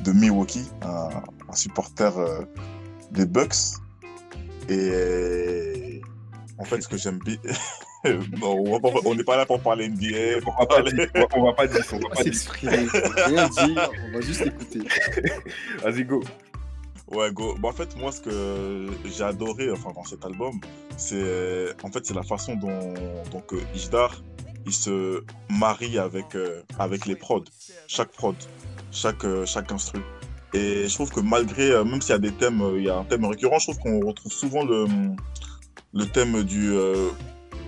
de 0.03 0.11
Milwaukee, 0.11 0.69
un, 0.81 1.09
un 1.49 1.55
supporter 1.55 2.17
euh, 2.17 2.41
des 3.11 3.25
Bucks. 3.25 3.55
Et 4.69 6.01
en 6.57 6.63
fait, 6.65 6.81
ce 6.81 6.87
que 6.87 6.97
j'aime 6.97 7.19
bien. 7.19 7.37
non, 8.41 8.79
on 9.05 9.15
n'est 9.15 9.23
pas 9.23 9.37
là 9.37 9.45
pour 9.45 9.59
parler 9.61 9.87
NBA. 9.89 10.39
On 10.45 10.51
va 10.51 10.57
pas 10.57 10.65
parler... 10.75 10.91
dire, 10.91 11.09
on 11.33 11.43
va- 11.45 11.53
pas 11.53 11.67
dire, 11.67 11.83
on 11.93 11.97
va 11.99 12.09
pas 12.09 12.15
dire. 12.15 12.23
s'exprimer, 12.23 12.87
rien 13.25 13.47
dire, 13.49 13.89
on 14.07 14.11
va 14.13 14.21
juste 14.21 14.41
écouter. 14.41 14.79
Vas-y, 15.83 16.03
go. 16.03 16.21
Ouais, 17.13 17.31
go. 17.31 17.55
Bah, 17.59 17.69
en 17.69 17.73
fait, 17.73 17.95
moi, 17.97 18.11
ce 18.11 18.21
que 18.21 18.87
j'ai 19.05 19.23
adoré 19.23 19.71
enfin, 19.71 19.91
dans 19.93 20.03
cet 20.05 20.23
album, 20.25 20.59
c'est 20.97 21.75
en 21.83 21.91
fait, 21.91 22.09
la 22.11 22.23
façon 22.23 22.55
dont 22.55 22.93
donc, 23.31 23.53
euh, 23.53 23.61
Ishdar 23.75 24.21
il 24.65 24.73
se 24.73 25.23
marie 25.49 25.97
avec, 25.97 26.35
euh, 26.35 26.61
avec 26.79 27.05
les 27.05 27.15
prods, 27.15 27.43
chaque 27.87 28.11
prod, 28.11 28.35
chaque, 28.91 29.23
euh, 29.25 29.45
chaque 29.45 29.71
instru. 29.71 30.01
Et 30.53 30.87
je 30.87 30.93
trouve 30.93 31.11
que 31.11 31.21
malgré, 31.21 31.71
euh, 31.71 31.83
même 31.83 32.01
s'il 32.01 32.11
y 32.11 32.15
a 32.15 32.19
des 32.19 32.31
thèmes, 32.31 32.61
il 32.75 32.83
y 32.83 32.89
a 32.89 32.97
un 32.97 33.03
thème 33.03 33.25
récurrent, 33.25 33.59
je 33.59 33.71
trouve 33.71 33.79
qu'on 33.79 34.05
retrouve 34.05 34.31
souvent 34.31 34.63
le, 34.63 34.85
le 35.93 36.05
thème 36.05 36.43
du. 36.43 36.73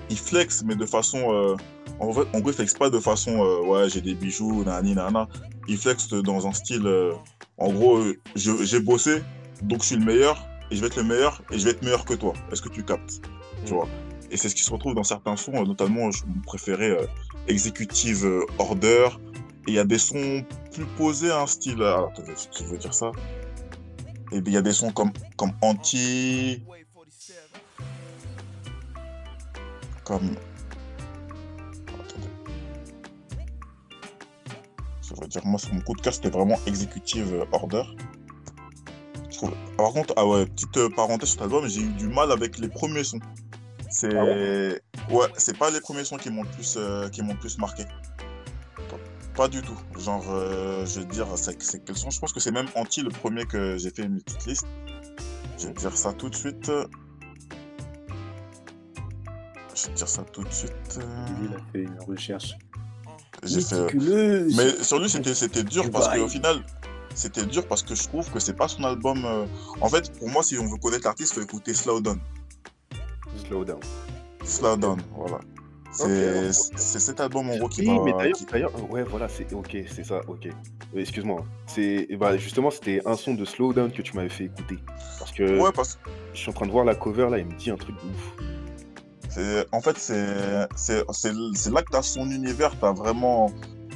il 0.09 0.17
flex, 0.17 0.63
mais 0.63 0.75
de 0.75 0.85
façon. 0.85 1.57
en 1.99 2.11
vrai, 2.11 2.25
en 2.33 2.39
gros, 2.39 2.51
il 2.51 2.55
flex 2.55 2.73
pas 2.73 2.89
de 2.89 2.99
façon. 2.99 3.37
ouais, 3.67 3.89
j'ai 3.89 4.01
des 4.01 4.15
bijoux, 4.15 4.63
nani, 4.65 4.95
nana. 4.95 5.27
Il 5.67 5.77
flex 5.77 6.09
dans 6.09 6.45
un 6.45 6.51
style. 6.51 6.87
En 7.57 7.71
gros, 7.71 8.01
j'ai 8.35 8.79
bossé, 8.79 9.21
donc 9.61 9.81
je 9.81 9.87
suis 9.87 9.95
le 9.95 10.05
meilleur, 10.05 10.47
et 10.71 10.75
je 10.75 10.81
vais 10.81 10.87
être 10.87 10.97
le 10.97 11.03
meilleur, 11.03 11.41
et 11.51 11.59
je 11.59 11.63
vais 11.65 11.71
être 11.71 11.83
meilleur 11.83 12.05
que 12.05 12.13
toi. 12.15 12.33
Est-ce 12.51 12.61
que 12.61 12.69
tu 12.69 12.83
captes? 12.83 13.21
Tu 13.65 13.71
Mm. 13.73 13.75
vois? 13.75 13.87
Et 14.31 14.37
c'est 14.37 14.49
ce 14.49 14.55
qui 14.55 14.63
se 14.63 14.71
retrouve 14.71 14.95
dans 14.95 15.03
certains 15.03 15.35
sons, 15.37 15.53
euh, 15.53 15.65
notamment, 15.65 16.09
je 16.11 16.23
préféré, 16.45 16.89
euh, 16.89 17.05
Executive 17.47 18.25
euh, 18.25 18.45
Order. 18.57 19.09
Et 19.67 19.71
il 19.71 19.73
y 19.75 19.79
a 19.79 19.83
des 19.85 19.99
sons 19.99 20.43
plus 20.73 20.85
posés, 20.97 21.31
un 21.31 21.45
style. 21.47 21.81
euh, 21.81 21.93
Alors, 21.93 22.09
attendez, 22.09 22.33
je 22.57 22.63
veux 22.65 22.77
dire 22.77 22.93
ça. 22.93 23.11
Et 24.31 24.37
il 24.37 24.51
y 24.51 24.57
a 24.57 24.61
des 24.61 24.73
sons 24.73 24.91
comme, 24.91 25.11
comme 25.37 25.51
Anti. 25.61 26.63
Comme. 30.03 30.35
Je 35.15 35.21
veux 35.21 35.27
dire, 35.27 35.45
moi, 35.45 35.59
sur 35.59 35.73
mon 35.73 35.81
coup 35.81 35.93
de 35.95 36.01
cœur, 36.01 36.13
c'était 36.13 36.29
vraiment 36.29 36.57
Executive 36.65 37.45
Order. 37.51 37.83
Je 39.29 39.37
trouve- 39.37 39.53
Par 39.77 39.91
contre, 39.91 40.13
ah 40.17 40.25
ouais, 40.25 40.45
petite 40.45 40.75
euh, 40.77 40.89
parenthèse 40.89 41.29
sur 41.29 41.39
cet 41.39 41.41
album, 41.43 41.67
j'ai 41.67 41.81
eu 41.81 41.89
du 41.93 42.07
mal 42.07 42.31
avec 42.31 42.57
les 42.57 42.69
premiers 42.69 43.03
sons. 43.03 43.19
C'est. 43.89 44.15
Ah 44.17 44.23
ouais, 45.13 45.27
c'est 45.37 45.57
pas 45.57 45.69
les 45.69 45.81
premiers 45.81 46.03
sons 46.03 46.17
qui 46.17 46.29
m'ont 46.31 46.43
le 46.43 46.49
plus, 46.49 46.75
euh, 46.77 47.09
qui 47.09 47.21
m'ont 47.21 47.33
le 47.33 47.39
plus 47.39 47.57
marqué. 47.57 47.83
Pas 49.35 49.47
du 49.47 49.61
tout. 49.63 49.77
Genre, 49.97 50.23
euh, 50.29 50.85
je 50.85 50.99
vais 50.99 51.05
te 51.07 51.11
dire, 51.13 51.27
c'est 51.35 51.83
quels 51.83 51.97
sont. 51.97 52.11
Je 52.11 52.19
pense 52.19 52.31
que 52.33 52.39
c'est 52.39 52.51
même 52.51 52.67
Anti 52.75 53.01
le 53.01 53.09
premier 53.09 53.45
que 53.45 53.77
j'ai 53.77 53.89
fait 53.89 54.03
une 54.03 54.21
petite 54.21 54.45
liste. 54.45 54.67
Je 55.57 55.67
vais 55.67 55.73
dire 55.73 55.95
ça 55.97 56.13
tout 56.13 56.29
de 56.29 56.35
suite. 56.35 56.71
Je 59.75 59.87
vais 59.87 59.93
dire 59.95 60.07
ça 60.07 60.23
tout 60.23 60.43
de 60.43 60.51
suite. 60.53 60.99
euh, 60.99 61.25
Lui, 61.39 61.47
il 61.49 61.55
a 61.55 61.59
fait 61.71 61.81
une 61.83 61.99
recherche. 62.07 62.53
J'ai 63.45 63.61
fait. 63.61 63.75
méticuleuse. 63.81 64.55
Mais 64.57 64.83
sur 64.83 64.99
lui, 64.99 65.09
c'était 65.09 65.33
c'était 65.33 65.63
dur 65.63 65.89
parce 65.91 66.07
qu'au 66.09 66.27
final, 66.27 66.63
c'était 67.15 67.45
dur 67.45 67.67
parce 67.67 67.83
que 67.83 67.95
je 67.95 68.03
trouve 68.03 68.29
que 68.31 68.39
c'est 68.39 68.55
pas 68.55 68.67
son 68.67 68.83
album. 68.83 69.23
euh, 69.25 69.45
En 69.81 69.89
fait, 69.89 70.11
pour 70.19 70.29
moi, 70.29 70.43
si 70.43 70.57
on 70.57 70.67
veut 70.67 70.77
connaître 70.77 71.05
l'artiste, 71.05 71.33
il 71.33 71.39
faut 71.41 71.45
écouter 71.45 71.73
Slow 71.73 72.01
Down. 72.01 72.19
Slow 73.47 73.65
down. 73.65 73.79
Slow 74.43 74.77
Down, 74.77 75.01
voilà. 75.15 75.39
C'est 75.91 76.51
c'est 76.51 76.99
cet 76.99 77.19
album 77.19 77.49
en 77.51 77.57
gros 77.57 77.69
qui 77.69 77.81
Oui, 77.81 77.87
va. 77.97 78.03
mais 78.03 78.13
d'ailleurs, 78.13 78.35
qui- 78.35 78.45
d'ailleurs, 78.45 78.91
ouais, 78.91 79.03
voilà, 79.03 79.29
c'est 79.29 79.51
ok, 79.53 79.77
c'est 79.93 80.03
ça, 80.03 80.21
ok. 80.27 80.47
Euh, 80.47 80.99
Excuse-moi. 80.99 81.45
C'est, 81.67 82.07
bah, 82.17 82.35
justement, 82.37 82.71
c'était 82.71 83.01
un 83.05 83.15
son 83.15 83.35
de 83.35 83.45
Slow 83.45 83.73
Down 83.73 83.91
que 83.91 84.01
tu 84.01 84.15
m'avais 84.15 84.29
fait 84.29 84.45
écouter. 84.45 84.77
Parce 85.19 85.31
que 85.31 85.59
Ouais, 85.59 85.71
parce 85.71 85.95
que 85.95 86.09
je 86.33 86.39
suis 86.39 86.49
en 86.49 86.53
train 86.53 86.65
de 86.65 86.71
voir 86.71 86.83
la 86.85 86.95
cover 86.95 87.27
là, 87.29 87.37
il 87.37 87.45
me 87.45 87.53
dit 87.53 87.69
un 87.69 87.75
truc 87.75 87.95
de 87.95 88.01
ouf. 88.09 88.33
En 89.71 89.81
fait, 89.81 89.97
c'est 89.97 90.13
là 91.71 91.81
que 91.81 91.91
tu 91.91 91.97
as 91.97 92.01
son 92.01 92.29
univers, 92.29 92.77
tu 92.79 92.85
as 92.85 92.91
vraiment. 92.91 93.51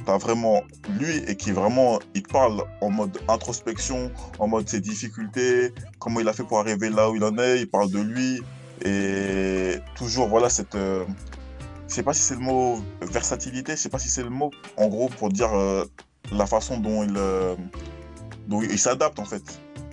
T'as 0.06 0.16
vraiment 0.16 0.62
lui 0.98 1.18
et 1.26 1.36
qui 1.36 1.50
vraiment 1.50 1.98
il 2.14 2.22
parle 2.22 2.62
en 2.80 2.88
mode 2.88 3.18
introspection, 3.28 4.10
en 4.38 4.48
mode 4.48 4.66
ses 4.66 4.80
difficultés, 4.80 5.74
comment 5.98 6.20
il 6.20 6.28
a 6.28 6.32
fait 6.32 6.44
pour 6.44 6.60
arriver 6.60 6.88
là 6.88 7.10
où 7.10 7.16
il 7.16 7.24
en 7.24 7.36
est, 7.36 7.60
il 7.60 7.68
parle 7.68 7.90
de 7.90 7.98
lui 7.98 8.40
et 8.86 9.74
toujours 9.96 10.28
voilà 10.28 10.48
cette 10.48 10.76
euh, 10.76 11.04
je 11.88 11.94
sais 11.94 12.02
pas 12.02 12.14
si 12.14 12.22
c'est 12.22 12.36
le 12.36 12.40
mot 12.40 12.78
versatilité, 13.02 13.72
je 13.72 13.80
sais 13.80 13.88
pas 13.90 13.98
si 13.98 14.08
c'est 14.08 14.22
le 14.22 14.30
mot 14.30 14.50
en 14.78 14.86
gros 14.88 15.08
pour 15.10 15.28
dire 15.28 15.52
euh, 15.54 15.84
la 16.32 16.46
façon 16.46 16.78
dont 16.78 17.02
il 17.02 17.14
euh, 17.18 17.54
dont 18.46 18.62
il 18.62 18.78
s'adapte 18.78 19.18
en 19.18 19.26
fait. 19.26 19.42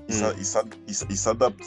Il 0.07 0.15
Mm. 0.15 1.15
s'adapte. 1.15 1.63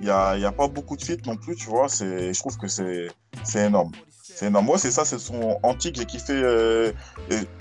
Il 0.00 0.06
y 0.06 0.10
a, 0.10 0.36
y 0.36 0.44
a 0.44 0.52
pas 0.52 0.68
beaucoup 0.68 0.96
de 0.96 1.02
feats 1.02 1.24
non 1.26 1.36
plus, 1.36 1.56
tu 1.56 1.68
vois, 1.68 1.88
c'est 1.88 2.32
je 2.32 2.38
trouve 2.38 2.56
que 2.58 2.68
c'est 2.68 3.08
c'est 3.44 3.66
énorme. 3.66 3.92
C'est 4.22 4.46
énorme. 4.46 4.66
Moi, 4.66 4.76
c'est 4.76 4.90
ça, 4.90 5.06
c'est 5.06 5.18
son 5.18 5.58
antique. 5.62 5.96
J'ai 5.96 6.04
kiffé, 6.04 6.34
euh, 6.34 6.92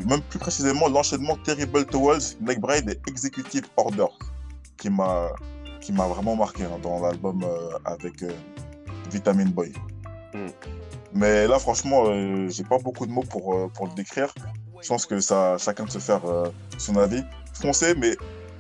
même 0.06 0.22
plus 0.22 0.40
précisément, 0.40 0.90
l'enchaînement 0.90 1.38
Terrible 1.38 1.86
Towels, 1.86 2.36
Neckbraid 2.42 2.90
et 2.90 3.00
Executive 3.08 3.64
Order, 3.78 4.08
qui 4.78 4.90
m'a 4.90 5.30
qui 5.80 5.94
m'a 5.94 6.08
vraiment 6.08 6.36
marqué 6.36 6.64
hein, 6.64 6.80
dans 6.82 7.00
l'album 7.00 7.44
euh, 7.44 7.70
avec 7.86 8.24
euh, 8.24 8.32
Vitamin 9.10 9.46
Boy. 9.46 9.72
Mm. 10.34 10.48
Mais 11.14 11.48
là, 11.48 11.60
franchement, 11.60 12.04
j'ai 12.50 12.66
pas 12.66 12.78
beaucoup 12.80 13.06
de 13.06 13.12
mots 13.12 13.24
pour, 13.24 13.72
pour 13.72 13.88
le 13.88 13.94
décrire. 13.94 14.34
Je 14.82 14.90
pense 14.90 15.06
que 15.06 15.22
ça, 15.22 15.58
chacun 15.58 15.86
de 15.86 15.92
se 15.92 16.00
faire 16.00 16.20
son 16.78 16.98
avis. 16.98 17.24
Foncez, 17.54 17.96
mais 17.96 18.18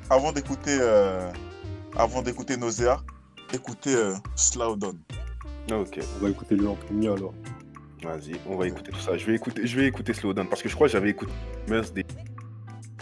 avant 0.09 0.31
d'écouter, 0.31 0.79
avant 1.97 2.21
d'écouter 2.21 2.55
Nausea, 2.55 3.01
écoutez 3.53 3.95
euh, 3.95 4.13
Slow 4.35 4.75
Down. 4.75 4.97
Ah, 5.71 5.79
ok, 5.79 5.99
On 6.19 6.23
va 6.23 6.29
écouter 6.29 6.55
lui 6.55 6.67
en 6.67 6.75
premier 6.75 7.07
alors. 7.07 7.33
vas-y, 8.03 8.35
on 8.47 8.55
va 8.55 8.67
écouter 8.67 8.91
tout 8.91 8.99
ça. 8.99 9.17
Je 9.17 9.25
vais 9.25 9.33
écouter, 9.35 9.65
je 9.65 9.75
vais 9.79 9.87
écouter 9.87 10.13
Slow 10.13 10.31
Down 10.33 10.47
parce 10.47 10.61
que 10.61 10.69
je 10.69 10.75
crois 10.75 10.85
que 10.87 10.93
j'avais 10.93 11.09
écouté 11.09 11.31
Mers 11.67 11.89
des... 11.91 12.05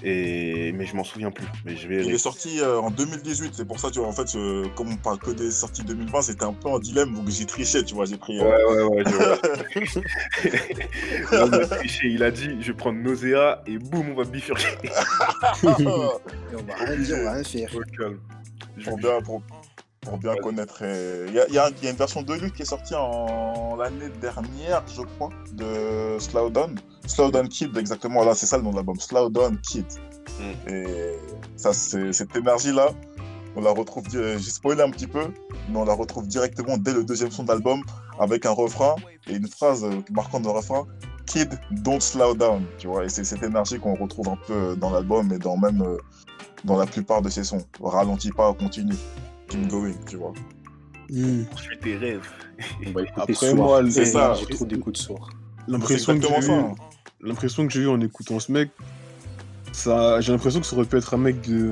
et 0.02 0.72
mais 0.72 0.86
je 0.86 0.96
m'en 0.96 1.04
souviens 1.04 1.30
plus. 1.30 1.46
Mais 1.66 1.76
je 1.76 1.88
vais. 1.90 2.06
Il 2.06 2.14
est 2.14 2.18
sorti 2.18 2.62
euh, 2.62 2.80
en 2.80 2.90
2018, 2.90 3.54
c'est 3.54 3.66
pour 3.68 3.80
ça, 3.80 3.92
tu 3.92 4.00
vois, 4.00 4.08
en 4.08 4.14
fait, 4.14 4.34
euh, 4.38 4.66
comme 4.76 4.94
on 4.94 4.96
parle 4.96 5.20
que 5.20 5.32
des 5.32 5.52
sorties 5.52 5.84
2020, 5.84 6.22
c'était 6.22 6.46
un 6.46 6.54
peu 6.54 6.70
un 6.70 6.80
dilemme, 6.80 7.14
donc 7.14 7.28
j'ai 7.30 7.46
triché, 7.46 7.84
tu 7.84 7.96
vois, 7.96 8.06
j'ai 8.06 8.16
pris... 8.18 8.40
euh, 8.40 8.44
Ouais, 8.44 8.64
ouais, 8.64 8.84
ouais, 8.84 9.04
je 9.06 9.16
vois. 9.16 9.40
Là, 11.48 11.58
il 11.58 11.64
a 11.64 11.68
triché, 11.68 12.08
il 12.08 12.24
a 12.24 12.32
dit 12.32 12.62
je 12.62 12.68
vais 12.68 12.74
prendre 12.78 12.98
Nausea 13.00 13.62
et 13.68 13.78
boum, 13.78 14.10
on 14.12 14.16
va 14.16 14.24
bifurquer. 14.24 14.78
Et 15.64 16.56
on 16.56 16.64
va 16.64 16.76
rien 16.86 16.96
dire, 16.98 17.18
on 17.20 17.24
va 17.26 17.34
rien 17.34 17.44
faire. 17.44 17.70
Au 17.76 17.82
calme. 17.98 18.20
Je- 18.78 18.86
pour 18.86 18.98
bien, 18.98 19.22
pour, 19.22 19.42
pour 20.04 20.18
bien 20.18 20.36
connaître. 20.36 20.80
euh, 20.82 21.26
Il 21.30 21.34
y, 21.34 21.40
a, 21.60 21.70
y 21.70 21.86
y 21.86 21.90
une 21.90 21.96
version 21.96 22.22
de 22.22 22.34
lui 22.34 22.52
qui 22.52 22.62
est 22.64 22.66
sortie 22.66 22.96
en 22.96 23.76
l'année 23.78 24.10
dernière, 24.22 24.84
je 24.88 25.02
crois, 25.02 25.30
de 25.54 26.18
Slow 26.20 26.50
Down. 26.50 26.76
Slow 27.08 27.32
Down 27.32 27.48
Kid, 27.48 27.76
exactement. 27.78 28.24
Là, 28.24 28.36
c'est 28.36 28.46
ça 28.46 28.58
le 28.58 28.64
nom 28.64 28.72
de 28.72 28.76
l'album. 28.78 29.00
Slow 29.00 29.30
Down 29.30 29.58
Kid. 29.62 29.86
Mm. 30.40 30.70
Et 30.70 30.86
ça, 31.58 31.74
cette 31.74 32.36
énergie-là, 32.36 32.90
on 33.56 33.62
la 33.62 33.72
retrouve. 33.72 34.08
di- 34.08 34.18
J'ai 34.18 34.52
spoilé 34.52 34.82
un 34.82 34.90
petit 34.90 35.08
peu, 35.08 35.26
mais 35.70 35.78
on 35.78 35.86
la 35.86 35.94
retrouve 35.94 36.28
directement 36.28 36.78
dès 36.78 36.94
le 36.94 37.04
deuxième 37.04 37.32
son 37.32 37.44
d'album 37.44 37.82
avec 38.20 38.46
un 38.46 38.52
refrain 38.52 38.96
et 39.28 39.36
une 39.36 39.48
phrase 39.48 39.84
euh, 39.84 40.02
marquante 40.12 40.44
de 40.44 40.50
refrain. 40.50 40.86
Kid, 41.26 41.58
don't 41.72 42.02
slow 42.02 42.34
down, 42.36 42.66
tu 42.78 42.88
vois, 42.88 43.06
et 43.06 43.10
c'est 43.10 43.24
cette 43.24 43.44
énergie 43.44 43.80
qu'on 43.80 43.96
retrouve 43.96 44.28
un 44.28 44.38
peu 44.46 44.76
dans 44.76 44.90
l'album 44.90 45.32
et 45.32 45.38
dans 45.40 45.56
même 45.56 45.82
euh, 45.82 45.98
dans 46.66 46.78
la 46.78 46.86
plupart 46.86 47.22
de 47.22 47.30
ses 47.30 47.46
sons. 47.46 47.64
Ralentis 47.82 48.32
pas, 48.32 48.54
continue, 48.54 48.94
tu 50.08 50.18
vois. 50.18 50.34
Hmm. 51.10 51.44
Poursuis 51.46 51.78
tes 51.80 51.98
rêves. 51.98 52.28
On 52.88 52.92
va 52.92 53.02
écouter 53.04 53.34
Après, 53.34 53.54
moi, 53.54 53.82
le- 53.82 53.92
C'est 53.92 54.06
ça. 54.06 54.34
J'ai 54.40 54.46
trop 54.48 54.66
d'écoute 54.66 54.98
soir. 54.98 55.30
L'impression 55.68 56.18
que 56.20 56.52
hein. 56.52 56.76
l'impression 57.22 57.68
que 57.68 57.74
j'ai 57.74 57.82
eu 57.82 57.88
en 57.88 58.00
écoutant 58.02 58.40
ce 58.40 58.52
mec, 58.52 58.70
ça, 59.72 60.20
j'ai 60.22 60.32
l'impression 60.32 60.60
que 60.60 60.66
ça 60.66 60.76
aurait 60.76 60.86
pu 60.86 60.98
être 60.98 61.14
un 61.14 61.18
mec 61.18 61.42
de, 61.42 61.72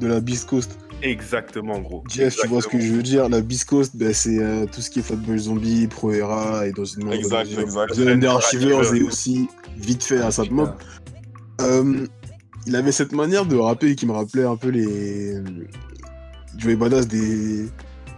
de 0.00 0.06
la 0.06 0.20
Beast 0.20 0.48
Coast. 0.48 0.78
Exactement, 1.02 1.78
gros. 1.80 2.02
Jeff, 2.08 2.36
tu 2.36 2.48
vois 2.48 2.62
ce 2.62 2.68
que 2.68 2.80
je 2.80 2.92
veux 2.92 3.02
dire? 3.02 3.28
La 3.28 3.42
Beast 3.42 3.66
Coast, 3.66 3.94
ben, 3.96 4.12
c'est 4.12 4.38
euh, 4.38 4.66
tout 4.66 4.80
ce 4.80 4.90
qui 4.90 5.00
est 5.00 5.02
Fatboy 5.02 5.38
Zombie, 5.38 5.86
Pro 5.86 6.10
Era 6.10 6.66
et 6.66 6.72
dans 6.72 6.84
une 6.84 7.12
Exact, 7.12 7.44
mesure. 7.44 7.60
exact. 7.60 7.94
The 7.94 8.24
Archivers 8.24 8.94
et 8.94 9.02
aussi 9.02 9.48
vite 9.76 10.02
fait 10.02 10.18
à 10.18 10.30
Sad 10.30 10.50
Mob. 10.50 10.72
Euh, 11.60 12.06
il 12.66 12.74
avait 12.74 12.92
cette 12.92 13.12
manière 13.12 13.46
de 13.46 13.56
rapper 13.56 13.94
qui 13.94 14.06
me 14.06 14.12
rappelait 14.12 14.44
un 14.44 14.56
peu 14.56 14.68
les 14.70 15.36
Joey 16.58 16.76
Badass 16.76 17.06
des, 17.08 17.66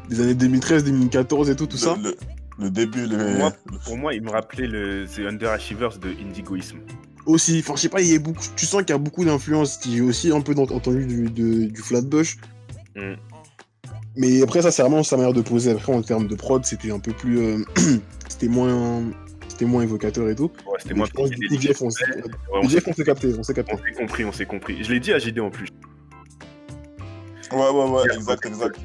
des 0.09 0.21
années 0.21 0.35
2013, 0.35 0.85
2014 0.85 1.51
et 1.51 1.57
tout, 1.57 1.67
tout 1.67 1.77
ça. 1.77 1.97
Le, 2.59 2.71
début, 2.71 3.07
le, 3.07 3.17
Pour 3.17 3.29
moi, 3.39 3.53
pour 3.85 3.97
moi, 3.99 4.15
il 4.15 4.23
me 4.23 4.31
rappelait 4.31 4.67
le 4.67 5.07
The 5.07 5.21
Under 5.29 5.51
Achievers 5.51 5.99
de 5.99 6.09
Indigoism. 6.25 6.79
Aussi, 7.27 7.59
enfin, 7.61 7.75
je 7.77 7.83
sais 7.83 7.89
pas, 7.89 8.01
il 8.01 8.09
y 8.13 8.17
a 8.17 8.19
beaucoup, 8.19 8.43
tu 8.57 8.67
sens 8.67 8.81
qu'il 8.83 8.91
y 8.91 8.95
a 8.95 8.99
beaucoup 8.99 9.25
d'influences. 9.25 9.79
J'ai 9.89 10.01
aussi 10.01 10.33
un 10.33 10.41
peu 10.41 10.55
dans- 10.55 10.63
entendu 10.65 11.07
du, 11.07 11.31
de- 11.31 11.67
du 11.67 11.81
Flatbush. 11.83 12.39
Mm. 12.97 13.15
Mais 14.17 14.43
après, 14.43 14.63
ça, 14.63 14.71
c'est 14.73 14.83
vraiment 14.83 15.03
sa 15.05 15.17
manière 15.17 15.33
de 15.35 15.43
poser. 15.43 15.71
Après, 15.73 15.93
en 15.93 16.03
termes 16.03 16.27
de 16.27 16.35
prod, 16.35 16.65
c'était 16.65 16.91
un 16.91 16.99
peu 16.99 17.13
plus. 17.13 17.39
euh, 17.39 17.59
c'était 18.29 18.49
moins. 18.49 19.03
C'était 19.49 19.65
moins 19.67 19.83
évocateur 19.83 20.29
et 20.29 20.37
tout. 20.37 20.45
Ouais, 20.45 20.77
c'était 20.79 20.95
Mais 20.95 20.99
moi 20.99 21.07
je 21.09 21.13
pense 21.13 21.31
du 21.31 21.49
coup, 21.49 21.61
Jeff, 21.61 21.83
on 21.83 21.91
s'est 21.91 22.05
capté. 23.05 23.35
on 23.37 23.43
s'est 23.43 23.55
compris, 23.97 24.25
on 24.25 24.31
s'est 24.33 24.47
compris. 24.47 24.85
Je 24.85 24.93
l'ai 24.93 25.01
dit 25.01 25.13
à 25.13 25.19
JD 25.19 25.41
en 25.41 25.51
plus. 25.51 25.67
Ouais, 27.53 27.71
ouais, 27.71 27.91
ouais, 27.91 28.15
exact, 28.15 28.47
exact. 28.47 28.79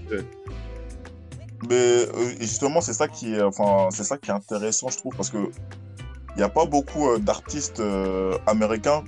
Mais 1.69 1.75
euh, 1.75 2.33
justement, 2.39 2.81
c'est 2.81 2.93
ça 2.93 3.07
qui 3.07 3.33
est, 3.35 3.41
enfin, 3.41 3.89
c'est 3.91 4.03
ça 4.03 4.17
qui 4.17 4.29
est 4.29 4.33
intéressant, 4.33 4.89
je 4.89 4.97
trouve, 4.97 5.15
parce 5.15 5.29
que 5.29 5.37
il 5.37 6.37
n'y 6.37 6.43
a 6.43 6.49
pas 6.49 6.65
beaucoup 6.65 7.09
euh, 7.09 7.19
d'artistes 7.19 7.79
euh, 7.79 8.37
américains 8.47 9.03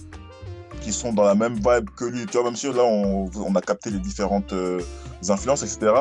qui 0.81 0.93
sont 0.93 1.11
dans 1.11 1.23
la 1.23 1.35
même 1.35 1.55
vibe 1.55 1.89
que 1.95 2.05
lui. 2.05 2.25
Tu 2.25 2.33
vois, 2.33 2.43
même 2.43 2.55
si 2.55 2.71
là, 2.71 2.83
on, 2.83 3.29
on 3.35 3.55
a 3.55 3.61
capté 3.61 3.89
les 3.89 3.99
différentes 3.99 4.53
influences, 5.27 5.63
etc. 5.63 5.93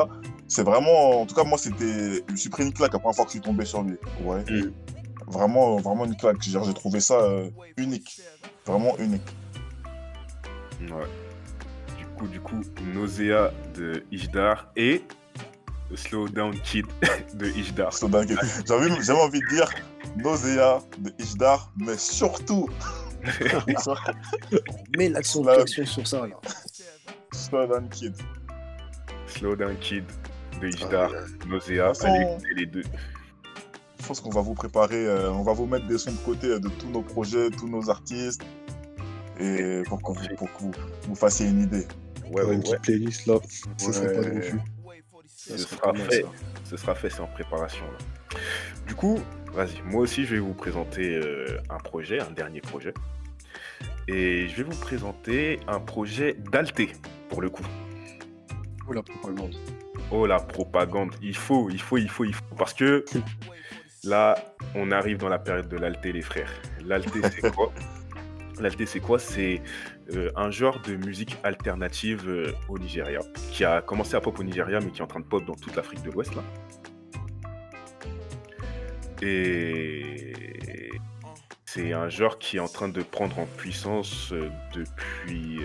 C'est 0.47 0.63
vraiment, 0.63 1.21
en 1.21 1.25
tout 1.25 1.33
cas, 1.33 1.43
moi, 1.43 1.57
c'était, 1.57 2.23
je 2.27 2.31
me 2.31 2.37
suis 2.37 2.49
pris 2.49 2.63
une 2.63 2.73
claque 2.73 2.93
la 2.93 2.99
première 2.99 3.15
fois 3.15 3.25
que 3.25 3.31
je 3.31 3.37
suis 3.37 3.41
tombé 3.41 3.65
sur 3.65 3.81
lui. 3.81 3.97
Ouais. 4.23 4.43
Mm. 4.49 4.71
Vraiment, 5.27 5.77
vraiment 5.77 6.05
une 6.05 6.15
claque. 6.15 6.37
J'ai 6.41 6.73
trouvé 6.75 6.99
ça 6.99 7.19
unique, 7.77 8.21
vraiment 8.65 8.95
unique. 8.99 9.23
Ouais. 10.81 11.24
Du 12.15 12.21
coup, 12.21 12.27
du 12.27 12.39
coup, 12.39 12.61
Nausea 12.93 13.51
de 13.75 14.03
Ishdar 14.11 14.71
et 14.75 15.03
Slow 15.95 16.29
Down 16.29 16.57
Kid 16.61 16.85
de 17.35 17.47
Ishdar. 17.47 17.91
C'est 17.93 18.09
dingue. 18.09 18.35
J'avais 18.67 19.19
envie 19.19 19.39
de 19.41 19.47
dire 19.47 19.69
Nausea 20.17 20.79
de 20.99 21.11
Ishdar, 21.19 21.71
mais 21.77 21.97
surtout 21.97 22.69
Mets 24.97 25.09
l'accent 25.09 25.43
Là. 25.43 25.57
l'accent 25.57 25.85
sur 25.85 26.07
ça 26.07 26.27
là. 26.27 26.35
Slow 27.33 27.67
Kid. 27.91 28.15
Slow 29.27 29.55
Down 29.55 29.75
Kid 29.79 30.05
de 30.61 30.67
Ishdar, 30.67 31.11
Ah, 31.13 31.47
Nausea. 31.47 31.87
façon- 31.89 32.07
Allez 32.07 32.21
écouter 32.31 32.53
les 32.55 32.65
deux. 32.65 32.83
Je 33.99 34.07
pense 34.07 34.21
qu'on 34.21 34.29
va 34.29 34.41
vous 34.41 34.53
préparer, 34.53 35.07
euh, 35.07 35.31
on 35.31 35.41
va 35.43 35.53
vous 35.53 35.65
mettre 35.65 35.87
des 35.87 35.97
sons 35.97 36.11
de 36.11 36.17
côté 36.17 36.47
euh, 36.47 36.59
de 36.59 36.69
tous 36.69 36.87
nos 36.87 37.01
projets, 37.01 37.49
tous 37.49 37.67
nos 37.67 37.89
artistes, 37.89 38.41
et 39.39 39.81
pour 39.87 40.01
que 40.01 40.11
vous, 40.11 40.35
pour 40.37 40.53
que 40.53 40.59
vous, 40.61 40.71
vous 41.07 41.15
fassiez 41.15 41.47
une 41.47 41.63
idée. 41.63 41.87
Ouais, 42.31 42.43
une 42.43 42.49
ouais, 42.49 42.57
petite 42.59 42.71
ouais. 42.71 42.79
playlist 42.79 43.25
là. 43.27 43.39
Ce 43.77 43.91
serait 43.91 44.13
pas. 44.13 44.23
Ce 45.27 45.57
sera 45.57 45.93
fait. 45.93 46.21
ça. 46.21 46.27
Ce 46.63 46.77
sera 46.77 46.95
fait, 46.95 47.09
c'est 47.09 47.19
en 47.19 47.27
préparation. 47.27 47.85
Là. 47.85 48.39
Du 48.87 48.95
coup, 48.95 49.19
vas-y, 49.53 49.81
moi 49.83 50.01
aussi 50.01 50.25
je 50.25 50.35
vais 50.35 50.41
vous 50.41 50.53
présenter 50.53 51.15
euh, 51.15 51.59
un 51.69 51.77
projet, 51.77 52.19
un 52.19 52.31
dernier 52.31 52.61
projet. 52.61 52.93
Et 54.07 54.47
je 54.47 54.55
vais 54.55 54.63
vous 54.63 54.79
présenter 54.79 55.59
un 55.67 55.79
projet 55.79 56.35
d'Alté, 56.51 56.91
pour 57.29 57.41
le 57.41 57.49
coup. 57.49 57.65
Oh 58.87 58.93
la 58.93 59.01
propagande. 59.01 59.55
Oh 60.11 60.25
la 60.27 60.39
propagande, 60.39 61.15
il 61.21 61.35
faut, 61.35 61.69
il 61.71 61.81
faut, 61.81 61.97
il 61.97 62.09
faut, 62.09 62.23
il 62.23 62.33
faut. 62.33 62.55
Parce 62.55 62.73
que 62.73 63.03
là, 64.03 64.35
on 64.75 64.91
arrive 64.91 65.17
dans 65.17 65.29
la 65.29 65.39
période 65.39 65.67
de 65.67 65.77
l'Alté, 65.77 66.11
les 66.11 66.21
frères. 66.21 66.51
L'Alté, 66.83 67.19
c'est 67.23 67.51
quoi? 67.51 67.71
L'Alté, 68.59 68.85
c'est 68.85 68.99
quoi? 68.99 69.17
C'est 69.17 69.61
euh, 70.13 70.29
un 70.35 70.51
genre 70.51 70.79
de 70.81 70.95
musique 70.95 71.35
alternative 71.43 72.25
euh, 72.27 72.51
au 72.69 72.77
Nigeria, 72.77 73.21
qui 73.51 73.65
a 73.65 73.81
commencé 73.81 74.15
à 74.15 74.21
pop 74.21 74.37
au 74.37 74.43
Nigeria, 74.43 74.79
mais 74.79 74.91
qui 74.91 74.99
est 74.99 75.03
en 75.03 75.07
train 75.07 75.19
de 75.19 75.25
pop 75.25 75.43
dans 75.43 75.55
toute 75.55 75.75
l'Afrique 75.75 76.03
de 76.03 76.11
l'Ouest, 76.11 76.35
là. 76.35 76.43
Et 79.21 80.91
c'est 81.65 81.93
un 81.93 82.09
genre 82.09 82.37
qui 82.37 82.57
est 82.57 82.59
en 82.59 82.67
train 82.67 82.89
de 82.89 83.01
prendre 83.01 83.39
en 83.39 83.47
puissance 83.57 84.31
euh, 84.31 84.49
depuis... 84.73 85.61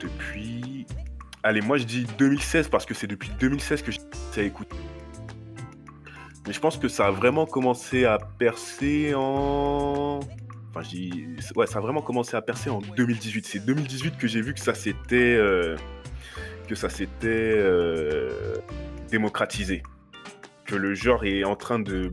depuis... 0.00 0.86
Allez, 1.44 1.60
moi 1.60 1.78
je 1.78 1.84
dis 1.84 2.06
2016 2.18 2.68
parce 2.68 2.84
que 2.84 2.94
c'est 2.94 3.06
depuis 3.06 3.30
2016 3.38 3.82
que 3.82 3.92
j'ai 3.92 4.44
écouter. 4.44 4.76
Mais 6.46 6.52
je 6.52 6.60
pense 6.60 6.78
que 6.78 6.88
ça 6.88 7.06
a 7.06 7.10
vraiment 7.10 7.46
commencé 7.46 8.04
à 8.06 8.18
percer 8.18 9.12
en... 9.14 10.20
Enfin. 10.78 11.52
Ouais, 11.56 11.66
ça 11.66 11.78
a 11.78 11.80
vraiment 11.80 12.02
commencé 12.02 12.36
à 12.36 12.42
percer 12.42 12.70
en 12.70 12.80
2018. 12.80 13.46
C'est 13.46 13.64
2018 13.64 14.16
que 14.16 14.26
j'ai 14.26 14.40
vu 14.40 14.54
que 14.54 14.60
ça 14.60 14.74
s'était... 14.74 15.36
euh, 15.36 15.76
que 16.68 16.74
ça 16.74 16.88
s'était 16.88 17.54
euh, 17.56 18.56
démocratisé. 19.10 19.82
Que 20.66 20.74
le 20.76 20.94
genre 20.94 21.24
est 21.24 21.44
en 21.44 21.56
train 21.56 21.78
de 21.78 22.12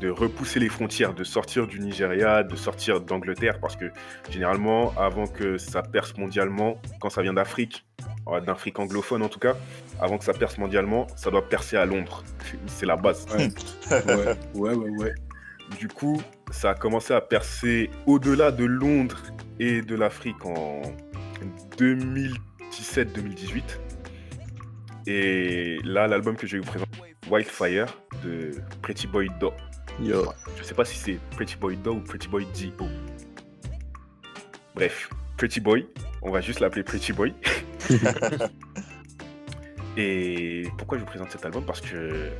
de 0.00 0.08
repousser 0.08 0.58
les 0.60 0.70
frontières, 0.70 1.12
de 1.12 1.24
sortir 1.24 1.66
du 1.66 1.78
Nigeria, 1.78 2.42
de 2.42 2.56
sortir 2.56 3.02
d'Angleterre, 3.02 3.60
parce 3.60 3.76
que 3.76 3.90
généralement, 4.30 4.94
avant 4.96 5.26
que 5.26 5.58
ça 5.58 5.82
perce 5.82 6.16
mondialement, 6.16 6.80
quand 7.00 7.10
ça 7.10 7.20
vient 7.20 7.34
d'Afrique, 7.34 7.84
euh, 8.28 8.40
d'Afrique 8.40 8.78
anglophone 8.78 9.22
en 9.22 9.28
tout 9.28 9.38
cas, 9.38 9.54
avant 10.00 10.16
que 10.16 10.24
ça 10.24 10.32
perce 10.32 10.56
mondialement, 10.56 11.06
ça 11.16 11.30
doit 11.30 11.46
percer 11.46 11.76
à 11.76 11.84
Londres. 11.84 12.24
C'est 12.66 12.86
la 12.86 12.96
base. 12.96 13.26
Ouais, 13.90 14.36
ouais, 14.54 14.74
ouais, 14.74 14.74
ouais. 14.74 14.90
ouais. 15.02 15.14
Du 15.78 15.88
coup, 15.88 16.20
ça 16.50 16.70
a 16.70 16.74
commencé 16.74 17.14
à 17.14 17.20
percer 17.20 17.90
au-delà 18.06 18.50
de 18.52 18.64
Londres 18.64 19.22
et 19.58 19.82
de 19.82 19.94
l'Afrique 19.94 20.44
en 20.44 20.82
2017-2018. 21.78 23.62
Et 25.06 25.78
là, 25.84 26.06
l'album 26.06 26.36
que 26.36 26.46
je 26.46 26.56
vais 26.56 26.62
vous 26.62 26.68
présenter, 26.68 26.98
Wildfire 27.30 27.86
de 28.22 28.50
Pretty 28.82 29.06
Boy 29.06 29.28
Do. 29.40 29.52
Yo. 30.00 30.32
Je 30.56 30.62
sais 30.62 30.74
pas 30.74 30.84
si 30.84 30.96
c'est 30.96 31.18
Pretty 31.30 31.56
Boy 31.56 31.76
Do 31.76 31.94
ou 31.94 32.00
Pretty 32.00 32.28
Boy 32.28 32.46
D.O. 32.54 32.86
Bref, 34.74 35.08
Pretty 35.36 35.60
Boy, 35.60 35.86
on 36.22 36.30
va 36.30 36.40
juste 36.40 36.60
l'appeler 36.60 36.82
Pretty 36.82 37.12
Boy. 37.12 37.34
Et 39.96 40.68
pourquoi 40.78 40.98
je 40.98 41.02
vous 41.02 41.08
présente 41.08 41.30
cet 41.30 41.44
album? 41.44 41.64
Parce 41.64 41.80
que 41.80 42.30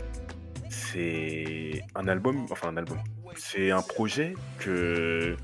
c'est 0.71 1.83
un 1.95 2.07
album, 2.09 2.47
enfin 2.51 2.69
un 2.69 2.77
album, 2.77 2.99
c'est 3.37 3.71
un 3.73 3.83
projet 3.83 4.35
que, 4.59 5.37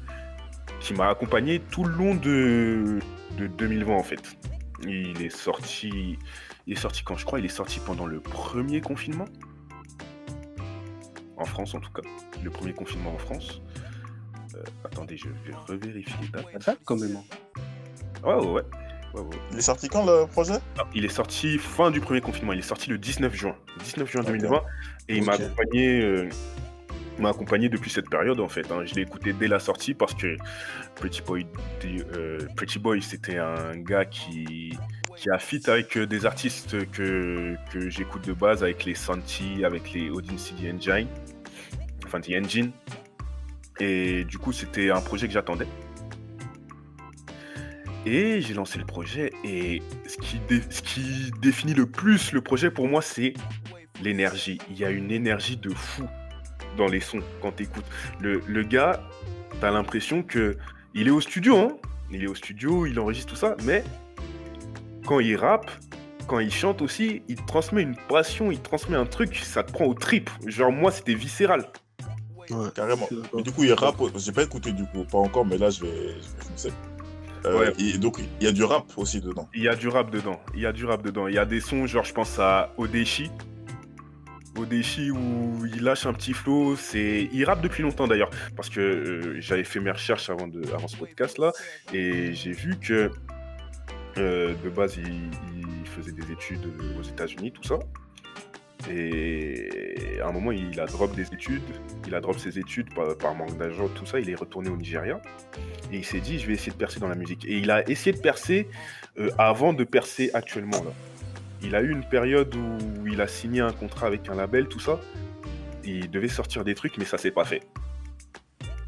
qui 0.80 0.94
m'a 0.94 1.08
accompagné 1.08 1.58
tout 1.60 1.84
le 1.84 1.92
long 1.94 2.14
de, 2.14 3.00
de 3.36 3.46
2020 3.48 3.92
en 3.92 4.02
fait. 4.02 4.22
Il 4.82 5.20
est 5.22 5.30
sorti, 5.34 6.16
il 6.66 6.72
est 6.72 6.80
sorti 6.80 7.02
quand 7.02 7.16
je 7.16 7.24
crois, 7.26 7.40
il 7.40 7.44
est 7.44 7.48
sorti 7.48 7.80
pendant 7.80 8.06
le 8.06 8.20
premier 8.20 8.80
confinement. 8.80 9.26
En 11.36 11.44
France 11.44 11.74
en 11.74 11.80
tout 11.80 11.90
cas, 11.92 12.02
le 12.42 12.50
premier 12.50 12.72
confinement 12.72 13.12
en 13.12 13.18
France. 13.18 13.60
Euh, 14.54 14.62
attendez, 14.84 15.16
je 15.16 15.28
vais 15.28 15.54
revérifier. 15.66 16.14
Ça 16.52 16.58
date 16.72 16.78
quand 16.84 16.96
même. 16.96 17.16
hein. 17.16 17.24
Ouais, 18.24 18.34
ouais, 18.34 18.52
ouais. 18.52 18.62
Il 19.52 19.58
est 19.58 19.62
sorti 19.62 19.88
quand 19.88 20.04
le 20.04 20.26
projet? 20.26 20.54
Ah, 20.78 20.84
Il 20.94 21.04
est 21.04 21.08
sorti 21.08 21.58
fin 21.58 21.90
du 21.90 22.00
premier 22.00 22.20
confinement. 22.20 22.52
Il 22.52 22.58
est 22.58 22.62
sorti 22.62 22.90
le 22.90 22.98
19 22.98 23.34
juin. 23.34 23.54
19 23.84 24.10
juin 24.10 24.20
Ok. 24.22 24.26
2020. 24.28 24.62
Et 25.08 25.16
il 25.16 25.24
m'a 25.24 25.32
accompagné, 25.34 26.00
euh, 26.02 26.28
m'a 27.18 27.30
accompagné 27.30 27.68
depuis 27.68 27.90
cette 27.90 28.10
période 28.10 28.40
en 28.40 28.48
fait. 28.48 28.70
hein. 28.70 28.84
Je 28.84 28.94
l'ai 28.94 29.02
écouté 29.02 29.32
dès 29.32 29.48
la 29.48 29.58
sortie 29.58 29.94
parce 29.94 30.14
que 30.14 30.36
Pretty 30.96 31.22
Boy, 31.22 31.46
euh, 31.84 32.38
Pretty 32.56 32.78
Boy, 32.78 33.00
c'était 33.02 33.38
un 33.38 33.76
gars 33.76 34.04
qui 34.04 34.76
qui 35.16 35.30
a 35.30 35.38
fit 35.38 35.62
avec 35.68 35.96
euh, 35.96 36.06
des 36.06 36.26
artistes 36.26 36.90
que, 36.90 37.54
que 37.72 37.88
j'écoute 37.88 38.26
de 38.26 38.34
base, 38.34 38.62
avec 38.62 38.84
les 38.84 38.94
Santi, 38.94 39.64
avec 39.64 39.92
les 39.94 40.10
Odin 40.10 40.36
CD 40.36 40.70
Engine, 40.70 41.08
enfin 42.04 42.20
The 42.20 42.32
Engine. 42.44 42.70
Et 43.80 44.24
du 44.24 44.36
coup, 44.38 44.52
c'était 44.52 44.90
un 44.90 45.00
projet 45.00 45.26
que 45.26 45.32
j'attendais. 45.32 45.66
Et 48.06 48.40
j'ai 48.40 48.54
lancé 48.54 48.78
le 48.78 48.84
projet 48.84 49.32
et 49.42 49.82
ce 50.06 50.16
qui, 50.18 50.38
dé- 50.48 50.62
ce 50.70 50.80
qui 50.80 51.32
définit 51.42 51.74
le 51.74 51.86
plus 51.86 52.30
le 52.32 52.40
projet 52.40 52.70
pour 52.70 52.86
moi, 52.86 53.02
c'est 53.02 53.34
l'énergie. 54.00 54.58
Il 54.70 54.78
y 54.78 54.84
a 54.84 54.90
une 54.90 55.10
énergie 55.10 55.56
de 55.56 55.70
fou 55.70 56.06
dans 56.76 56.86
les 56.86 57.00
sons 57.00 57.22
quand 57.42 57.50
tu 57.56 57.64
écoutes. 57.64 57.84
Le, 58.20 58.40
le 58.46 58.62
gars, 58.62 59.02
t'as 59.60 59.72
l'impression 59.72 60.22
que 60.22 60.56
il 60.94 61.08
est 61.08 61.10
au 61.10 61.20
studio, 61.20 61.56
hein. 61.58 61.76
il 62.12 62.22
est 62.22 62.28
au 62.28 62.34
studio, 62.36 62.86
il 62.86 62.98
enregistre 63.00 63.32
tout 63.32 63.38
ça, 63.38 63.56
mais 63.64 63.82
quand 65.04 65.18
il 65.18 65.34
rappe, 65.36 65.70
quand 66.28 66.38
il 66.38 66.52
chante 66.52 66.82
aussi, 66.82 67.22
il 67.28 67.36
transmet 67.44 67.82
une 67.82 67.96
passion, 68.08 68.52
il 68.52 68.60
transmet 68.60 68.96
un 68.96 69.06
truc, 69.06 69.34
ça 69.36 69.62
te 69.64 69.72
prend 69.72 69.84
au 69.86 69.94
trip. 69.94 70.30
Genre 70.46 70.70
moi, 70.70 70.92
c'était 70.92 71.14
viscéral. 71.14 71.66
Ouais. 72.50 72.68
Carrément. 72.74 73.08
Du 73.42 73.50
coup, 73.50 73.64
il 73.64 73.72
rappe. 73.72 73.96
J'ai 74.16 74.30
pas 74.32 74.44
écouté 74.44 74.70
du 74.72 74.84
coup, 74.86 75.02
pas 75.04 75.18
encore, 75.18 75.44
mais 75.44 75.58
là, 75.58 75.70
je 75.70 75.80
vais, 75.82 75.88
je 75.90 76.36
vais 76.36 76.44
foncer. 76.50 76.72
Euh, 77.46 77.58
Ouais. 77.58 77.72
et 77.78 77.98
donc, 77.98 78.18
il 78.40 78.44
y 78.44 78.48
a 78.48 78.52
du 78.52 78.64
rap 78.64 78.86
aussi 78.96 79.20
dedans. 79.20 79.48
Il 79.54 79.62
y 79.62 79.68
a 79.68 79.76
du 79.76 79.88
rap 79.88 80.10
dedans. 80.10 80.40
Il 80.54 80.60
y 80.60 80.66
a 80.66 80.72
du 80.72 80.84
rap 80.84 81.02
dedans. 81.02 81.28
Il 81.28 81.34
y 81.34 81.38
a 81.38 81.44
des 81.44 81.60
sons, 81.60 81.86
genre, 81.86 82.04
je 82.04 82.12
pense 82.12 82.38
à 82.38 82.72
Odeshi. 82.76 83.30
Odeshi 84.58 85.10
où 85.10 85.66
il 85.66 85.82
lâche 85.82 86.06
un 86.06 86.12
petit 86.12 86.32
flow. 86.32 86.76
C'est... 86.76 87.28
Il 87.32 87.44
rappe 87.44 87.60
depuis 87.60 87.82
longtemps 87.82 88.06
d'ailleurs. 88.08 88.30
Parce 88.56 88.70
que 88.70 88.80
euh, 88.80 89.40
j'avais 89.40 89.64
fait 89.64 89.80
mes 89.80 89.90
recherches 89.90 90.30
avant, 90.30 90.48
de... 90.48 90.62
avant 90.72 90.88
ce 90.88 90.96
podcast 90.96 91.38
là. 91.38 91.52
Et 91.92 92.32
j'ai 92.34 92.52
vu 92.52 92.76
que 92.78 93.10
euh, 94.18 94.54
de 94.64 94.70
base, 94.70 94.96
il... 94.96 95.30
il 95.56 95.86
faisait 95.86 96.12
des 96.12 96.32
études 96.32 96.66
aux 96.98 97.02
États-Unis, 97.02 97.52
tout 97.52 97.62
ça. 97.62 97.78
Et 98.90 100.20
à 100.22 100.28
un 100.28 100.32
moment, 100.32 100.52
il 100.52 100.78
a 100.80 100.86
drop 100.86 101.14
des 101.14 101.32
études. 101.32 101.62
Il 102.06 102.14
a 102.14 102.20
drop 102.20 102.38
ses 102.38 102.58
études 102.58 102.88
par, 103.18 103.34
manque 103.34 103.56
d'argent, 103.56 103.88
tout 103.88 104.06
ça. 104.06 104.20
Il 104.20 104.30
est 104.30 104.34
retourné 104.34 104.68
au 104.68 104.76
Nigeria. 104.76 105.20
Et 105.92 105.98
il 105.98 106.04
s'est 106.04 106.20
dit, 106.20 106.38
je 106.38 106.46
vais 106.46 106.54
essayer 106.54 106.72
de 106.72 106.76
percer 106.76 107.00
dans 107.00 107.08
la 107.08 107.14
musique. 107.14 107.44
Et 107.46 107.58
il 107.58 107.70
a 107.70 107.88
essayé 107.88 108.12
de 108.12 108.20
percer 108.20 108.68
euh, 109.18 109.30
avant 109.38 109.72
de 109.72 109.84
percer 109.84 110.30
actuellement. 110.34 110.82
Là. 110.82 110.92
Il 111.62 111.74
a 111.74 111.82
eu 111.82 111.90
une 111.90 112.04
période 112.04 112.54
où 112.54 113.06
il 113.06 113.20
a 113.20 113.26
signé 113.26 113.60
un 113.60 113.72
contrat 113.72 114.06
avec 114.06 114.28
un 114.28 114.34
label, 114.34 114.68
tout 114.68 114.80
ça. 114.80 115.00
Il 115.84 116.10
devait 116.10 116.28
sortir 116.28 116.64
des 116.64 116.74
trucs, 116.74 116.98
mais 116.98 117.04
ça 117.04 117.18
s'est 117.18 117.30
pas 117.30 117.44
fait. 117.44 117.62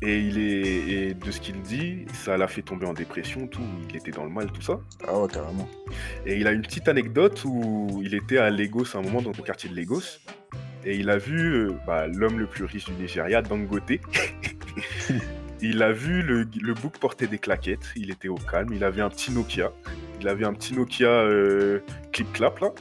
Et, 0.01 0.20
il 0.20 0.38
est, 0.38 1.09
et 1.11 1.14
de 1.14 1.30
ce 1.30 1.40
qu'il 1.40 1.61
dit, 1.61 2.07
ça 2.12 2.36
l'a 2.36 2.46
fait 2.46 2.62
tomber 2.62 2.86
en 2.86 2.94
dépression, 2.94 3.49
tout. 3.49 3.62
Il 3.88 3.96
était 3.96 4.12
dans 4.12 4.24
le 4.24 4.30
mal, 4.30 4.51
tout 4.53 4.62
ça. 4.62 4.80
Ah 5.07 5.18
ouais, 5.18 5.28
carrément. 5.28 5.68
Et 6.24 6.36
il 6.36 6.46
a 6.46 6.53
une 6.53 6.62
petite 6.62 6.88
anecdote 6.88 7.42
où 7.44 8.01
il 8.05 8.14
était 8.14 8.38
à 8.38 8.51
Lagos 8.51 8.94
à 8.94 8.99
un 8.99 9.03
moment 9.03 9.22
dans 9.22 9.32
le 9.36 9.42
quartier 9.42 9.68
de 9.68 9.76
Lagos. 9.76 10.20
Et 10.84 10.96
il 10.96 11.11
a 11.11 11.18
vu 11.18 11.55
euh, 11.55 11.72
bah, 11.86 12.07
l'homme 12.07 12.38
le 12.38 12.46
plus 12.46 12.64
riche 12.64 12.84
du 12.84 12.92
Nigeria, 12.92 13.42
Dangote. 13.42 13.90
il 15.61 15.82
a 15.82 15.90
vu 15.90 16.22
le, 16.22 16.46
le 16.61 16.74
bouc 16.74 16.99
porter 16.99 17.26
des 17.26 17.38
claquettes. 17.38 17.92
Il 17.96 18.11
était 18.11 18.28
au 18.28 18.36
calme. 18.36 18.72
Il 18.72 18.84
avait 18.84 19.03
un 19.03 19.11
petit 19.11 19.32
Nokia. 19.32 19.72
Il 20.20 20.28
avait 20.28 20.44
un 20.44 20.53
petit 20.53 20.74
Nokia 20.74 21.09
euh, 21.09 21.80
clip-clap 22.12 22.61
là. 22.61 22.72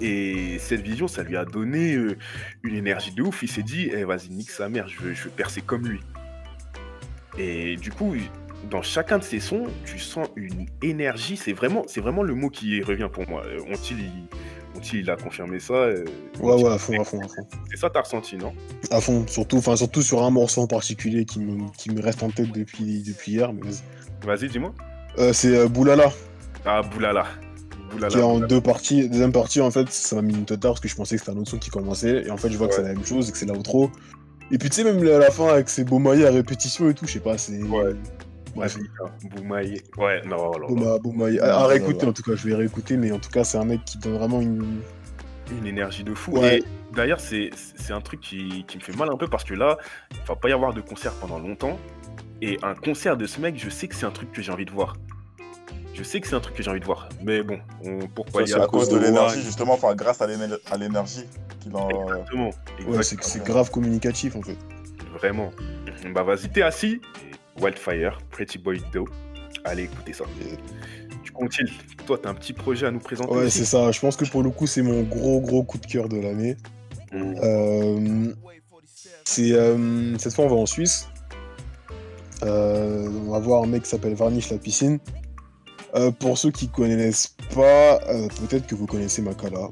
Et 0.00 0.58
cette 0.58 0.80
vision, 0.80 1.08
ça 1.08 1.22
lui 1.22 1.36
a 1.36 1.44
donné 1.44 1.94
euh, 1.94 2.16
une 2.62 2.74
énergie 2.74 3.12
de 3.12 3.22
ouf. 3.22 3.42
Il 3.42 3.50
s'est 3.50 3.62
dit, 3.62 3.90
eh, 3.92 4.04
vas-y, 4.04 4.30
nique 4.30 4.50
sa 4.50 4.68
mère, 4.68 4.88
je 4.88 4.98
veux, 5.00 5.12
je 5.14 5.24
veux 5.24 5.30
percer 5.30 5.60
comme 5.60 5.86
lui. 5.86 6.00
Et 7.38 7.76
du 7.76 7.90
coup, 7.90 8.14
dans 8.70 8.82
chacun 8.82 9.18
de 9.18 9.22
ces 9.24 9.40
sons, 9.40 9.66
tu 9.84 9.98
sens 9.98 10.28
une 10.36 10.66
énergie. 10.82 11.36
C'est 11.36 11.52
vraiment, 11.52 11.84
c'est 11.86 12.00
vraiment 12.00 12.22
le 12.22 12.34
mot 12.34 12.50
qui 12.50 12.82
revient 12.82 13.08
pour 13.12 13.28
moi. 13.28 13.42
Euh, 13.46 13.60
Ontil, 13.70 13.96
il, 14.82 15.00
il 15.00 15.10
a 15.10 15.16
confirmé 15.16 15.60
ça. 15.60 15.74
euh, 15.74 16.04
Ouais, 16.40 16.54
ouais, 16.62 16.70
à 16.72 16.78
fond, 16.78 17.00
à 17.00 17.04
fond, 17.04 17.20
à 17.20 17.28
fond. 17.28 17.46
C'est 17.70 17.76
ça, 17.76 17.90
t'as 17.90 18.00
ressenti, 18.00 18.36
non? 18.36 18.52
À 18.90 19.00
fond, 19.00 19.26
surtout, 19.26 19.58
enfin, 19.58 19.76
surtout 19.76 20.02
sur 20.02 20.22
un 20.22 20.30
morceau 20.30 20.62
en 20.62 20.66
particulier 20.66 21.24
qui 21.24 21.40
me, 21.40 21.70
qui 21.76 21.90
me 21.90 22.00
reste 22.02 22.22
en 22.22 22.30
tête 22.30 22.52
depuis, 22.52 23.02
depuis 23.02 23.32
hier. 23.32 23.52
Mais 23.52 23.70
vas-y. 24.26 24.48
Dis-moi. 24.48 24.74
Euh, 25.18 25.32
c'est 25.32 25.68
Boulala, 25.68 26.10
Ah, 26.64 26.82
Boulala. 26.82 27.26
Qui 28.08 28.18
est 28.18 28.22
en 28.22 28.40
deux 28.40 28.60
parties. 28.60 29.08
Deuxième 29.08 29.32
partie, 29.32 29.60
en 29.60 29.70
fait, 29.70 29.90
ça 29.90 30.16
m'a 30.16 30.22
mis 30.22 30.34
une 30.34 30.44
tête 30.44 30.60
tard 30.60 30.72
parce 30.72 30.80
que 30.80 30.88
je 30.88 30.96
pensais 30.96 31.16
que 31.16 31.20
c'était 31.20 31.36
un 31.36 31.40
autre 31.40 31.50
son 31.50 31.58
qui 31.58 31.70
commençait. 31.70 32.24
Et 32.26 32.30
en 32.30 32.36
fait, 32.36 32.50
je 32.50 32.56
vois 32.56 32.68
que 32.68 32.74
c'est 32.74 32.82
la 32.82 32.94
même 32.94 33.04
chose 33.04 33.28
et 33.28 33.32
que 33.32 33.38
c'est 33.38 33.46
l'outro. 33.46 33.90
Et 34.50 34.58
puis, 34.58 34.68
tu 34.70 34.76
sais, 34.76 34.84
même 34.84 35.06
à 35.06 35.18
la 35.18 35.30
fin, 35.30 35.48
avec 35.48 35.68
ses 35.68 35.84
beaux 35.84 35.98
maillots 35.98 36.26
à 36.26 36.30
répétition 36.30 36.88
et 36.90 36.94
tout, 36.94 37.06
je 37.06 37.12
sais 37.12 37.20
pas, 37.20 37.38
c'est. 37.38 37.62
Ouais. 37.62 37.94
Bref. 38.54 38.76
Ouais, 39.96 40.22
non, 40.26 40.50
non, 40.58 40.98
Bomaye. 40.98 41.38
À, 41.38 41.60
à 41.60 41.66
réécouter, 41.66 42.06
en 42.06 42.12
tout 42.12 42.22
cas, 42.22 42.34
je 42.34 42.48
vais 42.48 42.54
réécouter, 42.54 42.96
mais 42.96 43.12
en 43.12 43.18
tout 43.18 43.30
cas, 43.30 43.44
c'est 43.44 43.58
un 43.58 43.64
mec 43.64 43.84
qui 43.84 43.98
donne 43.98 44.14
vraiment 44.14 44.40
une. 44.40 44.80
Une 45.52 45.66
énergie 45.66 46.04
de 46.04 46.14
fou. 46.14 46.32
Ouais. 46.32 46.58
Et 46.58 46.64
d'ailleurs, 46.94 47.18
c'est 47.20 47.50
c'est 47.54 47.92
un 47.92 48.00
truc 48.00 48.20
qui, 48.20 48.64
qui 48.68 48.78
me 48.78 48.82
fait 48.82 48.96
mal 48.96 49.08
un 49.10 49.16
peu 49.16 49.26
parce 49.26 49.44
que 49.44 49.54
là, 49.54 49.78
il 50.12 50.18
va 50.26 50.36
pas 50.36 50.48
y 50.48 50.52
avoir 50.52 50.72
de 50.72 50.80
concert 50.80 51.12
pendant 51.14 51.38
longtemps. 51.38 51.78
Et 52.42 52.56
un 52.62 52.74
concert 52.74 53.16
de 53.16 53.26
ce 53.26 53.40
mec, 53.40 53.58
je 53.58 53.68
sais 53.68 53.88
que 53.88 53.94
c'est 53.94 54.06
un 54.06 54.10
truc 54.12 54.32
que 54.32 54.42
j'ai 54.42 54.52
envie 54.52 54.64
de 54.64 54.70
voir. 54.70 54.94
Je 56.00 56.04
sais 56.04 56.18
que 56.18 56.26
c'est 56.26 56.34
un 56.34 56.40
truc 56.40 56.56
que 56.56 56.62
j'ai 56.62 56.70
envie 56.70 56.80
de 56.80 56.86
voir. 56.86 57.10
Mais 57.22 57.42
bon, 57.42 57.58
on, 57.84 57.98
pourquoi 58.08 58.40
Ça, 58.40 58.46
y 58.46 58.48
c'est 58.52 58.58
a 58.58 58.62
à 58.62 58.66
cause 58.66 58.88
de 58.88 58.94
cause 58.94 59.00
de 59.02 59.06
l'énergie, 59.06 59.42
justement, 59.42 59.74
enfin, 59.74 59.94
grâce 59.94 60.22
à 60.22 60.26
l'éner- 60.26 60.56
à 60.70 60.78
l'énergie 60.78 61.26
qu'il 61.60 61.76
en. 61.76 61.90
Exactement. 61.90 62.50
Ouais, 62.88 63.02
c'est 63.02 63.44
grave 63.44 63.70
communicatif, 63.70 64.34
en 64.34 64.40
fait. 64.40 64.56
Vraiment. 65.18 65.50
Bah 66.14 66.22
vas-y, 66.22 66.48
t'es 66.48 66.62
assis. 66.62 67.02
Wildfire, 67.60 68.18
Pretty 68.30 68.56
Boy 68.56 68.80
Do. 68.94 69.04
Allez, 69.64 69.82
écoutez 69.82 70.14
ça. 70.14 70.24
Tu 71.22 71.32
continues. 71.32 71.68
Toi, 72.06 72.18
t'as 72.22 72.30
un 72.30 72.34
petit 72.34 72.54
projet 72.54 72.86
à 72.86 72.90
nous 72.90 72.98
présenter. 73.00 73.30
Ouais, 73.30 73.50
c'est 73.50 73.66
ça. 73.66 73.92
Je 73.92 74.00
pense 74.00 74.16
que 74.16 74.24
pour 74.24 74.42
le 74.42 74.48
coup, 74.48 74.66
c'est 74.66 74.80
mon 74.80 75.02
gros, 75.02 75.42
gros 75.42 75.62
coup 75.64 75.76
de 75.76 75.84
cœur 75.86 76.08
de 76.08 76.16
l'année. 76.18 76.56
Mhm. 77.12 77.34
Euh, 77.42 78.32
c'est 79.24 79.52
euh, 79.52 80.16
cette 80.16 80.32
fois 80.32 80.46
on 80.46 80.48
va 80.48 80.56
en 80.56 80.64
Suisse. 80.66 81.08
Euh, 82.42 83.06
on 83.26 83.32
va 83.32 83.38
voir 83.38 83.64
un 83.64 83.66
mec 83.66 83.82
qui 83.82 83.90
s'appelle 83.90 84.14
Varnish 84.14 84.50
la 84.50 84.56
piscine. 84.56 84.98
Euh, 85.94 86.10
pour 86.10 86.38
ceux 86.38 86.50
qui 86.50 86.68
connaissent 86.68 87.34
pas, 87.54 88.00
euh, 88.08 88.28
peut-être 88.40 88.66
que 88.66 88.74
vous 88.74 88.86
connaissez 88.86 89.22
Makala, 89.22 89.70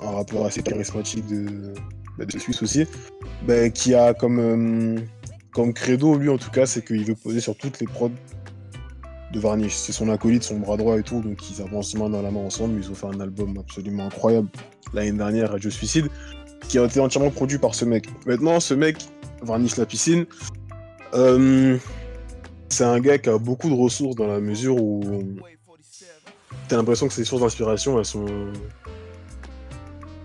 un 0.00 0.10
rappeur 0.10 0.44
assez 0.44 0.62
charismatique 0.62 1.26
de, 1.26 1.74
bah, 2.16 2.24
de 2.24 2.38
Suisse 2.38 2.62
aussi, 2.62 2.86
bah, 3.46 3.68
qui 3.70 3.94
a 3.94 4.14
comme, 4.14 4.38
euh, 4.38 5.00
comme 5.52 5.72
credo, 5.72 6.16
lui 6.16 6.28
en 6.28 6.38
tout 6.38 6.50
cas, 6.50 6.66
c'est 6.66 6.84
qu'il 6.84 7.04
veut 7.04 7.16
poser 7.16 7.40
sur 7.40 7.56
toutes 7.56 7.80
les 7.80 7.86
prods 7.86 8.10
de 9.32 9.40
Varnish. 9.40 9.74
C'est 9.74 9.92
son 9.92 10.08
acolyte, 10.08 10.44
son 10.44 10.58
bras 10.58 10.76
droit 10.76 10.98
et 10.98 11.02
tout, 11.02 11.20
donc 11.20 11.50
ils 11.50 11.60
avancent 11.60 11.94
main 11.96 12.08
dans 12.08 12.22
la 12.22 12.30
main 12.30 12.40
ensemble. 12.40 12.78
Ils 12.80 12.90
ont 12.90 12.94
fait 12.94 13.06
un 13.06 13.20
album 13.20 13.58
absolument 13.58 14.06
incroyable 14.06 14.48
l'année 14.94 15.12
dernière, 15.12 15.50
Radio 15.50 15.70
Suicide 15.70 16.08
qui 16.68 16.78
a 16.78 16.84
été 16.84 17.00
entièrement 17.00 17.30
produit 17.30 17.58
par 17.58 17.74
ce 17.74 17.84
mec. 17.84 18.06
Maintenant, 18.26 18.60
ce 18.60 18.74
mec, 18.74 18.98
Varnish 19.42 19.76
la 19.76 19.86
piscine, 19.86 20.26
euh, 21.14 21.78
c'est 22.78 22.84
un 22.84 23.00
gars 23.00 23.18
qui 23.18 23.28
a 23.28 23.38
beaucoup 23.38 23.68
de 23.68 23.74
ressources 23.74 24.14
dans 24.14 24.28
la 24.28 24.38
mesure 24.38 24.80
où 24.80 25.02
t'as 26.68 26.76
l'impression 26.76 27.08
que 27.08 27.12
ses 27.12 27.24
sources 27.24 27.42
d'inspiration, 27.42 27.98
elles 27.98 28.04
sont, 28.04 28.52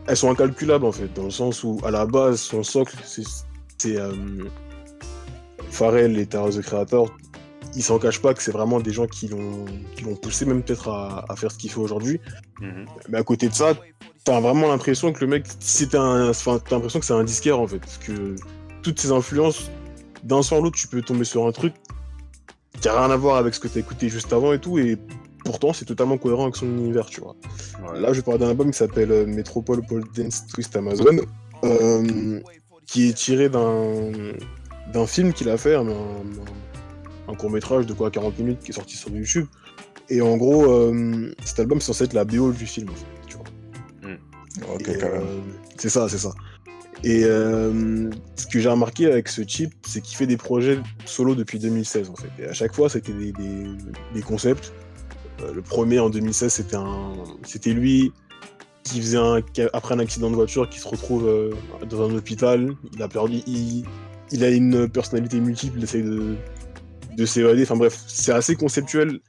elles 0.05 0.17
sont 0.17 0.29
incalculables 0.29 0.85
en 0.85 0.91
fait, 0.91 1.11
dans 1.15 1.23
le 1.23 1.31
sens 1.31 1.63
où 1.63 1.79
à 1.83 1.89
la 1.89 2.05
base, 2.05 2.39
son 2.39 2.61
socle, 2.61 2.95
c'est, 3.03 3.23
c'est 3.79 3.97
euh, 3.97 4.13
Pharrell 5.71 6.19
et 6.19 6.27
Tyler, 6.27 6.51
the 6.51 6.61
Creator. 6.61 7.11
Il 7.75 7.81
s'en 7.81 7.97
cache 7.97 8.21
pas 8.21 8.35
que 8.35 8.43
c'est 8.43 8.51
vraiment 8.51 8.79
des 8.79 8.93
gens 8.93 9.07
qui 9.07 9.29
l'ont, 9.29 9.65
poussé 10.21 10.45
même 10.45 10.61
peut-être 10.61 10.89
à, 10.89 11.25
à 11.29 11.35
faire 11.35 11.51
ce 11.51 11.57
qu'il 11.57 11.71
fait 11.71 11.79
aujourd'hui. 11.79 12.19
Mhm. 12.61 12.85
Mais 13.09 13.17
à 13.17 13.23
côté 13.23 13.49
de 13.49 13.53
ça, 13.55 13.73
t'as 14.25 14.39
vraiment 14.39 14.67
l'impression 14.67 15.11
que 15.11 15.21
le 15.21 15.27
mec, 15.27 15.47
c'était 15.59 15.97
un, 15.97 16.29
enfin, 16.29 16.59
t'as 16.59 16.75
l'impression 16.75 16.99
que 16.99 17.05
c'est 17.07 17.15
un 17.15 17.23
disquaire 17.23 17.59
en 17.59 17.65
fait, 17.65 17.81
que 18.05 18.35
toutes 18.83 18.99
ces 18.99 19.11
influences, 19.11 19.71
d'un 20.21 20.43
son 20.43 20.57
à 20.57 20.59
l'autre, 20.59 20.77
tu 20.77 20.87
peux 20.87 21.01
tomber 21.01 21.25
sur 21.25 21.47
un 21.47 21.51
truc 21.51 21.73
qui 22.83 22.89
a 22.89 22.99
rien 22.99 23.09
à 23.11 23.15
voir 23.15 23.37
avec 23.37 23.53
ce 23.53 23.61
que 23.61 23.69
t'as 23.69 23.79
écouté 23.79 24.09
juste 24.09 24.33
avant 24.33 24.51
et 24.51 24.59
tout, 24.59 24.77
et 24.77 24.97
pourtant 25.45 25.71
c'est 25.71 25.85
totalement 25.85 26.17
cohérent 26.17 26.43
avec 26.43 26.57
son 26.57 26.65
univers, 26.65 27.05
tu 27.05 27.21
vois. 27.21 27.33
Ouais. 27.81 27.99
Là, 27.99 28.11
je 28.11 28.19
parle 28.19 28.39
d'un 28.39 28.49
album 28.49 28.71
qui 28.71 28.77
s'appelle 28.77 29.09
euh, 29.09 29.25
Metropole 29.25 29.81
Pole 29.85 30.03
Dance 30.13 30.47
Twist 30.47 30.75
Amazon, 30.75 31.17
euh, 31.63 32.41
qui 32.85 33.07
est 33.07 33.13
tiré 33.13 33.47
d'un 33.47 34.11
d'un 34.91 35.07
film 35.07 35.31
qu'il 35.31 35.49
a 35.49 35.57
fait, 35.57 35.75
un, 35.75 35.87
un, 37.29 37.35
court 37.35 37.49
métrage 37.49 37.85
de 37.85 37.93
quoi 37.93 38.11
40 38.11 38.37
minutes 38.39 38.59
qui 38.59 38.71
est 38.71 38.75
sorti 38.75 38.97
sur 38.97 39.09
YouTube. 39.11 39.47
Et 40.09 40.21
en 40.21 40.35
gros, 40.35 40.69
euh, 40.69 41.33
cet 41.45 41.61
album 41.61 41.79
c'est 41.79 41.87
censé 41.87 42.03
être 42.03 42.13
la 42.13 42.25
BO 42.25 42.51
du 42.51 42.65
film, 42.65 42.89
en 42.89 42.93
fait, 42.93 43.05
tu 43.27 43.37
vois. 43.37 44.75
Ok, 44.75 44.89
Et, 44.89 44.97
carrément. 44.97 45.23
euh, 45.23 45.39
c'est 45.77 45.89
ça, 45.89 46.09
c'est 46.09 46.17
ça. 46.17 46.33
Et 47.03 47.25
euh, 47.25 48.09
ce 48.35 48.47
que 48.47 48.59
j'ai 48.59 48.69
remarqué 48.69 49.07
avec 49.07 49.27
ce 49.27 49.41
type, 49.41 49.73
c'est 49.85 50.01
qu'il 50.01 50.15
fait 50.15 50.27
des 50.27 50.37
projets 50.37 50.79
solo 51.05 51.35
depuis 51.35 51.59
2016 51.59 52.09
en 52.09 52.15
fait. 52.15 52.29
Et 52.39 52.45
à 52.47 52.53
chaque 52.53 52.73
fois, 52.73 52.89
c'était 52.89 53.11
des, 53.11 54.21
concepts. 54.21 54.73
Euh, 55.41 55.53
le 55.53 55.61
premier 55.61 55.99
en 55.99 56.09
2016, 56.09 56.53
c'était 56.53 56.77
un, 56.77 57.13
c'était 57.43 57.73
lui 57.73 58.13
qui 58.83 59.01
faisait 59.01 59.17
un, 59.17 59.41
après 59.73 59.95
un 59.95 59.99
accident 59.99 60.29
de 60.29 60.35
voiture, 60.35 60.69
qui 60.69 60.79
se 60.79 60.87
retrouve 60.87 61.27
euh, 61.27 61.51
dans 61.89 62.09
un 62.09 62.15
hôpital. 62.15 62.73
Il 62.93 63.03
a 63.03 63.09
perdu, 63.09 63.41
il, 63.47 63.83
il 64.31 64.43
a 64.43 64.49
une 64.49 64.87
personnalité 64.87 65.41
multiple, 65.41 65.79
il 65.79 65.83
essaye 65.83 66.03
de, 66.03 66.35
de 67.17 67.25
s'évader. 67.25 67.63
Enfin 67.63 67.75
bref, 67.75 68.01
c'est 68.07 68.31
assez 68.31 68.55
conceptuel. 68.55 69.19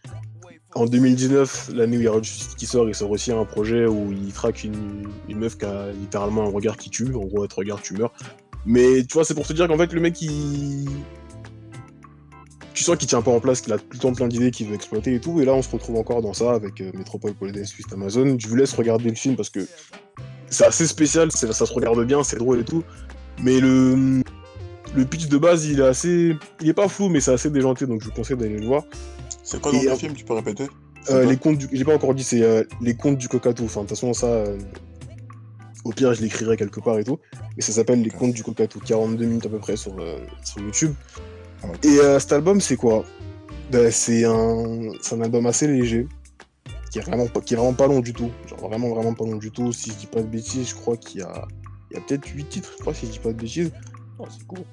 En 0.75 0.87
2019, 0.87 1.71
l'année 1.75 1.97
où 1.97 2.01
il 2.01 2.05
y 2.05 2.09
a 2.09 2.21
Justice 2.21 2.55
qui 2.57 2.67
sort, 2.67 2.89
il 2.89 2.95
sort 2.97 3.11
aussi 3.11 3.31
un 3.31 3.45
projet 3.45 3.87
où 3.87 4.13
il 4.13 4.33
traque 4.33 4.65
une, 4.65 5.09
meuf 5.29 5.57
qui 5.57 5.65
a 5.65 5.93
littéralement 5.93 6.43
un 6.43 6.51
regard 6.51 6.77
qui 6.77 6.91
tue. 6.91 7.15
En 7.15 7.25
gros, 7.27 7.45
à 7.45 7.49
te 7.49 7.55
regarde, 7.55 7.81
tu 7.81 7.95
meurs. 7.95 8.13
Mais 8.67 9.05
tu 9.05 9.15
vois, 9.15 9.25
c'est 9.25 9.35
pour 9.35 9.47
te 9.47 9.53
dire 9.53 9.69
qu'en 9.69 9.79
fait, 9.79 9.93
le 9.93 10.01
mec, 10.01 10.21
il. 10.21 10.89
Tu 12.73 12.83
sens 12.83 12.97
qu'il 12.97 13.07
tient 13.07 13.23
pas 13.23 13.31
en 13.31 13.39
place, 13.39 13.61
qu'il 13.61 13.73
a 13.73 13.79
tout 13.79 13.85
le 13.93 13.99
temps 13.99 14.13
plein 14.13 14.27
d'idées 14.27 14.51
qu'il 14.51 14.67
veut 14.67 14.75
exploiter 14.75 15.15
et 15.15 15.21
tout. 15.21 15.41
Et 15.41 15.45
là, 15.45 15.55
on 15.55 15.63
se 15.63 15.71
retrouve 15.71 15.97
encore 15.97 16.23
dans 16.23 16.33
ça 16.33 16.55
avec 16.55 16.81
euh, 16.81 16.91
Metropole 16.95 17.35
Police 17.35 17.69
Suisse 17.69 17.87
Amazon. 17.93 18.37
Je 18.37 18.49
vous 18.49 18.57
laisse 18.57 18.73
regarder 18.73 19.11
le 19.11 19.15
film 19.15 19.37
parce 19.37 19.51
que 19.51 19.61
c'est 20.49 20.65
assez 20.65 20.89
spécial, 20.89 21.31
ça 21.31 21.53
se 21.53 21.73
regarde 21.73 22.05
bien, 22.05 22.25
c'est 22.25 22.39
drôle 22.39 22.61
et 22.61 22.65
tout. 22.65 22.83
Mais 23.41 23.61
le. 23.61 24.23
Le 24.97 25.05
pitch 25.05 25.27
de 25.27 25.39
base, 25.39 25.67
il 25.67 25.81
est 25.81 25.85
assez. 25.85 26.37
Il 26.61 26.69
est 26.69 26.75
pas 26.75 26.89
flou, 26.89 27.09
mais 27.09 27.21
c'est 27.21 27.33
assez 27.33 27.51
déjanté, 27.51 27.87
donc 27.87 28.01
je 28.01 28.07
vous 28.07 28.13
conseille 28.13 28.37
d'aller 28.37 28.59
le 28.59 28.67
voir. 28.67 28.85
C'est 29.45 29.61
quoi 29.61 29.71
dans 29.73 29.79
et 29.81 29.85
le 29.87 29.95
film 29.97 30.15
Tu 30.15 30.25
peux 30.25 30.33
répéter 30.35 30.67
Euh, 31.11 31.25
les 31.27 31.37
contes 31.37 31.59
du... 31.59 31.69
J'ai 31.71 31.85
pas 31.85 31.95
encore 31.95 32.15
dit, 32.15 32.25
c'est 32.25 32.43
euh, 32.43 32.65
les 32.81 32.95
contes 32.97 33.19
du 33.19 33.29
cocatou. 33.29 33.65
Enfin, 33.65 33.83
de 33.83 33.87
toute 33.87 33.91
façon, 33.97 34.13
ça. 34.15 34.27
euh, 34.27 34.59
Au 35.85 35.91
pire, 35.91 36.15
je 36.15 36.23
l'écrirai 36.23 36.57
quelque 36.57 36.81
part 36.81 36.99
et 36.99 37.05
tout. 37.05 37.19
Mais 37.57 37.63
ça 37.63 37.73
s'appelle 37.73 38.01
Les 38.03 38.11
contes 38.11 38.33
du 38.33 38.43
cocatou. 38.43 38.81
42 38.81 39.25
minutes 39.25 39.47
à 39.47 39.51
peu 39.51 39.59
près 39.59 39.77
sur, 39.77 39.95
sur 40.45 40.61
YouTube. 40.63 40.95
Ok. 41.63 41.85
Et 41.85 41.99
cet 42.19 42.33
album, 42.33 42.61
c'est 42.61 42.77
quoi? 42.77 43.05
Ben, 43.71 43.91
C'est 43.91 44.25
un... 44.25 44.91
c'est 45.03 45.15
un 45.15 45.21
album 45.21 45.47
assez 45.47 45.67
léger. 45.67 46.09
Qui 46.91 47.01
est, 47.01 47.03
vraiment 47.03 47.27
pas... 47.27 47.41
qui 47.41 47.55
est 47.55 47.57
vraiment 47.57 47.75
pas 47.75 47.87
long 47.89 48.01
du 48.01 48.13
tout. 48.13 48.31
Genre 48.49 48.61
vraiment, 48.69 48.89
vraiment 48.95 49.13
pas 49.15 49.25
long 49.25 49.37
du 49.37 49.51
tout. 49.51 49.73
Si 49.73 49.91
je 49.91 49.97
dis 49.97 50.07
pas 50.07 50.23
de 50.23 50.27
bêtises, 50.29 50.69
je 50.71 50.75
crois 50.75 50.97
qu'il 50.97 51.21
y 51.21 51.25
a. 51.25 51.47
Il 51.91 51.99
y 51.99 52.01
a 52.01 52.03
peut-être 52.03 52.27
8 52.27 52.45
titres, 52.49 52.73
je 52.77 52.81
crois, 52.81 52.95
si 52.95 53.07
je 53.07 53.13
dis 53.13 53.19
pas 53.19 53.29
de 53.29 53.37
bêtises. 53.41 53.71
Oh, 54.19 54.25
c'est 54.31 54.45
court. 54.47 54.65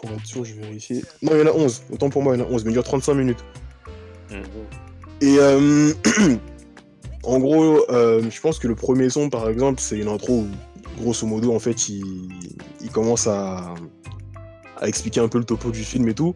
Pour 0.00 0.10
être 0.12 0.24
sûr, 0.24 0.44
je 0.44 0.54
vais 0.54 0.62
vérifier. 0.62 1.04
Non, 1.22 1.32
il 1.34 1.40
y 1.40 1.42
en 1.42 1.46
a 1.46 1.52
11. 1.52 1.82
Autant 1.92 2.08
pour 2.08 2.22
moi, 2.22 2.34
il 2.34 2.40
y 2.40 2.42
en 2.42 2.46
a 2.46 2.48
11, 2.48 2.64
mais 2.64 2.70
il 2.70 2.74
dure 2.74 2.84
35 2.84 3.14
minutes. 3.14 3.44
Mhm. 4.30 4.40
Et 5.20 5.36
euh, 5.38 5.92
en 7.22 7.38
gros, 7.38 7.84
euh, 7.90 8.22
je 8.30 8.40
pense 8.40 8.58
que 8.58 8.66
le 8.66 8.74
premier 8.74 9.10
son, 9.10 9.28
par 9.28 9.48
exemple, 9.48 9.80
c'est 9.80 9.98
une 9.98 10.08
intro 10.08 10.44
où, 10.44 10.48
grosso 11.02 11.26
modo, 11.26 11.54
en 11.54 11.58
fait, 11.58 11.88
il, 11.88 12.28
il 12.80 12.90
commence 12.90 13.26
à, 13.26 13.74
à 14.78 14.88
expliquer 14.88 15.20
un 15.20 15.28
peu 15.28 15.38
le 15.38 15.44
topo 15.44 15.70
du 15.70 15.84
film 15.84 16.08
et 16.08 16.14
tout. 16.14 16.32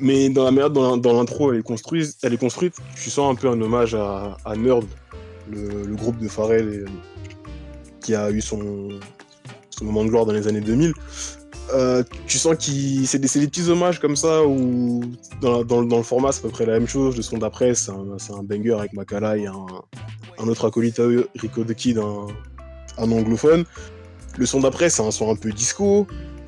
Mais 0.00 0.28
dans 0.28 0.44
la 0.44 0.52
manière 0.52 0.70
dont 0.70 1.16
l'intro 1.16 1.52
elle 1.52 1.58
est 1.58 1.62
construite, 1.62 2.16
elle 2.22 2.32
est 2.32 2.38
construite, 2.38 2.76
tu 2.94 3.10
sens 3.10 3.30
un 3.30 3.34
peu 3.34 3.48
un 3.48 3.60
hommage 3.60 3.94
à, 3.94 4.36
à 4.44 4.56
Nerd, 4.56 4.86
le, 5.50 5.84
le 5.84 5.94
groupe 5.96 6.18
de 6.18 6.28
Pharrell 6.28 6.68
et, 6.72 6.84
qui 8.00 8.14
a 8.14 8.30
eu 8.30 8.40
son, 8.40 8.88
son 9.70 9.84
moment 9.84 10.04
de 10.04 10.10
gloire 10.10 10.24
dans 10.24 10.32
les 10.32 10.46
années 10.46 10.60
2000. 10.60 10.94
Euh, 11.72 12.02
tu 12.26 12.38
sens 12.38 12.56
qu'il 12.56 13.06
c'est 13.06 13.18
des, 13.18 13.28
des 13.40 13.46
petits 13.46 13.68
hommages 13.70 13.98
comme 14.00 14.16
ça 14.16 14.44
où 14.44 15.00
dans, 15.40 15.64
dans 15.64 15.80
le- 15.80 15.86
dans 15.86 15.96
le 15.96 16.02
format 16.02 16.32
c'est 16.32 16.40
à 16.40 16.42
peu 16.42 16.48
près 16.50 16.66
la 16.66 16.74
même 16.74 16.88
chose. 16.88 17.16
Le 17.16 17.22
son 17.22 17.38
d'après 17.38 17.74
c'est 17.74 17.90
un, 17.92 18.16
un 18.36 18.42
banger 18.42 18.74
avec 18.78 18.92
Makala 18.92 19.38
et 19.38 19.46
un, 19.46 19.66
un 20.38 20.48
autre 20.48 20.66
acolyte 20.66 20.98
à 20.98 21.04
eux, 21.04 21.28
Rico 21.38 21.64
the 21.64 21.72
Kid, 21.74 21.98
un, 21.98 22.26
un 22.98 23.10
anglophone. 23.12 23.64
Le 24.36 24.44
son 24.46 24.60
d'après 24.60 24.90
c'est 24.90 25.02
un 25.02 25.10
son 25.10 25.30
un 25.30 25.36
peu 25.36 25.50
disco 25.52 26.06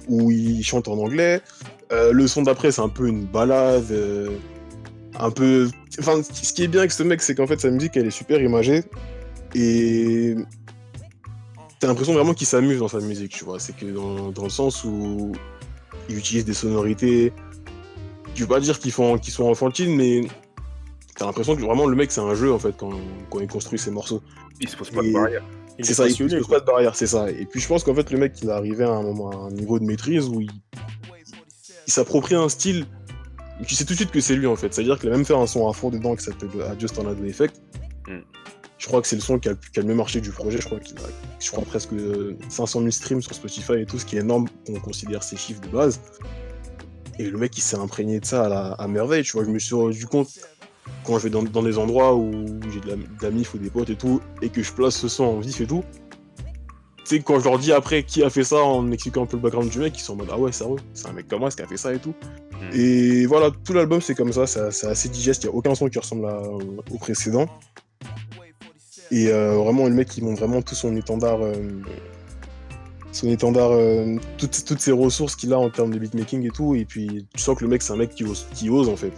où 0.09 0.31
il 0.31 0.62
chante 0.62 0.89
en 0.89 0.99
anglais. 0.99 1.41
Euh, 1.93 2.12
le 2.12 2.27
son 2.27 2.43
d'après 2.43 2.73
c'est 2.73 2.83
un 2.83 2.89
peu 2.89 3.07
une 3.09 3.25
balade, 3.25 3.91
euh, 3.93 4.31
un 5.19 5.31
peu. 5.31 5.71
Enfin, 6.01 6.21
ce 6.23 6.53
qui 6.53 6.65
est 6.65 6.69
bien 6.69 6.81
avec 6.81 6.93
ce 6.93 7.03
mec 7.03 7.23
c'est 7.23 7.35
qu'en 7.35 7.47
fait 7.47 7.61
sa 7.61 7.71
musique 7.71 7.97
elle 7.97 8.07
est 8.07 8.11
super 8.11 8.43
imagée 8.43 8.83
et 9.55 10.35
t'as 11.85 11.89
l'impression 11.91 12.14
vraiment 12.14 12.32
qu'il 12.32 12.47
s'amuse 12.47 12.78
dans 12.78 12.89
sa 12.89 12.99
musique, 13.01 13.32
tu 13.32 13.45
vois. 13.45 13.61
C'est 13.61 13.76
que 13.76 13.85
dans, 13.85 14.30
dans 14.30 14.45
le 14.45 14.49
sens 14.49 14.85
où 14.85 15.32
il 16.09 16.16
utilise 16.16 16.47
des 16.47 16.55
sonorités. 16.55 17.30
Je 18.35 18.41
veux 18.41 18.49
pas 18.49 18.59
dire 18.59 18.78
qu'ils 18.78 18.91
font, 18.91 19.18
qu'ils 19.18 19.35
sont 19.35 19.45
enfantines, 19.45 19.95
mais 19.95 20.22
t'as 21.14 21.26
l'impression 21.26 21.55
que 21.55 21.61
vraiment 21.61 21.87
le 21.87 21.95
mec 21.95 22.11
c'est 22.11 22.22
un 22.22 22.35
jeu 22.35 22.51
en 22.53 22.59
fait 22.59 22.74
quand, 22.78 22.93
quand 23.28 23.41
il 23.41 23.49
construit 23.49 23.78
ses 23.78 23.91
morceaux. 23.91 24.22
Il 24.62 24.68
se 24.68 24.76
pose 24.78 24.89
pas 24.91 25.03
Et- 25.03 25.09
de 25.09 25.12
barrière. 25.12 25.43
C'est 25.78 25.91
est 25.91 25.95
ça, 25.95 26.09
il 26.09 26.26
ne 26.26 26.39
pose 26.39 26.49
pas 26.49 26.61
de 26.61 26.64
barrière, 26.64 26.95
c'est 26.97 27.07
ça. 27.07 27.30
Et 27.30 27.45
puis 27.45 27.61
je 27.61 27.68
pense 27.68 27.85
qu'en 27.85 27.95
fait 27.95 28.11
le 28.11 28.16
mec 28.18 28.32
il 28.41 28.49
est 28.49 28.53
arrivé 28.53 28.85
à 28.85 28.91
un 28.91 29.03
moment, 29.03 29.30
à 29.30 29.49
un 29.49 29.51
niveau 29.51 29.78
de 29.78 29.85
maîtrise 29.85 30.26
où 30.26 30.41
il, 30.41 30.51
il 31.87 31.93
s'approprie 31.93 32.35
un 32.35 32.49
style. 32.49 32.87
Tu 33.66 33.74
sais 33.74 33.85
tout 33.85 33.93
de 33.93 33.99
suite 33.99 34.11
que 34.11 34.20
c'est 34.20 34.37
lui 34.37 34.47
en 34.47 34.57
fait. 34.57 34.72
C'est-à-dire 34.72 34.99
qu'il 34.99 35.11
a 35.11 35.12
même 35.12 35.26
fait 35.26 35.35
un 35.35 35.47
son 35.47 35.68
à 35.68 35.74
fond 35.74 35.91
dedans 35.91 36.16
qui 36.16 36.24
s'appelle 36.24 36.49
Adjust 36.70 36.95
Tornado 36.95 37.22
Effect. 37.24 37.61
Mm. 38.09 38.20
Je 38.79 38.87
crois 38.87 39.01
que 39.01 39.07
c'est 39.09 39.16
le 39.16 39.22
son 39.22 39.39
qui 39.39 39.49
a, 39.49 39.53
le 39.53 39.57
plus- 39.57 39.70
qui 39.70 39.79
a 39.79 39.83
le 39.83 39.89
mieux 39.89 39.95
marché 39.95 40.20
du 40.20 40.31
projet. 40.31 40.59
Je 40.61 40.66
crois 40.66 40.81
qu'il 40.81 40.97
a, 40.99 41.03
je 41.41 41.51
crois 41.51 41.64
presque 41.64 41.93
euh, 41.93 42.37
500 42.49 42.81
000 42.81 42.91
streams 42.91 43.22
sur 43.22 43.35
Spotify 43.35 43.75
et 43.81 43.87
tout, 43.87 43.99
ce 43.99 44.05
qui 44.05 44.16
est 44.16 44.20
énorme 44.20 44.47
quand 44.66 44.72
on 44.75 44.81
considère 44.81 45.22
ses 45.22 45.37
chiffres 45.37 45.61
de 45.61 45.68
base. 45.68 46.01
Et 47.18 47.31
le 47.31 47.39
mec 47.39 47.57
il 47.57 47.61
s'est 47.61 47.77
imprégné 47.77 48.18
de 48.20 48.27
ça 48.27 48.47
à, 48.47 48.49
la- 48.49 48.72
à 48.72 48.89
merveille. 48.89 49.22
Tu 49.22 49.33
vois, 49.33 49.45
je 49.45 49.51
me 49.51 49.59
suis 49.59 49.75
rendu 49.75 50.05
compte 50.07 50.29
quand 51.05 51.18
je 51.18 51.25
vais 51.25 51.31
dans, 51.31 51.43
dans 51.43 51.62
des 51.62 51.79
endroits 51.79 52.14
où 52.16 52.33
j'ai 52.72 52.81
de 52.81 52.89
la, 52.89 52.97
de 52.97 53.03
la 53.22 53.31
mif 53.31 53.55
ou 53.55 53.59
des 53.59 53.70
potes 53.70 53.91
et 53.91 53.97
tout, 53.97 54.20
et 54.43 54.49
que 54.51 54.62
je 54.62 54.72
place 54.72 54.97
ce 54.97 55.09
son 55.09 55.25
en 55.25 55.39
vif 55.39 55.61
et 55.61 55.66
tout, 55.66 55.85
tu 57.07 57.16
sais, 57.16 57.20
quand 57.20 57.39
je 57.39 57.45
leur 57.45 57.59
dis 57.59 57.72
après 57.72 58.03
qui 58.03 58.22
a 58.22 58.31
fait 58.31 58.45
ça 58.45 58.57
en 58.57 58.91
expliquant 58.91 59.22
un 59.22 59.27
peu 59.27 59.37
le 59.37 59.43
background 59.43 59.70
du 59.70 59.79
mec, 59.79 59.97
ils 59.97 60.01
sont 60.03 60.14
en 60.14 60.16
mode 60.16 60.29
ah 60.33 60.39
ouais, 60.39 60.53
sérieux, 60.53 60.77
c'est 60.95 61.07
un 61.07 61.12
mec 61.12 61.29
comme 61.29 61.41
moi 61.41 61.51
qui 61.51 61.61
a 61.62 61.66
fait 61.66 61.77
ça 61.77 61.93
et 61.95 61.99
tout. 61.99 62.14
Mm. 62.53 62.75
Et 62.75 63.27
voilà, 63.27 63.51
tout 63.64 63.72
l'album 63.75 64.01
c'est 64.01 64.14
comme 64.14 64.33
ça, 64.33 64.47
c'est 64.47 64.70
c'est 64.72 64.87
assez 64.87 65.09
digeste, 65.11 65.45
il 65.45 65.49
n'y 65.49 65.53
a 65.53 65.57
aucun 65.57 65.75
son 65.75 65.89
qui 65.89 65.99
ressemble 65.99 66.27
à- 66.27 66.41
au 66.91 66.99
précédent. 66.99 67.47
Et 69.11 69.29
euh, 69.29 69.57
vraiment, 69.57 69.87
le 69.87 69.95
mec 69.95 70.17
il 70.17 70.25
montre 70.25 70.41
vraiment 70.41 70.63
tout 70.63 70.75
son 70.75 70.95
étendard 70.97 71.43
euh, 71.43 71.55
son 73.13 73.29
étendard, 73.29 73.71
euh, 73.73 74.17
toutes, 74.39 74.65
toutes 74.65 74.81
ses 74.81 74.91
ressources 74.93 75.37
qu'il 75.37 75.53
a 75.53 75.59
en 75.59 75.71
termes 75.71 75.93
de 75.93 75.99
beatmaking 75.99 76.47
et 76.47 76.51
tout. 76.51 76.75
Et 76.75 76.85
puis 76.85 77.27
tu 77.35 77.41
sens 77.41 77.57
que 77.57 77.65
le 77.65 77.71
mec, 77.71 77.83
c'est 77.83 77.93
un 77.93 77.97
mec 77.97 78.15
qui 78.15 78.25
ose, 78.25 78.47
qui 78.55 78.69
ose 78.71 78.89
en 78.89 78.97
fait. 78.97 79.13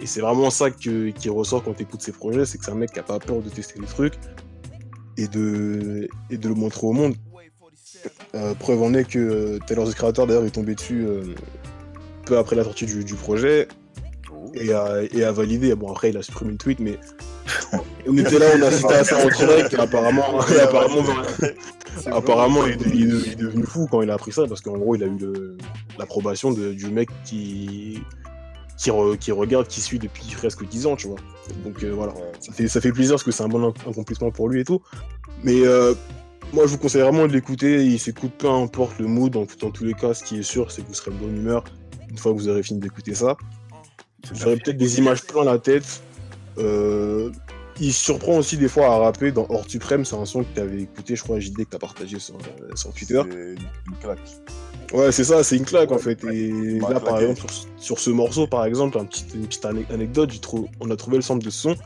Et 0.00 0.06
c'est 0.06 0.20
vraiment 0.20 0.50
ça 0.50 0.70
que- 0.70 1.10
qui 1.10 1.28
ressort 1.28 1.62
quand 1.62 1.74
tu 1.74 1.82
écoutes 1.82 2.00
ses 2.02 2.12
projets, 2.12 2.46
c'est 2.46 2.58
que 2.58 2.64
c'est 2.64 2.70
un 2.70 2.76
mec 2.76 2.92
qui 2.92 2.98
a 3.00 3.02
pas 3.02 3.18
peur 3.18 3.40
de 3.42 3.48
tester 3.50 3.78
des 3.80 3.86
trucs 3.86 4.14
et 5.16 5.28
de, 5.28 6.08
et 6.30 6.36
de 6.38 6.48
le 6.48 6.54
montrer 6.54 6.86
au 6.86 6.92
monde. 6.92 7.14
Euh, 8.34 8.54
preuve 8.54 8.82
en 8.82 8.94
est 8.94 9.04
que 9.04 9.18
euh, 9.18 9.58
Taylor 9.66 9.88
the 9.88 9.94
Creator 9.94 10.26
d'ailleurs 10.26 10.44
est 10.44 10.50
tombé 10.50 10.74
dessus 10.74 11.06
peu 12.24 12.38
après 12.38 12.56
la 12.56 12.64
sortie 12.64 12.86
du, 12.86 13.04
du 13.04 13.14
projet 13.14 13.68
Oh. 14.32 14.50
et 14.54 14.72
a, 14.72 15.02
et 15.12 15.22
a 15.22 15.32
validé. 15.32 15.74
Bon 15.74 15.90
après 15.90 16.10
il 16.10 16.16
a 16.16 16.22
supprimé 16.22 16.52
le 16.52 16.56
tweet 16.58 16.80
mais 16.80 16.98
on 18.06 18.16
était 18.16 18.38
là, 18.38 18.46
on 18.56 18.62
a 18.62 18.70
cité 18.70 18.94
à 18.94 19.04
ça 19.04 19.24
en 19.24 19.28
direct 19.28 19.72
et 19.74 19.78
apparemment, 19.78 20.24
et 20.54 20.60
apparemment, 20.60 21.02
apparemment 22.06 22.66
il, 22.66 22.72
est- 22.72 22.94
il 22.94 23.14
est- 23.14 23.26
il 23.26 23.32
est 23.32 23.36
devenu 23.36 23.64
fou 23.64 23.86
quand 23.90 24.02
il 24.02 24.10
a 24.10 24.14
appris 24.14 24.32
ça 24.32 24.46
parce 24.48 24.60
qu'en 24.60 24.76
gros 24.76 24.94
il 24.94 25.02
a 25.02 25.06
eu 25.06 25.18
l'approbation 25.98 26.52
du 26.52 26.86
mec 26.90 27.08
qui, 27.24 28.00
qui, 28.78 28.90
re- 28.90 29.16
qui 29.18 29.32
regarde, 29.32 29.66
qui 29.68 29.80
suit 29.80 29.98
depuis 29.98 30.24
presque 30.36 30.66
10 30.66 30.86
ans 30.86 30.96
tu 30.96 31.06
vois. 31.08 31.18
Donc 31.64 31.82
euh, 31.84 31.90
voilà, 31.94 32.14
ça 32.40 32.52
fait, 32.52 32.68
ça 32.68 32.80
fait 32.80 32.92
plaisir 32.92 33.12
parce 33.14 33.24
que 33.24 33.30
c'est 33.32 33.42
un 33.44 33.48
bon 33.48 33.72
accomplissement 33.88 34.30
pour 34.30 34.48
lui 34.48 34.60
et 34.60 34.64
tout. 34.64 34.80
Mais 35.42 35.60
euh, 35.66 35.94
moi, 36.52 36.66
je 36.66 36.72
vous 36.72 36.78
conseille 36.78 37.02
vraiment 37.02 37.26
de 37.26 37.32
l'écouter. 37.32 37.84
Il 37.84 37.98
s'écoute 37.98 38.32
peu 38.38 38.48
importe 38.48 38.98
le 38.98 39.06
mood. 39.06 39.32
Dans, 39.32 39.46
dans 39.60 39.70
tous 39.70 39.84
les 39.84 39.94
cas, 39.94 40.14
ce 40.14 40.22
qui 40.24 40.38
est 40.38 40.42
sûr, 40.42 40.70
c'est 40.70 40.82
que 40.82 40.88
vous 40.88 40.94
serez 40.94 41.10
de 41.10 41.16
bonne 41.16 41.36
humeur 41.36 41.64
une 42.10 42.16
fois 42.18 42.32
que 42.32 42.38
vous 42.38 42.48
aurez 42.48 42.62
fini 42.62 42.80
d'écouter 42.80 43.14
ça. 43.14 43.36
Vous 44.32 44.44
aurez 44.46 44.56
peut-être 44.56 44.76
des 44.78 44.98
images 44.98 45.22
plein 45.24 45.44
la 45.44 45.58
tête. 45.58 46.02
Euh, 46.58 47.30
il 47.80 47.92
surprend 47.92 48.36
aussi 48.38 48.56
des 48.56 48.68
fois 48.68 48.86
à 48.86 48.98
rapper 48.98 49.32
dans 49.32 49.46
Hors 49.48 49.68
Suprême. 49.68 50.04
C'est 50.04 50.14
un 50.16 50.24
son 50.24 50.44
que 50.44 50.48
tu 50.54 50.60
avais 50.60 50.82
écouté, 50.82 51.16
je 51.16 51.22
crois, 51.24 51.40
JD, 51.40 51.64
que 51.64 51.70
tu 51.70 51.76
as 51.76 51.78
partagé 51.80 52.18
sur, 52.20 52.36
euh, 52.36 52.74
sur 52.76 52.92
Twitter. 52.92 53.20
C'est 53.30 53.54
une 53.90 53.96
claque. 54.00 54.18
Ouais, 54.92 55.10
c'est 55.10 55.24
ça, 55.24 55.42
c'est 55.42 55.56
une 55.56 55.64
claque 55.64 55.90
en 55.90 55.96
Ouais, 55.96 56.00
fait. 56.00 56.22
Et 56.32 56.78
m'a 56.78 56.90
là, 56.90 57.00
par 57.00 57.18
exemple, 57.20 57.40
sur, 57.50 57.66
sur 57.76 57.98
ce 57.98 58.10
morceau, 58.10 58.46
par 58.46 58.64
exemple, 58.64 58.98
un 58.98 59.04
petit- 59.06 59.24
une 59.34 59.46
petite 59.46 59.64
ane- 59.64 59.84
anecdote, 59.92 60.30
on 60.80 60.90
a 60.90 60.96
trouvé 60.96 61.16
le 61.16 61.22
sample 61.22 61.44
de 61.44 61.50
ce 61.50 61.62
son. 61.62 61.76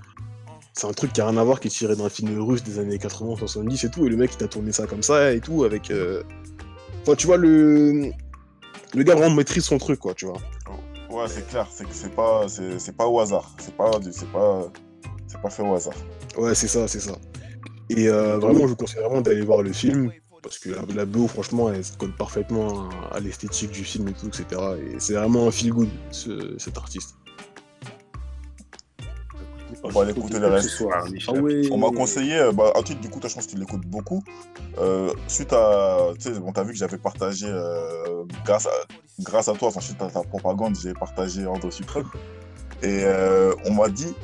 C'est 0.75 0.87
un 0.87 0.93
truc 0.93 1.13
qui 1.13 1.21
a 1.23 1.27
rien 1.29 1.39
à 1.39 1.43
voir, 1.45 1.59
qui 1.59 1.69
est 1.69 1.71
tiré 1.71 1.97
d'un 1.97 2.09
film 2.11 2.39
russe 2.41 2.63
des 2.63 2.79
années 2.79 2.99
80-70 2.99 3.87
et 3.87 3.91
tout. 3.91 4.07
Et 4.07 4.11
le 4.11 4.17
mec, 4.17 4.31
il 4.35 4.37
t'a 4.37 4.47
tourné 4.49 4.73
ça 4.73 4.87
comme 4.87 5.03
ça 5.03 5.33
et 5.33 5.41
tout, 5.41 5.65
avec. 5.65 5.91
euh, 5.91 6.23
Enfin, 7.03 7.15
tu 7.15 7.27
vois, 7.27 7.37
le. 7.39 8.11
Le 8.95 9.03
gars 9.03 9.15
vraiment 9.15 9.35
maîtrise 9.35 9.65
son 9.65 9.79
truc, 9.79 9.99
quoi, 10.01 10.13
tu 10.15 10.27
vois. 10.27 10.37
Ouais, 11.11 11.27
c'est 11.29 11.47
clair, 11.49 11.67
c'est 11.71 11.85
que 11.85 11.95
c'est 11.95 12.15
pas, 12.15 12.47
c'est 12.49 12.97
pas 12.97 13.07
au 13.07 13.19
hasard. 13.21 13.51
C'est 13.59 13.75
pas, 13.77 13.91
c'est 14.13 14.31
pas, 14.31 14.71
c'est 15.27 15.41
pas 15.41 15.51
fait 15.51 15.63
au 15.63 15.75
hasard. 15.75 15.95
Ouais, 16.37 16.55
c'est 16.55 16.69
ça, 16.69 16.87
c'est 16.87 17.01
ça. 17.01 17.13
Et 17.89 18.09
euh, 18.09 18.39
vraiment, 18.39 18.61
je 18.61 18.67
vous 18.67 18.77
conseille 18.77 19.01
vraiment 19.03 19.23
d'aller 19.23 19.41
voir 19.43 19.63
le 19.63 19.73
film, 19.73 20.13
parce 20.43 20.59
que 20.59 20.71
la, 20.71 20.83
la 20.95 21.05
BO, 21.07 21.27
franchement, 21.27 21.71
elle 21.73 21.85
se 21.85 21.97
colle 21.97 22.15
parfaitement 22.15 22.89
à, 23.11 23.17
à 23.17 23.21
l'esthétique 23.21 23.71
du 23.71 23.85
film 23.85 24.09
et 24.09 24.13
tout, 24.13 24.27
etc. 24.29 24.45
Et 24.93 25.01
c'est 25.01 25.15
vraiment 25.15 25.47
un 25.47 25.51
feel 25.51 25.73
good, 25.73 25.89
ce- 26.11 26.55
cet 26.59 26.77
artiste. 26.77 27.15
On 29.89 29.99
va 29.99 30.03
aller 30.03 30.13
écouter 30.13 30.39
le 30.39 30.47
reste. 30.49 30.69
Ce 30.69 30.77
soir. 30.77 30.99
Arnie 30.99 31.25
Ah. 31.27 31.33
On 31.73 31.79
m'a 31.79 31.91
conseillé, 31.91 32.39
euh, 32.39 32.53
bah, 32.53 32.73
truc 32.85 33.01
du 33.01 33.09
coup, 33.09 33.21
toi, 33.21 33.29
je 33.29 33.35
pense 33.35 33.47
que 33.47 33.53
tu 33.53 33.59
l'écoutes 33.59 33.87
beaucoup. 33.87 34.23
Euh, 34.79 35.13
suite 35.27 35.53
à, 35.53 36.09
tu 36.19 36.33
sais, 36.33 36.39
bon, 36.39 36.53
t'as 36.53 36.63
vu 36.63 36.73
que 36.73 36.79
j'avais 36.79 36.99
partagé, 36.99 37.47
euh, 37.49 38.25
grâce, 38.45 38.67
à, 38.67 38.71
grâce 39.21 39.49
à 39.49 39.55
toi, 39.55 39.69
enfin, 39.69 39.81
suite 39.81 40.01
à 40.03 40.11
ta 40.11 40.23
propagande, 40.23 40.77
j'ai 40.81 40.93
partagé 40.93 41.47
André 41.47 41.71
Suprême. 41.71 42.07
Et 42.83 43.03
euh, 43.05 43.55
on 43.65 43.73
m'a 43.73 43.89
dit 43.89 44.15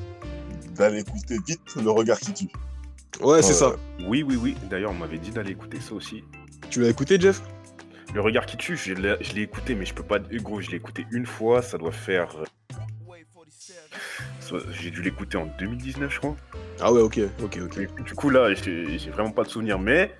d'aller 0.76 1.00
écouter 1.00 1.38
vite 1.46 1.60
Le 1.82 1.90
regard 1.90 2.18
qui 2.18 2.32
tue. 2.32 2.48
Ouais, 3.20 3.42
c'est 3.42 3.52
ça. 3.52 3.72
Oui, 4.06 4.22
oui, 4.22 4.36
oui. 4.40 4.56
D'ailleurs, 4.70 4.90
on 4.90 4.94
m'avait 4.94 5.18
dit 5.18 5.30
d'aller 5.30 5.52
écouter 5.52 5.78
ça 5.80 5.94
aussi. 5.94 6.24
Tu 6.70 6.80
l'as 6.80 6.88
écouté, 6.88 7.18
Jeff? 7.18 7.42
Le 8.12 8.20
regard 8.20 8.46
qui 8.46 8.56
tue, 8.56 8.76
je 8.76 8.94
l'ai 8.94 9.16
je 9.20 9.32
l'ai 9.34 9.42
écouté, 9.42 9.74
mais 9.74 9.84
je 9.84 9.94
peux 9.94 10.02
pas. 10.02 10.18
Gros, 10.18 10.60
je 10.60 10.70
l'ai 10.70 10.76
écouté 10.76 11.06
une 11.10 11.26
fois, 11.26 11.62
ça 11.62 11.78
doit 11.78 11.92
faire. 11.92 12.36
J'ai 14.80 14.90
dû 14.90 15.02
l'écouter 15.02 15.36
en 15.36 15.46
2019, 15.58 16.12
je 16.12 16.18
crois. 16.18 16.36
Ah 16.80 16.92
ouais, 16.92 17.00
ok, 17.00 17.20
ok, 17.42 17.58
ok. 17.64 18.04
Du 18.04 18.14
coup, 18.14 18.30
là, 18.30 18.52
j'ai 18.54 19.10
vraiment 19.12 19.30
pas 19.30 19.44
de 19.44 19.48
souvenir, 19.48 19.78
mais 19.78 20.12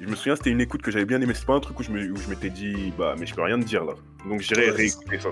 je 0.00 0.06
me 0.06 0.14
souviens, 0.14 0.36
c'était 0.36 0.50
une 0.50 0.60
écoute 0.60 0.82
que 0.82 0.90
j'avais 0.90 1.04
bien 1.06 1.20
aimée. 1.20 1.34
C'est 1.34 1.46
pas 1.46 1.54
un 1.54 1.60
truc 1.60 1.78
où 1.80 1.82
je 1.82 1.90
me- 1.90 2.10
où 2.12 2.16
je 2.16 2.28
m'étais 2.28 2.50
dit, 2.50 2.92
bah, 2.98 3.14
mais 3.18 3.26
je 3.26 3.34
peux 3.34 3.42
rien 3.42 3.58
te 3.58 3.64
dire 3.64 3.84
là. 3.84 3.94
Donc, 4.28 4.40
j'irai 4.40 4.66
Ouais, 4.70 4.76
réécouter 4.76 5.18
ça. 5.20 5.28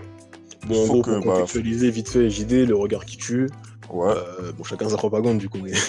Bon, 0.66 0.82
en 0.82 0.86
gros, 0.86 1.02
que, 1.02 1.10
pour 1.10 1.26
bah, 1.26 1.32
contextualiser 1.32 1.90
vite 1.90 2.08
fait, 2.08 2.30
JD, 2.30 2.66
le 2.66 2.74
regard 2.74 3.04
qui 3.04 3.18
tue. 3.18 3.48
Ouais. 3.90 4.08
Euh, 4.16 4.50
bon, 4.52 4.64
chacun 4.64 4.88
sa 4.88 4.96
propagande, 4.96 5.38
du 5.38 5.48
coup, 5.48 5.58
mais. 5.62 5.72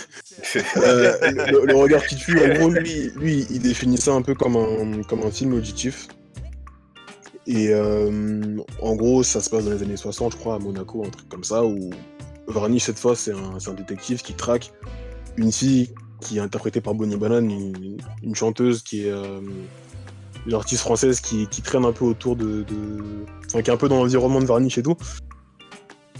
Euh, 0.77 1.13
le, 1.21 1.65
le 1.65 1.75
regard 1.75 2.05
qui 2.05 2.15
tue, 2.17 2.37
en 2.39 2.53
gros, 2.55 2.69
lui, 2.69 3.09
lui, 3.15 3.45
il 3.49 3.59
définit 3.61 3.97
ça 3.97 4.13
un 4.13 4.21
peu 4.21 4.35
comme 4.35 4.55
un, 4.57 5.01
comme 5.03 5.21
un 5.23 5.31
film 5.31 5.53
auditif. 5.53 6.07
Et 7.47 7.69
euh, 7.73 8.57
en 8.81 8.95
gros, 8.95 9.23
ça 9.23 9.41
se 9.41 9.49
passe 9.49 9.65
dans 9.65 9.71
les 9.71 9.81
années 9.83 9.97
60, 9.97 10.33
je 10.33 10.37
crois, 10.37 10.55
à 10.55 10.59
Monaco, 10.59 11.03
un 11.05 11.09
truc 11.09 11.27
comme 11.29 11.43
ça, 11.43 11.63
où 11.65 11.89
Varnish, 12.47 12.83
cette 12.83 12.99
fois, 12.99 13.15
c'est 13.15 13.33
un, 13.33 13.73
détective 13.73 14.21
qui 14.21 14.33
traque 14.33 14.71
une 15.37 15.51
fille 15.51 15.93
qui 16.21 16.37
est 16.37 16.41
interprétée 16.41 16.81
par 16.81 16.93
Bonnie 16.93 17.17
Banane, 17.17 17.49
une, 17.51 17.97
une 18.23 18.35
chanteuse 18.35 18.81
qui 18.81 19.05
est 19.05 19.11
euh, 19.11 19.41
une 20.45 20.53
artiste 20.53 20.81
française 20.81 21.19
qui, 21.19 21.47
qui 21.47 21.61
traîne 21.61 21.85
un 21.85 21.91
peu 21.91 22.05
autour 22.05 22.35
de. 22.35 22.63
de- 22.63 23.25
Enfin, 23.47 23.61
qui 23.61 23.69
est 23.69 23.73
un 23.73 23.77
peu 23.77 23.87
dans 23.87 23.97
l'environnement 23.97 24.39
de 24.39 24.45
Varnish 24.45 24.77
et 24.77 24.83
tout. 24.83 24.95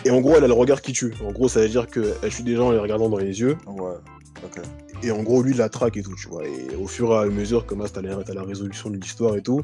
Et 0.04 0.12
en 0.12 0.22
gros, 0.22 0.36
elle 0.36 0.44
a 0.44 0.48
le 0.48 0.54
regard 0.54 0.82
qui 0.82 0.94
tue. 0.94 1.14
En 1.26 1.32
gros, 1.32 1.48
ça 1.48 1.62
veut 1.62 1.70
dire 1.70 1.88
qu'elle 1.88 2.30
tue 2.30 2.44
des 2.44 2.56
gens 2.56 2.68
en 2.68 2.72
les 2.72 2.78
regardant 2.78 3.10
dans 3.10 3.18
les 3.18 3.40
yeux. 3.40 3.58
Ouais. 3.66 3.96
Ok. 4.44 4.62
Et 5.04 5.12
en 5.12 5.24
gros, 5.24 5.42
lui, 5.42 5.52
il 5.52 5.58
la 5.58 5.70
traque 5.70 5.98
et 5.98 6.04
tout, 6.04 6.16
tu 6.16 6.28
vois. 6.28 6.46
Et 6.48 6.76
au 6.76 6.88
fur 6.88 7.12
et 7.12 7.18
à 7.18 7.26
mesure, 7.26 7.66
comme 7.66 7.86
ça, 7.86 8.02
t'as 8.02 8.02
la, 8.34 8.44
résolution 8.44 8.90
de 8.90 8.98
l'histoire 8.98 9.36
et 9.36 9.42
tout. 9.42 9.62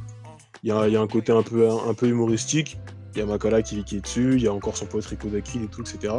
Il 0.63 0.69
y 0.69 0.71
a, 0.71 0.87
il 0.87 0.93
y 0.93 0.97
a 0.97 1.01
un 1.01 1.07
côté 1.07 1.31
un 1.31 1.43
peu, 1.43 1.69
un, 1.69 1.93
peu 1.93 2.07
humoristique. 2.07 2.79
Il 3.13 3.19
y 3.19 3.21
a 3.21 3.25
Makala 3.25 3.61
qui, 3.61 3.83
qui 3.83 3.97
est 3.97 4.01
dessus. 4.01 4.33
Il 4.35 4.43
y 4.43 4.47
a 4.47 4.53
encore 4.53 4.75
son 4.75 4.85
pote 4.85 5.05
Rico 5.05 5.27
Daki 5.27 5.59
et 5.63 5.67
tout, 5.67 5.81
etc. 5.81 6.15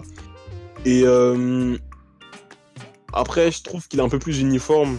Et 0.85 1.03
euh, 1.05 1.77
après, 3.13 3.51
je 3.51 3.63
trouve 3.63 3.87
qu'il 3.89 4.01
est 4.01 4.03
un 4.03 4.09
peu 4.09 4.19
plus 4.19 4.41
uniforme 4.41 4.99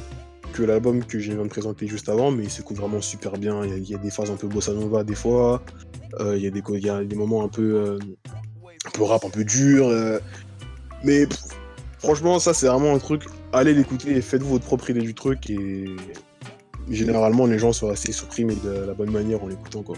que 0.53 0.63
l'album 0.63 1.03
que 1.03 1.19
je 1.19 1.31
viens 1.33 1.43
de 1.43 1.49
présenter 1.49 1.87
juste 1.87 2.09
avant, 2.09 2.31
mais 2.31 2.43
il 2.43 2.49
s'écoute 2.49 2.77
vraiment 2.77 3.01
super 3.01 3.33
bien. 3.33 3.63
Il 3.65 3.69
y, 3.69 3.73
a, 3.73 3.77
il 3.77 3.89
y 3.89 3.95
a 3.95 3.97
des 3.97 4.11
phases 4.11 4.29
un 4.31 4.35
peu 4.35 4.47
bossa 4.47 4.73
nova 4.73 5.03
des 5.03 5.15
fois. 5.15 5.61
Euh, 6.19 6.37
il, 6.37 6.43
y 6.43 6.47
a 6.47 6.51
des, 6.51 6.61
co- 6.61 6.75
il 6.75 6.85
y 6.85 6.89
a 6.89 7.03
des 7.03 7.15
moments 7.15 7.43
un 7.43 7.47
peu, 7.47 7.75
euh, 7.75 7.99
un 8.85 8.89
peu 8.91 9.03
rap, 9.03 9.25
un 9.25 9.29
peu 9.29 9.43
dur. 9.43 9.87
euh. 9.87 10.19
mais 11.03 11.25
pff, 11.25 11.39
franchement, 11.97 12.37
ça, 12.39 12.53
c'est 12.53 12.67
vraiment 12.67 12.93
un 12.93 12.99
truc. 12.99 13.23
Allez 13.51 13.73
l'écouter 13.73 14.11
et 14.15 14.21
faites-vous 14.21 14.49
votre 14.51 14.65
propre 14.65 14.89
idée 14.91 15.01
du 15.01 15.15
truc. 15.15 15.49
Et 15.49 15.85
généralement, 16.89 17.45
les 17.47 17.57
gens 17.57 17.73
sont 17.73 17.89
assez 17.89 18.11
surpris, 18.11 18.45
mais 18.45 18.55
de 18.55 18.85
la 18.87 18.93
bonne 18.93 19.11
manière 19.11 19.43
en 19.43 19.47
l'écoutant, 19.47 19.81
quoi. 19.81 19.95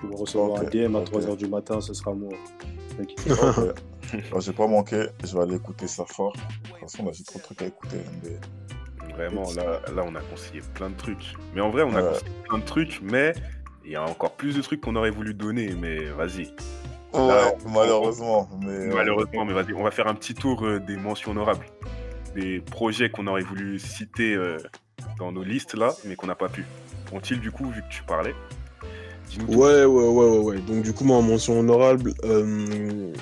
Tu 0.00 0.06
vas 0.06 0.16
recevoir 0.16 0.60
un 0.60 0.64
DM 0.64 0.94
à 0.94 1.00
ok. 1.00 1.10
3h 1.10 1.36
du 1.36 1.48
matin, 1.48 1.80
ce 1.80 1.92
sera 1.92 2.14
moi. 2.14 2.30
Alors, 4.28 4.40
j'ai 4.40 4.52
pas 4.52 4.66
manqué, 4.66 5.06
je 5.24 5.36
vais 5.36 5.42
aller 5.42 5.56
écouter 5.56 5.86
ça 5.86 6.04
fort. 6.06 6.32
De 6.34 6.68
toute 6.70 6.78
façon, 6.80 7.04
là, 7.04 7.10
j'ai 7.12 7.24
trop 7.24 7.38
de 7.38 7.44
trucs 7.44 7.62
à 7.62 7.66
écouter. 7.66 7.98
mais- 8.22 8.38
Vraiment, 9.14 9.50
là, 9.56 9.80
là, 9.96 10.04
on 10.06 10.14
a 10.14 10.20
conseillé 10.20 10.60
plein 10.74 10.90
de 10.90 10.94
trucs. 10.96 11.34
Mais 11.54 11.60
en 11.60 11.70
vrai, 11.70 11.82
on 11.82 11.92
a 11.96 12.02
Ouais. 12.02 12.08
conseillé 12.10 12.30
plein 12.48 12.58
de 12.58 12.64
trucs, 12.64 13.00
mais 13.02 13.32
il 13.84 13.90
y 13.90 13.96
a 13.96 14.02
encore 14.04 14.32
plus 14.36 14.54
de 14.54 14.62
trucs 14.62 14.80
qu'on 14.80 14.94
aurait 14.94 15.10
voulu 15.10 15.34
donner. 15.34 15.74
Mais 15.80 16.04
vas-y. 16.10 16.54
Ouais, 17.14 17.56
malheureusement. 17.72 18.48
Mais, 18.62 18.68
euh, 18.68 18.94
Malheureusement, 18.94 19.44
mais 19.44 19.54
vas-y, 19.54 19.72
on 19.74 19.82
va 19.82 19.90
faire 19.90 20.06
un 20.06 20.14
petit 20.14 20.34
tour 20.34 20.64
euh, 20.64 20.78
des 20.78 20.96
mentions 20.96 21.32
honorables. 21.32 21.66
Des 22.36 22.60
projets 22.60 23.10
qu'on 23.10 23.26
aurait 23.26 23.42
voulu 23.42 23.78
citer 23.80 24.34
euh, 24.34 24.58
dans 25.18 25.32
nos 25.32 25.42
listes 25.42 25.74
là, 25.74 25.94
mais 26.04 26.14
qu'on 26.14 26.26
n'a 26.28 26.36
pas 26.36 26.48
pu. 26.48 26.64
Ont-ils 27.12 27.40
du 27.40 27.50
coup, 27.50 27.68
vu 27.70 27.80
que 27.82 27.88
tu 27.88 28.02
parlais? 28.04 28.34
Ouais, 29.48 29.84
ouais, 29.84 29.84
ouais, 29.84 30.08
ouais, 30.08 30.38
ouais. 30.38 30.58
Donc, 30.60 30.82
du 30.82 30.92
coup, 30.92 31.04
moi, 31.04 31.16
en 31.16 31.22
mention 31.22 31.58
honorable, 31.58 32.12
euh, 32.24 33.12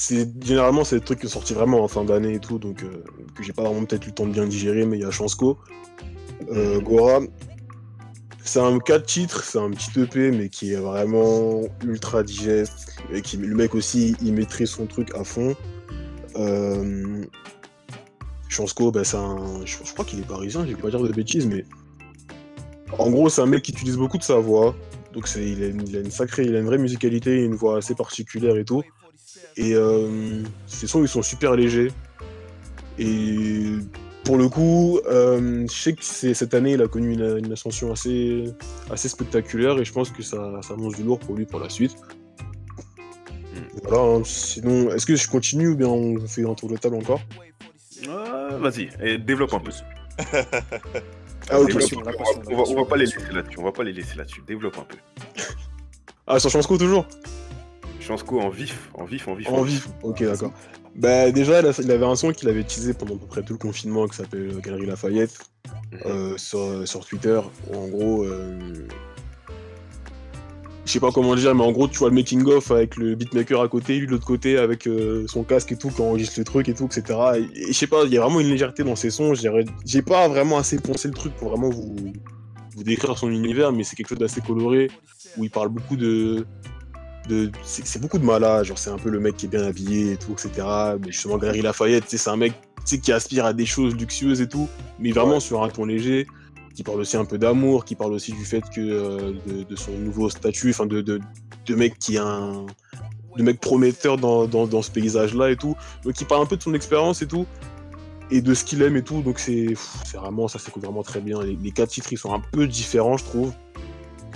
c'est 0.00 0.28
généralement, 0.44 0.84
c'est 0.84 1.00
des 1.00 1.04
trucs 1.04 1.18
qui 1.18 1.26
sont 1.26 1.40
sortis 1.40 1.54
vraiment 1.54 1.82
en 1.82 1.88
fin 1.88 2.04
d'année 2.04 2.34
et 2.34 2.38
tout, 2.38 2.60
donc 2.60 2.84
euh, 2.84 3.02
que 3.34 3.42
j'ai 3.42 3.52
pas 3.52 3.64
vraiment 3.64 3.84
peut-être 3.84 4.04
eu 4.04 4.10
le 4.10 4.14
temps 4.14 4.26
de 4.26 4.32
bien 4.32 4.46
digérer, 4.46 4.86
mais 4.86 4.96
il 4.96 5.02
y 5.02 5.04
a 5.04 5.10
Chansco, 5.10 5.58
euh, 6.52 6.80
Gora. 6.80 7.18
C'est 8.44 8.60
un 8.60 8.78
4 8.78 9.04
titres, 9.04 9.42
c'est 9.42 9.58
un 9.58 9.70
petit 9.72 10.00
EP, 10.00 10.30
mais 10.30 10.50
qui 10.50 10.72
est 10.72 10.76
vraiment 10.76 11.62
ultra 11.84 12.22
digeste. 12.22 12.94
Et 13.12 13.22
qui, 13.22 13.38
le 13.38 13.56
mec 13.56 13.74
aussi, 13.74 14.14
il 14.22 14.34
maîtrise 14.34 14.70
son 14.70 14.86
truc 14.86 15.12
à 15.16 15.24
fond. 15.24 15.56
Euh, 16.36 17.24
Chansco, 18.48 18.92
bah, 18.92 19.02
c'est 19.02 19.16
un. 19.16 19.64
Je, 19.64 19.92
crois 19.92 20.04
qu'il 20.04 20.20
est 20.20 20.28
parisien, 20.28 20.64
je 20.64 20.76
vais 20.76 20.80
pas 20.80 20.90
dire 20.90 21.02
de 21.02 21.12
bêtises, 21.12 21.46
mais. 21.46 21.64
En 22.98 23.10
gros, 23.10 23.28
c'est 23.28 23.42
un 23.42 23.46
mec 23.46 23.64
qui 23.64 23.72
utilise 23.72 23.96
beaucoup 23.96 24.16
de 24.16 24.22
sa 24.22 24.36
voix. 24.36 24.76
Donc 25.12 25.26
c'est, 25.26 25.44
il, 25.44 25.60
a 25.64 25.66
une, 25.66 25.82
il 25.88 25.96
a 25.96 26.00
une 26.00 26.12
sacrée, 26.12 26.44
il 26.44 26.54
a 26.54 26.60
une 26.60 26.66
vraie 26.66 26.78
musicalité, 26.78 27.42
une 27.42 27.56
voix 27.56 27.78
assez 27.78 27.96
particulière 27.96 28.56
et 28.56 28.64
tout. 28.64 28.84
Et 29.58 29.74
euh, 29.74 30.42
ses 30.66 30.86
sons, 30.86 31.02
ils 31.02 31.08
sont 31.08 31.20
super 31.20 31.56
légers. 31.56 31.92
Et 32.98 33.64
pour 34.24 34.38
le 34.38 34.48
coup, 34.48 35.00
euh, 35.06 35.66
je 35.68 35.74
sais 35.74 35.92
que 35.92 36.02
cette 36.02 36.54
année, 36.54 36.72
il 36.72 36.82
a 36.82 36.88
connu 36.88 37.12
une, 37.12 37.38
une 37.44 37.52
ascension 37.52 37.92
assez, 37.92 38.44
assez 38.90 39.08
spectaculaire 39.08 39.78
et 39.78 39.84
je 39.84 39.92
pense 39.92 40.10
que 40.10 40.22
ça, 40.22 40.60
ça 40.62 40.74
annonce 40.74 40.94
du 40.94 41.02
lourd 41.02 41.18
pour 41.18 41.34
lui 41.34 41.44
pour 41.44 41.60
la 41.60 41.68
suite. 41.68 41.96
Voilà, 43.82 44.02
hein. 44.02 44.22
sinon, 44.24 44.90
est-ce 44.90 45.06
que 45.06 45.16
je 45.16 45.28
continue 45.28 45.68
ou 45.68 45.76
bien 45.76 45.88
on 45.88 46.26
fait 46.26 46.48
un 46.48 46.54
tour 46.54 46.68
de 46.68 46.76
table 46.76 46.96
encore? 46.96 47.20
Ah, 48.08 48.56
vas-y, 48.60 48.88
et 49.02 49.18
développe 49.18 49.54
un 49.54 49.60
peu. 49.60 49.72
Ah, 51.50 51.60
ok. 51.60 51.74
On 51.96 52.00
la 52.00 52.12
va, 52.12 52.62
on 52.68 52.74
va 52.74 52.84
pas 52.84 52.96
les 52.96 53.06
laisser 53.06 53.32
là-dessus. 53.32 53.58
On 53.58 53.64
va 53.64 53.72
pas 53.72 53.82
les 53.82 53.92
laisser 53.92 54.16
là-dessus. 54.16 54.42
Développe 54.46 54.78
un 54.78 54.84
peu. 54.84 54.96
Ah, 56.26 56.38
sur 56.38 56.50
Chansco 56.50 56.76
toujours? 56.76 57.06
En 58.44 58.50
vif, 58.50 58.90
en 58.94 59.04
vif, 59.04 59.28
en 59.28 59.34
vif. 59.34 59.48
En 59.48 59.62
vif. 59.62 59.88
Ok, 60.02 60.22
d'accord. 60.22 60.52
Bah, 60.94 61.30
déjà, 61.30 61.60
il 61.60 61.90
avait 61.92 62.04
un 62.06 62.16
son 62.16 62.32
qu'il 62.32 62.48
avait 62.48 62.64
teasé 62.64 62.92
pendant 62.94 63.14
à 63.14 63.18
peu 63.18 63.26
près 63.26 63.42
tout 63.42 63.52
le 63.52 63.58
confinement 63.58 64.06
qui 64.08 64.16
s'appelle 64.16 64.50
euh, 64.54 64.60
Galerie 64.60 64.86
Lafayette 64.86 65.38
Mhm. 65.92 65.98
euh, 66.06 66.36
sur, 66.38 66.86
sur 66.88 67.04
Twitter. 67.06 67.40
en 67.74 67.88
gros, 67.88 68.24
euh, 68.24 68.58
je 70.84 70.92
sais 70.92 71.00
pas 71.00 71.12
comment 71.12 71.34
dire, 71.34 71.54
mais 71.54 71.62
en 71.64 71.72
gros, 71.72 71.86
tu 71.88 71.98
vois 71.98 72.08
le 72.08 72.14
making-of 72.14 72.70
avec 72.70 72.96
le 72.96 73.14
beatmaker 73.14 73.60
à 73.60 73.68
côté, 73.68 73.98
lui 73.98 74.06
de 74.06 74.10
l'autre 74.12 74.26
côté 74.26 74.56
avec 74.56 74.86
euh, 74.86 75.26
son 75.28 75.44
casque 75.44 75.72
et 75.72 75.76
tout, 75.76 75.90
qui 75.90 76.00
enregistre 76.00 76.38
le 76.38 76.44
truc 76.44 76.68
et 76.70 76.74
tout, 76.74 76.86
etc. 76.86 77.18
Et, 77.36 77.60
et 77.60 77.66
je 77.68 77.72
sais 77.72 77.86
pas, 77.86 78.04
il 78.04 78.12
y 78.12 78.16
a 78.16 78.22
vraiment 78.22 78.40
une 78.40 78.48
légèreté 78.48 78.84
dans 78.84 78.96
ses 78.96 79.10
sons. 79.10 79.34
J'ai 79.34 79.50
j'ai 79.84 80.00
pas 80.02 80.28
vraiment 80.28 80.56
assez 80.58 80.78
poncé 80.78 81.08
le 81.08 81.14
truc 81.14 81.34
pour 81.36 81.50
vraiment 81.50 81.68
vous, 81.68 81.94
vous 82.74 82.82
décrire 82.84 83.18
son 83.18 83.30
univers, 83.30 83.70
mais 83.72 83.84
c'est 83.84 83.96
quelque 83.96 84.08
chose 84.08 84.18
d'assez 84.18 84.40
coloré 84.40 84.90
où 85.36 85.44
il 85.44 85.50
parle 85.50 85.68
beaucoup 85.68 85.96
de. 85.96 86.46
De 87.28 87.50
c'est 87.62 87.86
c'est 87.86 88.00
beaucoup 88.00 88.18
de 88.18 88.24
malades, 88.24 88.64
genre 88.64 88.78
c'est 88.78 88.90
un 88.90 88.98
peu 88.98 89.10
le 89.10 89.20
mec 89.20 89.36
qui 89.36 89.46
est 89.46 89.48
bien 89.48 89.62
habillé 89.62 90.12
et 90.12 90.16
tout, 90.16 90.32
etc. 90.32 90.66
Mais 91.00 91.12
justement, 91.12 91.38
Galerie 91.38 91.62
Lafayette, 91.62 92.04
c'est 92.08 92.30
un 92.30 92.36
mec 92.36 92.52
qui 92.84 93.12
aspire 93.12 93.44
à 93.44 93.52
des 93.52 93.66
choses 93.66 93.94
luxueuses 93.94 94.40
et 94.40 94.48
tout, 94.48 94.68
mais 94.98 95.12
vraiment 95.12 95.40
sur 95.40 95.62
un 95.62 95.68
ton 95.68 95.84
léger 95.84 96.26
qui 96.74 96.82
parle 96.82 97.00
aussi 97.00 97.16
un 97.16 97.24
peu 97.24 97.38
d'amour, 97.38 97.84
qui 97.84 97.94
parle 97.96 98.12
aussi 98.12 98.32
du 98.32 98.44
fait 98.44 98.62
que 98.70 98.80
euh, 98.80 99.32
de, 99.46 99.64
de 99.64 99.76
son 99.76 99.92
nouveau 99.92 100.30
statut, 100.30 100.70
enfin 100.70 100.86
de, 100.86 101.00
de, 101.00 101.20
de 101.66 101.74
mec 101.74 101.98
qui 101.98 102.16
a 102.18 102.24
un 102.24 102.66
de 103.36 103.42
mec 103.42 103.60
prometteur 103.60 104.16
dans, 104.16 104.46
dans, 104.46 104.66
dans 104.66 104.82
ce 104.82 104.90
paysage-là 104.90 105.50
et 105.50 105.56
tout. 105.56 105.76
Donc 106.04 106.20
il 106.20 106.26
parle 106.26 106.42
un 106.42 106.46
peu 106.46 106.56
de 106.56 106.62
son 106.62 106.74
expérience 106.74 107.20
et 107.20 107.26
tout, 107.26 107.46
et 108.30 108.40
de 108.40 108.54
ce 108.54 108.64
qu'il 108.64 108.80
aime 108.82 108.96
et 108.96 109.02
tout. 109.02 109.22
Donc 109.22 109.38
c'est 109.38 109.74
c'est 110.04 110.16
vraiment, 110.16 110.48
ça 110.48 110.58
s'écoute 110.58 110.84
vraiment 110.84 111.02
très 111.02 111.20
bien. 111.20 111.42
Les, 111.42 111.56
les 111.56 111.70
quatre 111.72 111.90
titres, 111.90 112.12
ils 112.12 112.18
sont 112.18 112.32
un 112.32 112.40
peu 112.52 112.66
différents, 112.66 113.16
je 113.16 113.24
trouve. 113.24 113.52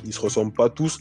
Ils 0.04 0.12
se 0.12 0.20
ressemblent 0.20 0.52
pas 0.52 0.68
tous, 0.68 1.00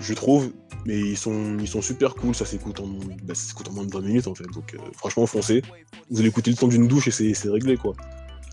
je 0.00 0.14
trouve, 0.14 0.52
mais 0.86 0.98
ils 0.98 1.16
sont, 1.16 1.56
ils 1.58 1.68
sont 1.68 1.82
super 1.82 2.14
cool. 2.14 2.34
Ça 2.34 2.44
s'écoute 2.44 2.80
en, 2.80 2.86
bah, 3.22 3.34
ça 3.34 3.48
s'écoute 3.48 3.68
en 3.68 3.72
moins 3.72 3.84
de 3.84 3.92
20 3.92 4.00
minutes 4.00 4.26
en 4.26 4.34
fait. 4.34 4.46
Donc 4.52 4.74
euh, 4.74 4.78
franchement, 4.96 5.26
foncez. 5.26 5.62
Vous 6.10 6.20
allez 6.20 6.28
écouter 6.28 6.50
le 6.50 6.56
temps 6.56 6.68
d'une 6.68 6.88
douche 6.88 7.08
et 7.08 7.10
c'est 7.10 7.34
c'est 7.34 7.48
réglé 7.48 7.76
quoi. 7.76 7.94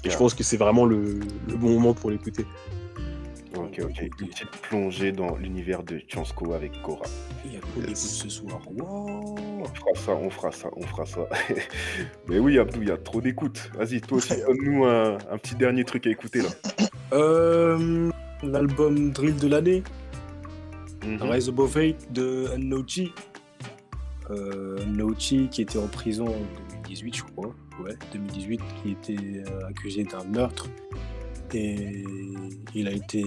Et 0.04 0.10
je 0.10 0.18
pense 0.18 0.34
que 0.34 0.44
c'est 0.44 0.58
vraiment 0.58 0.86
le, 0.86 1.20
le 1.48 1.56
bon 1.58 1.70
moment 1.70 1.94
pour 1.94 2.10
l'écouter. 2.10 2.46
Ok, 3.56 3.82
ok. 3.84 4.02
Une 4.22 4.28
petite 4.30 4.50
plongée 4.62 5.12
dans 5.12 5.36
l'univers 5.36 5.84
de 5.84 6.02
Chansco 6.08 6.54
avec 6.54 6.82
Cora. 6.82 7.06
Il 7.46 7.54
y 7.54 7.58
a 7.58 7.60
trop 7.60 7.82
d'écoute 7.82 7.98
ce 7.98 8.30
soir? 8.30 8.62
Wow. 8.72 9.36
On 9.60 9.66
fera 9.66 9.94
ça, 9.96 10.12
on 10.14 10.30
fera 10.30 10.52
ça, 10.52 10.70
on 10.76 10.82
fera 10.82 11.06
ça. 11.06 11.28
Mais 12.28 12.40
oui, 12.40 12.58
Abdou, 12.58 12.82
il 12.82 12.88
y 12.88 12.92
a 12.92 12.98
trop 12.98 13.20
d'écoute. 13.20 13.70
Vas-y, 13.78 14.00
toi 14.02 14.18
aussi, 14.18 14.36
donne-nous 14.48 14.86
un, 14.86 15.18
un 15.30 15.38
petit 15.38 15.56
dernier 15.56 15.84
truc 15.84 16.08
à 16.08 16.10
écouter 16.10 16.42
là. 16.42 16.50
Euh, 17.14 18.10
L'album 18.42 19.12
Drill 19.12 19.36
de 19.36 19.48
l'année, 19.48 19.84
Mhm. 21.06 21.22
Rise 21.22 21.50
Above 21.50 21.78
Hate 21.78 22.12
de 22.12 22.48
Unknochi. 22.54 23.12
Euh, 24.30 24.78
qui 25.18 25.62
était 25.62 25.78
en 25.78 25.88
prison 25.88 26.26
en 26.26 26.72
2018, 26.84 27.16
je 27.16 27.24
crois. 27.24 27.54
Ouais, 27.84 27.96
2018, 28.14 28.62
qui 28.82 28.92
était 28.92 29.44
euh, 29.50 29.68
accusé 29.68 30.04
d'un 30.04 30.24
meurtre. 30.24 30.70
Et 31.54 32.06
il 32.74 32.88
a 32.88 32.92
été 32.92 33.24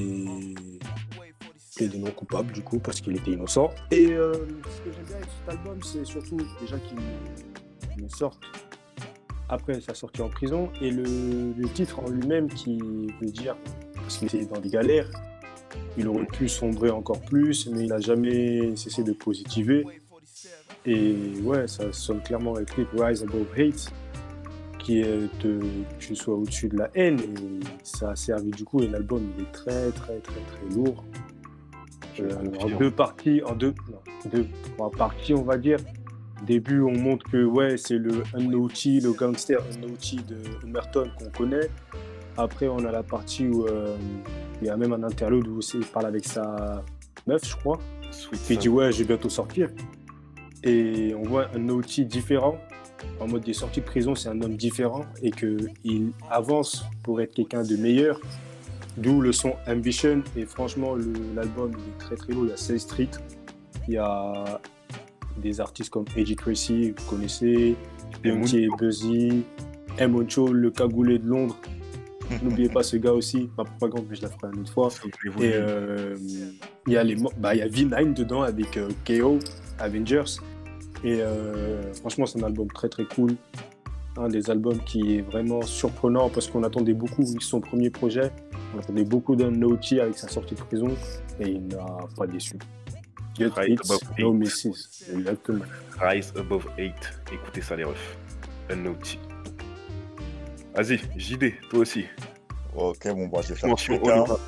plaidé 1.77 1.99
non 1.99 2.11
coupable, 2.11 2.53
du 2.53 2.63
coup, 2.63 2.79
parce 2.79 3.01
qu'il 3.01 3.17
était 3.17 3.33
innocent. 3.33 3.71
Et 3.91 4.13
euh, 4.13 4.33
ce 4.33 4.81
que 4.81 4.93
j'aime 4.93 5.05
bien 5.05 5.17
avec 5.17 5.29
cet 5.29 5.59
album, 5.59 5.83
c'est 5.83 6.05
surtout 6.07 6.39
déjà 6.61 6.79
qu'il 6.79 6.99
le 7.99 8.09
sorte 8.09 8.41
après 9.49 9.81
sa 9.81 9.95
sortie 9.95 10.23
en 10.23 10.29
prison 10.31 10.71
et 10.81 10.91
le, 10.91 11.05
le 11.57 11.69
titre 11.69 12.01
en 12.01 12.09
lui-même 12.09 12.49
qui 12.49 12.79
veut 13.21 13.31
dire 13.31 13.57
parce 13.95 14.17
qu'il 14.17 14.29
était 14.29 14.47
dans 14.47 14.61
des 14.61 14.71
galères 14.71 15.11
il 15.97 16.09
aurait 16.09 16.27
pu 16.27 16.49
sombrer 16.49 16.91
encore 16.91 17.21
plus 17.21 17.69
mais 17.69 17.85
il 17.85 17.89
n'a 17.89 18.01
jamais 18.01 18.75
cessé 18.77 19.03
de 19.03 19.13
positiver 19.13 19.85
et 20.87 21.15
ouais 21.43 21.67
ça 21.69 21.93
sonne 21.93 22.21
clairement 22.23 22.55
avec 22.57 22.77
le 22.77 22.85
clip 22.85 23.01
Rise 23.01 23.23
Above 23.23 23.47
Hate 23.59 23.93
qui 24.79 25.01
est 25.01 25.05
de 25.43 25.61
que 25.61 25.65
tu 25.99 26.15
sois 26.15 26.35
au-dessus 26.35 26.69
de 26.69 26.77
la 26.77 26.91
haine 26.95 27.19
et 27.21 27.61
ça 27.83 28.11
a 28.11 28.17
servi 28.17 28.51
du 28.51 28.65
coup 28.65 28.81
et 28.83 28.89
l'album 28.89 29.23
il 29.37 29.45
est 29.45 29.53
très 29.53 29.91
très 29.91 30.19
très 30.19 30.41
très 30.41 30.75
lourd 30.75 31.05
Euh, 32.21 32.31
en 32.61 32.69
deux 32.79 32.93
parties, 32.93 33.43
en 33.43 33.57
deux, 33.57 33.75
non, 33.91 33.99
deux, 34.31 34.47
trois 34.77 34.89
parties, 34.89 35.35
on 35.35 35.43
va 35.43 35.57
dire. 35.59 35.79
Début, 36.47 36.81
on 36.81 36.93
montre 36.93 37.29
que 37.29 37.45
ouais, 37.45 37.77
c'est 37.77 37.99
le 37.99 38.23
Unnaughty, 38.35 39.01
le 39.01 39.13
gangster 39.13 39.59
Unnaughty 39.75 40.19
de 40.19 40.37
Emerton 40.65 41.11
qu'on 41.19 41.31
connaît. 41.31 41.69
Après, 42.37 42.69
on 42.69 42.85
a 42.85 42.91
la 42.91 43.03
partie 43.03 43.47
où 43.47 43.67
euh, 43.67 43.97
il 44.61 44.67
y 44.67 44.71
a 44.71 44.77
même 44.77 44.93
un 44.93 45.03
interlude 45.03 45.47
où 45.49 45.61
il 45.75 45.85
parle 45.87 46.07
avec 46.07 46.25
sa 46.25 46.83
meuf, 47.27 47.47
je 47.47 47.57
crois. 47.57 47.79
Sweet 48.11 48.41
Puis 48.45 48.55
il 48.55 48.59
dit 48.59 48.69
ouais, 48.69 48.93
je 48.93 48.99
vais 48.99 49.05
bientôt 49.05 49.29
sortir. 49.29 49.71
Et 50.63 51.15
on 51.15 51.23
voit 51.23 51.49
un 51.55 51.69
outil 51.69 52.05
différent. 52.05 52.57
En 53.21 53.29
mode, 53.29 53.43
il 53.47 53.51
est 53.51 53.55
sorti 53.55 53.81
de 53.81 53.85
prison, 53.85 54.15
c'est 54.15 54.31
un 54.31 54.41
homme 54.41 54.57
différent 54.57 55.05
et 55.23 55.31
qu'il 55.31 56.13
avance 56.31 56.85
pour 57.03 57.21
être 57.21 57.35
quelqu'un 57.35 57.63
de 57.63 57.77
meilleur. 57.77 58.21
D'où 58.97 59.21
le 59.21 59.33
son 59.33 59.55
Ambition. 59.67 60.23
Et 60.37 60.47
franchement, 60.47 60.95
l'album 61.35 61.73
il 61.73 61.79
est 61.79 61.99
très 61.99 62.17
très 62.17 62.33
lourd. 62.33 62.45
Il 62.45 62.51
y 62.51 62.53
a 62.53 62.57
16 62.57 62.81
streets. 62.81 63.11
Il 63.89 63.95
y 63.95 63.99
a 63.99 64.61
des 65.37 65.61
artistes 65.61 65.91
comme 65.91 66.05
Eddie 66.17 66.37
Tracy, 66.37 66.95
vous 66.97 67.11
connaissez, 67.11 67.77
Et 68.25 68.29
Yonti 68.29 68.65
et 68.65 68.69
Buzzy, 68.79 69.43
M. 69.99 70.15
Ocho, 70.15 70.53
le 70.53 70.71
cagoulé 70.71 71.19
de 71.19 71.27
Londres. 71.27 71.57
N'oubliez 72.43 72.69
pas 72.69 72.83
ce 72.83 72.97
gars 72.97 73.13
aussi. 73.13 73.51
Ma 73.57 73.65
propagande, 73.65 74.07
mais 74.09 74.17
je 74.17 74.23
la 74.23 74.29
ferai 74.29 74.49
une 74.53 74.61
autre 74.61 74.73
fois. 74.73 74.89
Et 75.41 75.53
euh, 75.55 76.17
il 76.87 76.93
y 76.93 76.97
a 76.97 77.05
les 77.05 77.17
bah, 77.39 77.55
il 77.55 77.59
y 77.59 77.63
a 77.63 77.69
V9 77.69 78.15
dedans 78.15 78.43
avec 78.43 78.77
euh, 78.77 78.89
KO, 79.07 79.39
Avengers. 79.79 80.41
Et 81.03 81.21
euh, 81.21 81.93
franchement, 81.95 82.27
c'est 82.27 82.41
un 82.41 82.47
album 82.47 82.69
très 82.69 82.89
très 82.89 83.05
cool. 83.05 83.37
Un 84.17 84.29
des 84.29 84.49
albums 84.49 84.79
qui 84.87 85.17
est 85.17 85.23
vraiment 85.23 85.63
surprenant 85.63 86.31
parce 86.31 86.47
qu'on 86.47 86.63
attendait 86.63 86.95
beaucoup, 86.95 87.27
vu 87.27 87.35
que 87.35 87.45
son 87.45 87.61
premier 87.61 87.91
projet, 87.91 88.31
on 88.75 88.79
attendait 88.79 89.05
beaucoup 89.05 89.35
d'un 89.35 89.51
Naughty 89.51 90.01
avec 90.01 90.17
sa 90.17 90.29
sortie 90.29 90.55
de 90.55 90.61
prison 90.61 90.89
et 91.41 91.49
il 91.49 91.67
n'a 91.67 91.85
pas 92.17 92.27
déçu. 92.27 92.57
Get 93.37 93.51
hits, 93.67 93.79
above 93.85 94.03
no 94.19 94.33
eight. 94.33 94.39
misses. 94.39 95.11
Exactement. 95.13 95.65
Rise 96.01 96.33
Above 96.37 96.67
8. 96.79 96.93
Écoutez 97.33 97.61
ça, 97.61 97.75
les 97.75 97.83
refs. 97.83 98.17
Unnaughty. 98.71 99.19
Vas-y, 100.75 101.01
JD, 101.17 101.53
toi 101.71 101.81
aussi. 101.81 102.05
Ok, 102.77 103.07
bon, 103.09 103.29
bah, 103.29 103.41
je 103.43 103.51
vais 103.51 103.55
faire 103.55 103.71
Mention 103.71 104.03
honorable. 104.03 104.41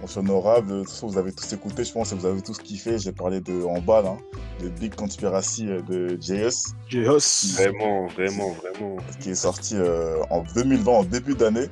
Mention 0.00 0.20
honorable. 0.20 0.68
De 0.68 0.78
toute 0.80 0.90
façon, 0.90 1.08
vous 1.08 1.18
avez 1.18 1.32
tous 1.32 1.52
écouté, 1.52 1.84
je 1.84 1.92
pense, 1.92 2.12
et 2.12 2.14
vous 2.14 2.26
avez 2.26 2.40
tous 2.40 2.58
kiffé. 2.58 2.98
J'ai 2.98 3.12
parlé 3.12 3.40
de 3.40 3.64
En 3.64 3.80
bas, 3.80 4.02
là, 4.02 4.16
de 4.62 4.68
Big 4.68 4.94
Conspiracy 4.94 5.68
euh, 5.68 5.82
de 5.82 6.16
JS, 6.20 6.74
J.O.S. 6.88 7.54
Vraiment, 7.56 8.06
vraiment, 8.06 8.52
vraiment. 8.52 8.96
qui 9.20 9.30
est 9.30 9.34
sorti 9.34 9.74
euh, 9.76 10.22
en 10.30 10.44
2020, 10.54 10.92
en 10.92 11.04
début 11.04 11.34
d'année. 11.34 11.68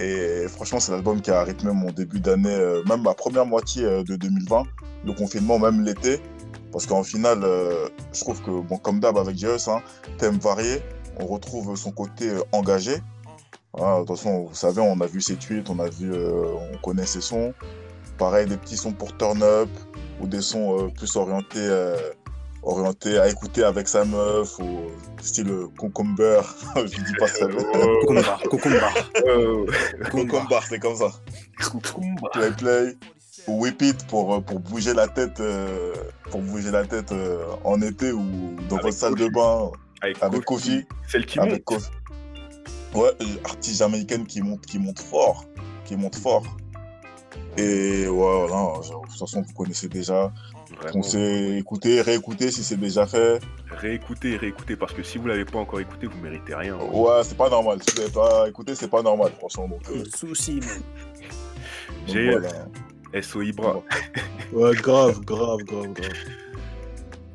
Et 0.00 0.48
franchement, 0.48 0.80
c'est 0.80 0.90
l'album 0.92 1.20
qui 1.20 1.30
a 1.30 1.44
rythmé 1.44 1.72
mon 1.72 1.90
début 1.90 2.18
d'année, 2.18 2.54
euh, 2.54 2.82
même 2.88 3.02
ma 3.02 3.14
première 3.14 3.46
moitié 3.46 3.84
euh, 3.84 4.02
de 4.02 4.16
2020, 4.16 4.64
le 5.04 5.12
confinement, 5.12 5.58
même 5.58 5.84
l'été. 5.84 6.18
Parce 6.72 6.86
qu'en 6.86 7.04
finale, 7.04 7.40
euh, 7.44 7.88
je 8.12 8.20
trouve 8.20 8.40
que, 8.42 8.50
bon, 8.50 8.78
comme 8.78 8.98
d'hab 8.98 9.18
avec 9.18 9.36
JS, 9.36 9.68
hein, 9.68 9.82
thème 10.18 10.38
varié, 10.38 10.80
on 11.18 11.26
retrouve 11.26 11.76
son 11.76 11.92
côté 11.92 12.28
euh, 12.30 12.40
engagé. 12.52 12.96
Voilà, 13.74 14.00
de 14.00 14.06
toute 14.06 14.16
façon, 14.16 14.44
vous 14.44 14.54
savez, 14.54 14.82
on 14.82 15.00
a 15.00 15.06
vu 15.06 15.20
ses 15.20 15.36
tweets, 15.36 15.70
on 15.70 15.78
a 15.78 15.88
vu, 15.88 16.12
euh, 16.12 16.54
on 16.72 16.76
connaît 16.78 17.06
ses 17.06 17.22
sons. 17.22 17.54
Pareil, 18.18 18.46
des 18.46 18.58
petits 18.58 18.76
sons 18.76 18.92
pour 18.92 19.16
turn 19.16 19.42
up 19.42 19.68
ou 20.20 20.26
des 20.26 20.42
sons 20.42 20.78
euh, 20.78 20.88
plus 20.88 21.16
orientés, 21.16 21.58
euh, 21.58 21.96
orientés 22.62 23.18
à 23.18 23.28
écouter 23.28 23.64
avec 23.64 23.88
sa 23.88 24.04
meuf 24.04 24.58
ou 24.58 24.90
style 25.22 25.50
concomber. 25.78 26.40
je 26.76 26.82
dis 26.82 27.14
pas 27.18 27.26
ça. 27.26 27.46
Cucumba, 28.50 28.90
Euh, 29.26 29.66
concomber, 30.10 30.58
c'est 30.68 30.78
comme 30.78 30.96
ça. 30.96 31.10
Play 32.32 32.50
play 32.50 32.96
ou 33.48 33.62
whip 33.62 33.80
it 33.80 34.06
pour, 34.06 34.42
pour 34.44 34.60
bouger 34.60 34.92
la 34.92 35.08
tête, 35.08 35.42
pour 36.30 36.42
bouger 36.42 36.70
la 36.70 36.84
tête 36.84 37.12
en 37.64 37.80
été 37.80 38.12
ou 38.12 38.22
dans 38.68 38.76
Avec 38.76 38.82
votre 38.84 38.96
salle 38.98 39.14
de 39.14 39.28
bain 39.28 39.72
avec, 40.02 40.22
avec 40.22 40.44
Kofi. 40.44 40.84
Celle 41.08 41.24
qui 41.26 41.38
avec 41.38 41.52
monte. 41.52 41.64
Kofi. 41.64 41.88
Ouais, 42.94 43.10
euh, 43.22 43.24
artiste 43.44 43.78
jamaïcaine 43.78 44.26
qui 44.26 44.42
monte, 44.42 44.66
qui 44.66 44.78
monte 44.78 44.98
fort, 45.00 45.44
qui 45.86 45.96
monte 45.96 46.16
fort. 46.16 46.44
Et 47.56 48.06
ouais, 48.06 48.08
voilà, 48.08 48.48
genre, 48.82 49.02
de 49.04 49.08
toute 49.10 49.18
façon, 49.18 49.42
vous 49.42 49.52
connaissez 49.54 49.88
déjà. 49.88 50.32
Vraiment. 50.76 50.92
Foncez, 51.02 51.56
écoutez, 51.58 52.00
réécoutez 52.00 52.50
si 52.50 52.64
c'est 52.64 52.76
déjà 52.78 53.06
fait. 53.06 53.38
Réécoutez, 53.70 54.36
réécoutez, 54.36 54.74
parce 54.76 54.92
que 54.94 55.02
si 55.02 55.18
vous 55.18 55.26
l'avez 55.26 55.44
pas 55.44 55.58
encore 55.58 55.80
écouté, 55.80 56.06
vous 56.06 56.18
méritez 56.18 56.54
rien. 56.54 56.76
hein. 56.78 56.88
Ouais, 56.92 57.22
c'est 57.24 57.36
pas 57.36 57.48
normal. 57.50 57.78
Si 57.82 57.94
vous 57.94 58.00
n'avez 58.02 58.12
pas 58.12 58.48
écouté, 58.48 58.74
c'est 58.74 58.88
pas 58.88 59.02
normal, 59.02 59.32
franchement. 59.38 59.68
Donc, 59.68 59.82
euh, 59.90 59.98
Le 59.98 60.04
souci, 60.16 60.60
J'ai 62.06 62.30
voilà. 62.30 62.48
SO 63.22 63.42
Ibra. 63.42 63.82
Ouais, 64.52 64.74
grave, 64.74 65.20
grave, 65.20 65.58
grave, 65.64 65.92
grave. 65.92 66.10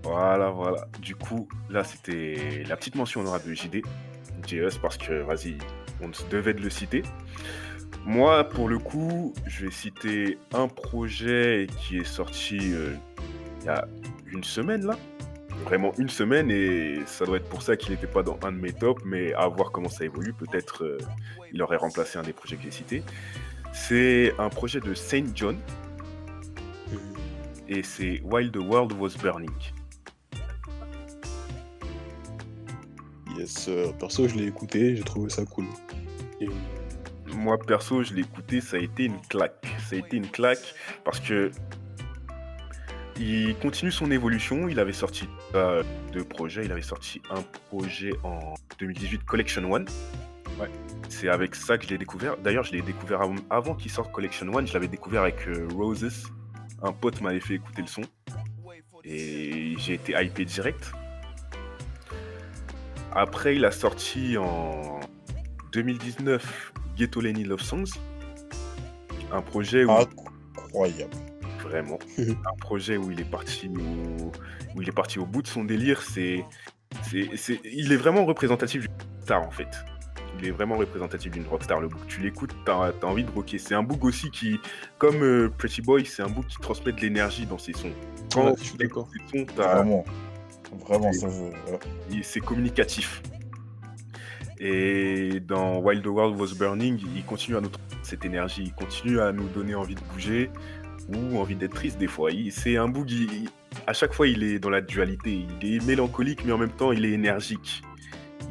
Voilà, 0.07 0.51
voilà. 0.51 0.87
Du 1.01 1.15
coup, 1.15 1.49
là, 1.69 1.83
c'était 1.83 2.63
la 2.65 2.77
petite 2.77 2.95
mention 2.95 3.19
honorable 3.19 3.49
de 3.49 3.53
JD, 3.53 3.81
JS, 4.47 4.77
parce 4.81 4.97
que, 4.97 5.21
vas-y, 5.21 5.57
on 6.01 6.09
devait 6.31 6.53
de 6.53 6.61
le 6.61 6.69
citer. 6.69 7.03
Moi, 8.05 8.45
pour 8.45 8.69
le 8.69 8.79
coup, 8.79 9.33
je 9.45 9.65
vais 9.65 9.71
citer 9.71 10.37
un 10.53 10.69
projet 10.69 11.67
qui 11.77 11.97
est 11.97 12.05
sorti 12.05 12.57
euh, 12.73 12.93
il 13.59 13.65
y 13.65 13.69
a 13.69 13.85
une 14.31 14.45
semaine 14.45 14.85
là. 14.85 14.95
Vraiment 15.65 15.91
une 15.97 16.07
semaine 16.07 16.49
et 16.51 16.99
ça 17.05 17.25
doit 17.25 17.37
être 17.37 17.49
pour 17.49 17.61
ça 17.61 17.75
qu'il 17.75 17.91
n'était 17.91 18.07
pas 18.07 18.23
dans 18.23 18.39
un 18.43 18.53
de 18.53 18.57
mes 18.57 18.71
tops, 18.71 19.03
mais 19.03 19.33
à 19.33 19.47
voir 19.47 19.71
comment 19.71 19.89
ça 19.89 20.05
évolue, 20.05 20.31
peut-être 20.31 20.85
euh, 20.85 20.97
il 21.51 21.61
aurait 21.61 21.75
remplacé 21.75 22.17
un 22.17 22.21
des 22.21 22.31
projets 22.31 22.55
que 22.55 22.63
j'ai 22.63 22.71
cités. 22.71 23.03
C'est 23.73 24.33
un 24.39 24.47
projet 24.47 24.79
de 24.79 24.93
Saint 24.93 25.25
John 25.35 25.57
et 27.67 27.83
c'est 27.83 28.21
While 28.23 28.51
the 28.51 28.61
World 28.61 28.93
Was 28.93 29.17
Burning. 29.21 29.51
Euh, 33.67 33.91
perso, 33.93 34.27
je 34.27 34.35
l'ai 34.35 34.45
écouté, 34.47 34.95
j'ai 34.95 35.03
trouvé 35.03 35.29
ça 35.29 35.45
cool. 35.45 35.65
Et 36.41 36.47
Moi 37.33 37.57
perso, 37.57 38.03
je 38.03 38.13
l'ai 38.13 38.21
écouté, 38.21 38.61
ça 38.61 38.77
a 38.77 38.79
été 38.79 39.05
une 39.05 39.19
claque. 39.29 39.65
Ça 39.89 39.95
a 39.95 39.99
été 39.99 40.17
une 40.17 40.27
claque 40.29 40.73
parce 41.03 41.19
que 41.19 41.51
il 43.19 43.55
continue 43.57 43.91
son 43.91 44.11
évolution. 44.11 44.67
Il 44.69 44.79
avait 44.79 44.93
sorti 44.93 45.27
euh, 45.55 45.83
deux 46.13 46.23
projets. 46.23 46.65
Il 46.65 46.71
avait 46.71 46.81
sorti 46.83 47.21
un 47.31 47.41
projet 47.69 48.11
en 48.23 48.53
2018, 48.79 49.23
Collection 49.25 49.71
One. 49.71 49.87
Ouais. 50.59 50.69
C'est 51.09 51.29
avec 51.29 51.55
ça 51.55 51.77
que 51.77 51.85
je 51.85 51.89
l'ai 51.89 51.97
découvert. 51.97 52.37
D'ailleurs, 52.37 52.63
je 52.63 52.71
l'ai 52.73 52.81
découvert 52.81 53.21
av- 53.21 53.39
avant 53.49 53.73
qu'il 53.75 53.91
sorte 53.91 54.11
Collection 54.11 54.47
One. 54.53 54.67
Je 54.67 54.73
l'avais 54.73 54.87
découvert 54.87 55.23
avec 55.23 55.47
euh, 55.47 55.67
Roses. 55.75 56.27
Un 56.83 56.91
pote 56.91 57.21
m'avait 57.21 57.39
fait 57.39 57.55
écouter 57.55 57.81
le 57.81 57.87
son. 57.87 58.01
Et 59.03 59.73
j'ai 59.77 59.93
été 59.95 60.13
hypé 60.21 60.45
direct. 60.45 60.91
Après, 63.13 63.55
il 63.55 63.65
a 63.65 63.71
sorti 63.71 64.37
en 64.37 64.99
2019 65.71 66.73
Ghetto 66.97 67.21
Lenny 67.21 67.43
Love 67.43 67.61
Songs. 67.61 67.85
Un 69.31 69.41
projet 69.41 69.83
où 69.85 69.91
Incroyable. 69.91 71.11
vraiment. 71.63 71.99
Un 72.17 72.55
projet 72.59 72.97
où 72.97 73.11
il 73.11 73.19
est 73.19 73.29
parti 73.29 73.69
au, 73.69 74.31
où 74.75 74.81
il 74.81 74.87
est 74.87 74.93
parti 74.93 75.19
au 75.19 75.25
bout 75.25 75.41
de 75.41 75.47
son 75.47 75.63
délire. 75.63 76.01
C'est 76.01 76.45
c'est 77.03 77.29
c'est- 77.35 77.59
il 77.65 77.91
est 77.91 77.97
vraiment 77.97 78.25
représentatif 78.25 78.81
d'une 78.83 78.91
rockstar 79.15 79.41
en 79.45 79.51
fait. 79.51 79.67
Il 80.39 80.47
est 80.47 80.51
vraiment 80.51 80.77
représentatif 80.77 81.31
d'une 81.31 81.47
rockstar 81.47 81.81
le 81.81 81.87
book 81.87 82.01
tu 82.07 82.21
l'écoutes 82.21 82.55
t'as 82.65 82.91
as 83.01 83.05
envie 83.05 83.23
de 83.23 83.31
rocker. 83.31 83.57
C'est 83.57 83.73
un 83.75 83.83
book 83.83 84.03
aussi 84.05 84.29
qui 84.31 84.59
comme 84.99 85.21
euh, 85.23 85.49
Pretty 85.57 85.81
Boy 85.81 86.05
c'est 86.05 86.21
un 86.21 86.29
book 86.29 86.45
qui 86.47 86.57
transmet 86.57 86.91
de 86.93 87.01
l'énergie 87.01 87.45
dans 87.47 87.57
ses 87.57 87.73
sons. 87.73 87.91
Quand 88.33 88.45
Ouais, 88.45 88.53
je 88.59 88.63
suis 88.63 88.77
tu 88.77 88.85
écoutes 88.85 89.07
d'accord. 89.07 89.09
ses 89.31 89.39
sons 89.39 89.45
t'as- 89.55 89.83
Vraiment. 90.87 91.11
Ça, 91.13 91.27
c'est 92.23 92.39
communicatif. 92.39 93.21
Et 94.59 95.39
dans 95.39 95.77
While 95.79 96.01
the 96.01 96.07
World 96.07 96.39
Was 96.39 96.55
Burning, 96.57 96.99
il 97.15 97.23
continue 97.23 97.57
à 97.57 97.61
nous 97.61 97.69
cette 98.01 98.25
énergie, 98.25 98.63
il 98.65 98.73
continue 98.73 99.19
à 99.19 99.31
nous 99.31 99.47
donner 99.49 99.75
envie 99.75 99.95
de 99.95 100.01
bouger 100.13 100.49
ou 101.13 101.37
envie 101.39 101.55
d'être 101.55 101.75
triste 101.75 101.99
des 101.99 102.07
fois. 102.07 102.31
C'est 102.51 102.77
un 102.77 102.87
boog, 102.87 103.09
il- 103.11 103.49
à 103.85 103.93
chaque 103.93 104.13
fois 104.13 104.27
il 104.27 104.43
est 104.43 104.59
dans 104.59 104.69
la 104.71 104.81
dualité, 104.81 105.45
il 105.61 105.75
est 105.75 105.85
mélancolique 105.85 106.43
mais 106.45 106.51
en 106.53 106.57
même 106.57 106.71
temps 106.71 106.91
il 106.91 107.05
est 107.05 107.11
énergique. 107.11 107.83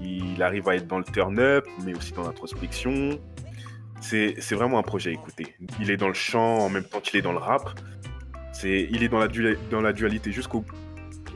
Il 0.00 0.40
arrive 0.42 0.68
à 0.68 0.76
être 0.76 0.86
dans 0.86 0.98
le 0.98 1.04
turn-up 1.04 1.66
mais 1.84 1.94
aussi 1.96 2.12
dans 2.12 2.22
l'introspection. 2.22 3.18
C'est 4.00 4.36
vraiment 4.52 4.78
un 4.78 4.82
projet 4.82 5.10
à 5.10 5.12
écouter. 5.14 5.56
Il 5.80 5.90
est 5.90 5.96
dans 5.96 6.08
le 6.08 6.14
chant 6.14 6.58
en 6.58 6.68
même 6.68 6.84
temps 6.84 7.00
qu'il 7.00 7.18
est 7.18 7.22
dans 7.22 7.32
le 7.32 7.38
rap. 7.38 7.80
C'est, 8.52 8.86
il 8.90 9.02
est 9.02 9.08
dans 9.08 9.18
la, 9.18 9.26
dua- 9.26 9.56
dans 9.70 9.80
la 9.80 9.92
dualité 9.92 10.30
jusqu'au 10.30 10.60
bout. 10.60 10.72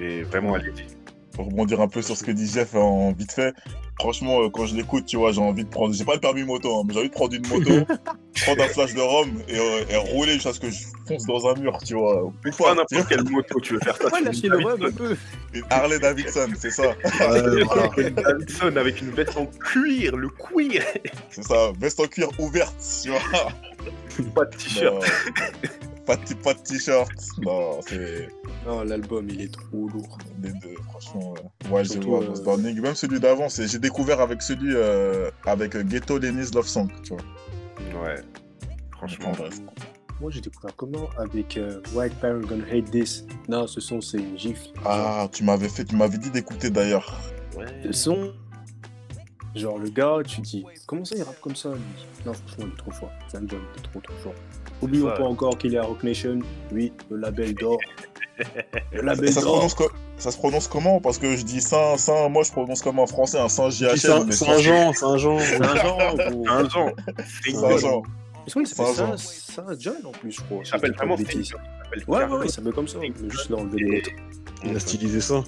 Et 0.00 0.22
vraiment, 0.22 0.54
allez-y. 0.54 0.86
pour 1.34 1.46
rebondir 1.46 1.80
un 1.80 1.88
peu 1.88 2.02
sur 2.02 2.16
ce 2.16 2.24
que 2.24 2.30
dit 2.30 2.46
Jeff 2.46 2.74
en 2.74 3.12
vite 3.12 3.32
fait, 3.32 3.54
franchement, 3.98 4.42
euh, 4.42 4.48
quand 4.48 4.66
je 4.66 4.74
l'écoute, 4.74 5.04
tu 5.06 5.16
vois, 5.16 5.32
j'ai 5.32 5.40
envie 5.40 5.64
de 5.64 5.68
prendre. 5.68 5.94
J'ai 5.94 6.04
pas 6.04 6.14
le 6.14 6.20
permis 6.20 6.42
moto, 6.42 6.74
hein, 6.78 6.82
mais 6.86 6.94
j'ai 6.94 7.00
envie 7.00 7.08
de 7.08 7.14
prendre 7.14 7.34
une 7.34 7.46
moto, 7.46 7.70
prendre 8.42 8.62
un 8.62 8.68
flash 8.68 8.94
de 8.94 9.00
rhum 9.00 9.42
et, 9.48 9.58
euh, 9.58 9.84
et 9.90 9.96
rouler 9.96 10.34
jusqu'à 10.34 10.52
ce 10.54 10.60
que 10.60 10.70
je 10.70 10.78
fonce 11.06 11.26
dans 11.26 11.48
un 11.48 11.54
mur, 11.54 11.76
tu 11.84 11.94
vois. 11.94 12.24
Ou 12.24 12.30
Pas 12.30 12.50
pas, 12.50 12.84
tu 12.88 12.94
n'importe 12.94 13.08
quelle 13.08 13.24
moto, 13.30 13.60
tu 13.60 13.74
veux 13.74 13.80
faire 13.80 13.96
ça. 13.96 14.04
Ouais, 14.12 14.22
veux 14.22 14.48
le 14.48 14.64
rhum 14.64 14.82
un 14.82 14.90
peu. 14.90 15.16
Une 15.52 15.64
Harley 15.68 15.98
Davidson, 15.98 16.48
c'est 16.58 16.70
ça. 16.70 16.94
Ouais, 17.20 17.64
voilà. 17.64 17.90
Une 17.98 18.14
Davidson 18.14 18.76
avec 18.76 19.00
une 19.02 19.10
veste 19.10 19.36
en 19.36 19.46
cuir, 19.46 20.16
le 20.16 20.28
cuir, 20.28 20.82
C'est 21.30 21.44
ça. 21.44 21.72
Veste 21.78 22.00
en 22.00 22.06
cuir 22.06 22.28
ouverte, 22.38 22.74
tu 23.02 23.10
vois. 23.10 23.20
pas 24.34 24.44
de 24.46 24.56
t-shirt. 24.56 25.04
Pas 26.10 26.16
de, 26.16 26.34
pas 26.42 26.54
de 26.54 26.58
t-shirt. 26.60 27.10
Non, 27.42 27.80
c'est 27.88 28.28
Non, 28.66 28.82
l'album, 28.82 29.28
il 29.30 29.42
est 29.42 29.52
trop 29.52 29.88
lourd. 29.88 30.18
les 30.42 30.50
deux, 30.54 30.74
franchement. 30.88 31.34
euh, 31.36 31.68
Ouais, 31.70 31.84
j'ai 31.84 31.92
Surtout, 31.92 32.08
vois, 32.44 32.54
euh. 32.54 32.56
Même 32.82 32.94
celui 32.96 33.20
d'avant, 33.20 33.48
c'est- 33.48 33.68
j'ai 33.68 33.78
découvert 33.78 34.20
avec 34.20 34.42
celui 34.42 34.72
euh, 34.74 35.30
avec 35.46 35.76
Ghetto 35.86 36.18
Lenny's 36.18 36.52
Love 36.52 36.66
Song, 36.66 36.88
tu 37.04 37.14
vois. 37.14 38.02
Ouais, 38.02 38.16
franchement. 38.96 39.32
Bref. 39.38 39.54
Moi, 40.20 40.30
j'ai 40.32 40.40
découvert 40.40 40.74
comment 40.76 41.08
Avec 41.16 41.56
euh, 41.56 41.80
White 41.94 42.14
Parent 42.20 42.40
Gonna 42.40 42.64
Hate 42.72 42.90
This. 42.90 43.24
Non, 43.48 43.66
ce 43.68 43.80
son, 43.80 44.00
c'est 44.00 44.18
une 44.18 44.36
gifle. 44.38 44.68
Ah, 44.84 45.28
tu 45.32 45.44
m'avais 45.44 45.68
fait, 45.68 45.84
tu 45.84 45.94
m'avais 45.96 46.18
dit 46.18 46.30
d'écouter 46.30 46.70
d'ailleurs. 46.70 47.20
Le 47.84 47.92
son, 47.92 48.32
genre 49.54 49.78
le 49.78 49.88
gars, 49.90 50.18
tu 50.26 50.40
dis, 50.40 50.64
comment 50.86 51.04
ça 51.04 51.16
il 51.16 51.22
rappe 51.22 51.40
comme 51.40 51.56
ça 51.56 51.70
lui? 51.70 51.78
Non, 52.26 52.32
franchement, 52.34 52.64
il 52.66 52.72
est 52.72 52.76
trop 52.76 52.90
fort. 52.92 53.10
C'est 53.28 53.36
un 53.38 53.46
John, 53.46 53.60
il 53.76 53.80
est 53.80 53.88
trop 53.90 54.00
trop 54.00 54.14
fort. 54.22 54.34
Oublions 54.82 55.06
pas 55.08 55.24
encore 55.24 55.58
qu'il 55.58 55.74
est 55.74 55.78
à 55.78 55.82
Rock 55.82 56.02
Nation. 56.02 56.38
Oui, 56.72 56.92
le 57.10 57.16
label 57.18 57.54
d'or. 57.54 57.78
Le 58.92 59.02
label 59.02 59.30
ça 59.30 59.40
se, 59.40 59.44
d'or. 59.44 59.54
prononce 59.56 59.76
ça 60.16 60.30
se 60.30 60.38
prononce 60.38 60.66
comment? 60.66 60.98
Parce 60.98 61.18
que 61.18 61.36
je 61.36 61.44
dis 61.44 61.60
Saint, 61.60 61.98
Saint, 61.98 62.30
moi 62.30 62.42
je 62.42 62.50
prononce 62.50 62.80
comme 62.80 62.98
un 62.98 63.06
français, 63.06 63.38
un 63.38 63.50
Saint 63.50 63.68
GHM. 63.68 63.96
Saint- 63.98 64.30
Saint-Jean. 64.30 64.92
C'est 64.94 65.04
un 65.04 65.16
genre, 65.18 66.16
gros. 66.16 66.48
Un 66.48 66.68
genre. 66.68 66.90
C'est 67.44 67.50
Saint 67.52 67.76
Jean. 67.76 68.02
Je 68.46 68.50
crois 68.50 68.62
qu'il 68.62 68.66
s'appelle 68.74 68.94
Saint-Jean. 68.94 69.16
ça, 69.18 69.54
ça 69.66 69.74
John 69.78 69.96
en 70.06 70.10
plus, 70.12 70.32
je 70.32 70.40
crois. 70.40 70.58
Il 70.62 70.66
s'appelle 70.66 70.92
vraiment. 70.94 71.16
Saint 71.18 71.24
Ouais, 72.08 72.24
ouais, 72.24 72.46
il 72.46 72.50
s'appelle 72.50 72.72
comme 72.72 72.88
ça. 72.88 72.98
Mais 72.98 73.12
juste 73.28 73.46
il 73.50 73.54
a 73.54 73.58
enlevé 73.58 73.78
les 73.78 73.90
lettres. 73.90 74.10
Il 74.64 74.74
a 74.74 74.80
stylisé 74.80 75.20
ça. 75.20 75.44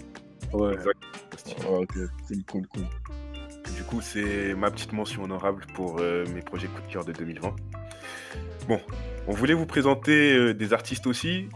Ouais. 0.53 0.77
Ouais, 0.77 1.79
ok, 1.79 1.95
cool, 2.29 2.43
cool, 2.51 2.67
cool. 2.69 2.85
Du 3.77 3.85
coup, 3.85 4.01
c'est 4.01 4.55
ma 4.55 4.71
petite 4.71 4.93
mention 4.93 5.25
honorable 5.25 5.65
pour 5.75 5.99
euh, 6.01 6.25
mes 6.35 6.41
projets 6.41 6.67
coup 6.67 6.81
de 6.87 6.93
cœur 6.93 7.05
de 7.05 7.13
2020. 7.13 7.55
Bon, 8.69 8.81
on 9.27 9.33
voulait 9.33 9.55
vous 9.55 9.67
présenter 9.67 10.35
euh, 10.35 10.55
des 10.55 10.73
artistes 10.73 11.07
aussi, 11.07 11.49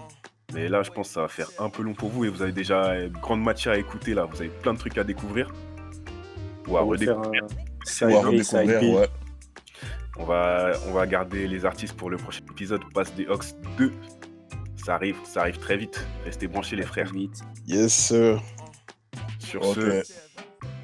mais 0.54 0.68
là, 0.68 0.82
je 0.82 0.90
pense 0.90 1.08
que 1.08 1.14
ça 1.14 1.22
va 1.22 1.28
faire 1.28 1.48
un 1.58 1.68
peu 1.68 1.82
long 1.82 1.94
pour 1.94 2.08
vous 2.08 2.24
et 2.24 2.28
vous 2.28 2.42
avez 2.42 2.52
déjà 2.52 2.84
euh, 2.86 3.08
grande 3.08 3.42
matière 3.42 3.74
à 3.74 3.78
écouter 3.78 4.14
là. 4.14 4.24
Vous 4.24 4.40
avez 4.40 4.50
plein 4.50 4.74
de 4.74 4.78
trucs 4.78 4.98
à 4.98 5.04
découvrir 5.04 5.52
ou 6.68 6.76
à 6.76 6.84
On 6.84 6.90
va 6.90 6.98
faire 6.98 7.16
redécouvrir. 7.16 7.44
un 7.44 8.06
On 8.06 8.08
va 8.08 8.28
redécouvrir, 8.28 9.00
ouais. 9.00 9.08
On 10.18 10.24
va, 10.24 10.72
on 10.88 10.92
va 10.92 11.06
garder 11.06 11.46
les 11.46 11.66
artistes 11.66 11.94
pour 11.94 12.08
le 12.08 12.16
prochain 12.16 12.42
épisode. 12.50 12.80
Passe 12.94 13.14
des 13.14 13.26
Hawks 13.26 13.54
2. 13.76 13.92
Ça 14.76 14.94
arrive, 14.94 15.16
ça 15.24 15.40
arrive 15.40 15.58
très 15.58 15.76
vite. 15.76 16.06
Restez 16.24 16.46
branchés 16.46 16.76
les 16.76 16.84
frères. 16.84 17.12
Vite. 17.12 17.40
Yes, 17.66 17.92
sir. 17.92 18.42
Sur 19.38 19.64
ce, 19.74 20.02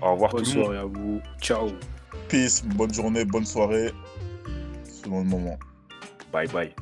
au 0.02 0.12
revoir 0.12 0.32
Bonne 0.32 0.44
tout 0.44 0.50
le 0.50 0.56
monde. 0.56 0.64
soirée 0.66 0.78
à 0.78 0.84
vous. 0.84 1.20
Ciao. 1.40 1.70
Peace, 2.28 2.62
bonne 2.64 2.92
journée, 2.92 3.24
bonne 3.24 3.46
soirée. 3.46 3.92
Selon 4.84 5.20
le 5.20 5.24
moment. 5.26 5.58
Bye 6.32 6.48
bye. 6.48 6.74